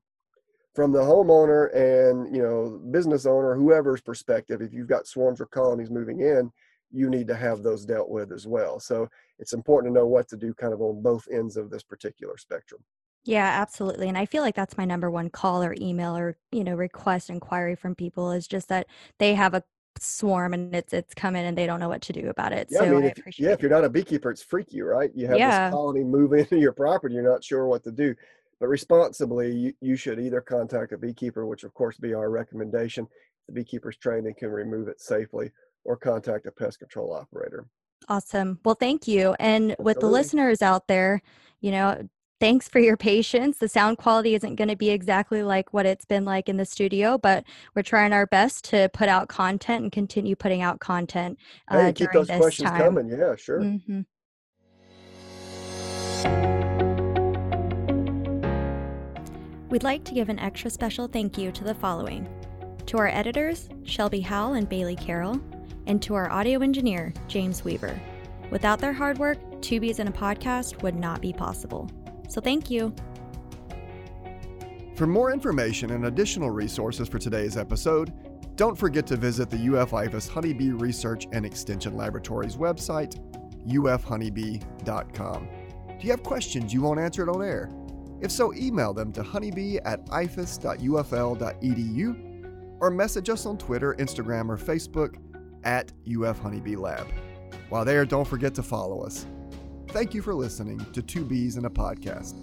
From 0.79 0.93
the 0.93 1.01
homeowner 1.01 1.75
and 1.75 2.33
you 2.33 2.41
know 2.41 2.81
business 2.93 3.27
owner, 3.27 3.57
whoever's 3.57 4.01
perspective, 4.01 4.63
if 4.63 4.73
you've 4.73 4.87
got 4.87 5.09
swarms 5.09 5.41
or 5.41 5.47
colonies 5.47 5.91
moving 5.91 6.21
in, 6.21 6.53
you 6.93 7.11
need 7.11 7.27
to 7.27 7.35
have 7.35 7.65
those 7.65 7.85
dealt 7.85 8.09
with 8.09 8.31
as 8.31 8.47
well. 8.47 8.79
So 8.79 9.09
it's 9.41 9.55
important 9.55 9.93
to 9.93 9.99
know 9.99 10.07
what 10.07 10.29
to 10.29 10.37
do 10.37 10.55
kind 10.55 10.73
of 10.73 10.81
on 10.81 11.03
both 11.03 11.27
ends 11.33 11.57
of 11.57 11.69
this 11.69 11.83
particular 11.83 12.39
spectrum. 12.39 12.81
Yeah, 13.25 13.61
absolutely. 13.61 14.09
And 14.09 14.17
I 14.17 14.25
feel 14.25 14.45
like 14.45 14.55
that's 14.55 14.79
my 14.79 14.85
number 14.85 15.11
one 15.11 15.31
call 15.31 15.65
or 15.65 15.75
email 15.81 16.17
or, 16.17 16.37
you 16.53 16.63
know, 16.63 16.77
request 16.77 17.29
inquiry 17.29 17.75
from 17.75 17.97
people 17.97 18.31
is 18.31 18.47
just 18.47 18.69
that 18.69 18.87
they 19.19 19.35
have 19.35 19.55
a 19.55 19.65
swarm 20.01 20.55
and 20.55 20.75
it's 20.75 20.93
it's 20.93 21.13
coming 21.13 21.45
and 21.45 21.59
they 21.59 21.67
don't 21.67 21.81
know 21.81 21.89
what 21.89 22.03
to 22.03 22.13
do 22.13 22.29
about 22.29 22.53
it. 22.53 22.69
Yeah, 22.71 22.79
so 22.79 22.85
I 22.85 22.91
mean, 22.91 23.05
I 23.05 23.07
if, 23.27 23.39
yeah, 23.39 23.51
if 23.51 23.63
you're 23.63 23.71
not 23.71 23.85
a 23.85 23.91
beekeeper, 23.91 24.31
it's 24.31 24.43
freaky, 24.43 24.81
right? 24.81 25.11
You 25.15 25.27
have 25.27 25.39
yeah. 25.39 25.67
this 25.67 25.75
colony 25.75 26.05
move 26.05 26.33
into 26.33 26.57
your 26.57 26.73
property, 26.73 27.15
you're 27.15 27.29
not 27.29 27.43
sure 27.43 27.67
what 27.67 27.83
to 27.85 27.91
do. 27.91 28.15
But 28.61 28.69
responsibly, 28.69 29.55
you, 29.55 29.73
you 29.81 29.97
should 29.97 30.19
either 30.19 30.41
contact 30.41 30.93
a 30.93 30.99
beekeeper, 30.99 31.47
which 31.47 31.65
of 31.65 31.75
course 31.75 31.97
be 31.97 32.15
our 32.15 32.31
recommendation. 32.31 33.07
The 33.47 33.55
beekeeper's 33.55 33.97
trained 33.97 34.27
and 34.27 34.37
can 34.37 34.51
remove 34.51 34.89
it 34.89 35.01
safely, 35.01 35.51
or 35.85 35.97
contact 35.97 36.47
a 36.47 36.53
pest 36.53 36.81
control 36.81 37.15
operator. 37.15 37.69
Awesome. 38.09 38.59
Well, 38.65 38.75
thank 38.75 39.09
you. 39.09 39.35
And 39.39 39.73
Absolutely. 39.73 39.85
with 39.85 40.01
the 40.01 40.07
listeners 40.07 40.63
out 40.63 40.87
there, 40.89 41.23
you 41.61 41.71
know, 41.71 42.09
thanks 42.41 42.69
for 42.69 42.79
your 42.79 42.97
patience. 42.97 43.59
The 43.59 43.69
sound 43.69 43.99
quality 43.99 44.35
isn't 44.35 44.57
going 44.57 44.69
to 44.69 44.77
be 44.77 44.91
exactly 44.91 45.43
like 45.43 45.73
what 45.73 45.87
it's 45.87 46.05
been 46.05 46.25
like 46.25 46.49
in 46.49 46.57
the 46.57 46.65
studio, 46.65 47.19
but 47.19 47.45
we're 47.75 47.83
trying 47.83 48.13
our 48.13 48.27
best 48.27 48.65
to 48.67 48.89
put 48.93 49.09
out 49.09 49.29
content 49.29 49.83
and 49.83 49.93
continue 49.93 50.37
putting 50.37 50.63
out 50.63 50.81
content 50.81 51.39
uh, 51.69 51.87
hey, 51.87 51.93
keep 51.93 52.13
those 52.13 52.29
questions 52.29 52.71
time. 52.71 52.81
coming. 52.81 53.09
Yeah, 53.09 53.35
sure. 53.37 53.61
Mm-hmm. 53.61 54.01
We'd 59.71 59.85
like 59.85 60.03
to 60.05 60.15
give 60.15 60.31
an 60.31 60.39
extra 60.39 60.71
special 60.71 61.09
thank 61.09 61.37
you 61.37 61.53
to 61.53 61.65
the 61.65 61.75
following 61.75 62.27
to 62.87 62.97
our 62.97 63.09
editors, 63.09 63.69
Shelby 63.85 64.21
Howell 64.21 64.55
and 64.55 64.67
Bailey 64.67 64.97
Carroll, 64.97 65.39
and 65.87 66.01
to 66.01 66.15
our 66.15 66.31
audio 66.31 66.63
engineer, 66.63 67.13
James 67.27 67.63
Weaver. 67.63 68.01
Without 68.51 68.79
their 68.79 68.95
hard 68.95 69.19
work, 69.19 69.37
Two 69.61 69.79
Bees 69.79 69.99
in 69.99 70.09
a 70.09 70.13
Podcast 70.13 70.83
would 70.83 70.95
not 70.95 71.21
be 71.21 71.35
possible. 71.35 71.91
So 72.31 72.41
thank 72.41 72.71
you. 72.71 72.95
For 74.95 75.07
more 75.07 75.33
information 75.33 75.91
and 75.91 76.07
additional 76.07 76.51
resources 76.51 77.09
for 77.09 77.19
today's 77.19 77.59
episode, 77.59 78.11
don't 78.57 78.77
forget 78.77 79.07
to 79.09 79.17
visit 79.17 79.51
the 79.51 79.77
UF 79.77 79.91
IFAS 79.91 80.29
Honeybee 80.31 80.71
Research 80.71 81.27
and 81.33 81.45
Extension 81.45 81.95
Laboratory's 81.95 82.57
website, 82.57 83.21
ufhoneybee.com. 83.67 85.49
Do 86.01 86.07
you 86.07 86.11
have 86.11 86.23
questions 86.23 86.73
you 86.73 86.81
won't 86.81 87.01
answer 87.01 87.23
it 87.23 87.29
on 87.29 87.43
air? 87.43 87.71
If 88.21 88.31
so, 88.31 88.53
email 88.55 88.93
them 88.93 89.13
to 89.13 89.23
honeybee 89.23 89.79
at 89.79 90.05
ifas.ufl.edu 90.07 90.79
or 92.81 92.91
message 92.91 93.29
us 93.29 93.47
on 93.47 93.59
Twitter, 93.59 93.95
Instagram, 93.99 94.49
or 94.49 94.57
Facebook 94.57 95.17
at 95.65 95.93
UF 96.07 96.39
Honeybee 96.39 96.77
Lab. 96.77 97.07
While 97.69 97.85
there, 97.85 98.05
don't 98.05 98.27
forget 98.27 98.55
to 98.55 98.63
follow 98.63 99.03
us. 99.03 99.27
Thank 99.89 100.15
you 100.15 100.23
for 100.23 100.35
listening 100.35 100.85
to 100.93 101.03
Two 101.03 101.25
Bees 101.25 101.57
in 101.57 101.65
a 101.65 101.71
Podcast. 101.71 102.35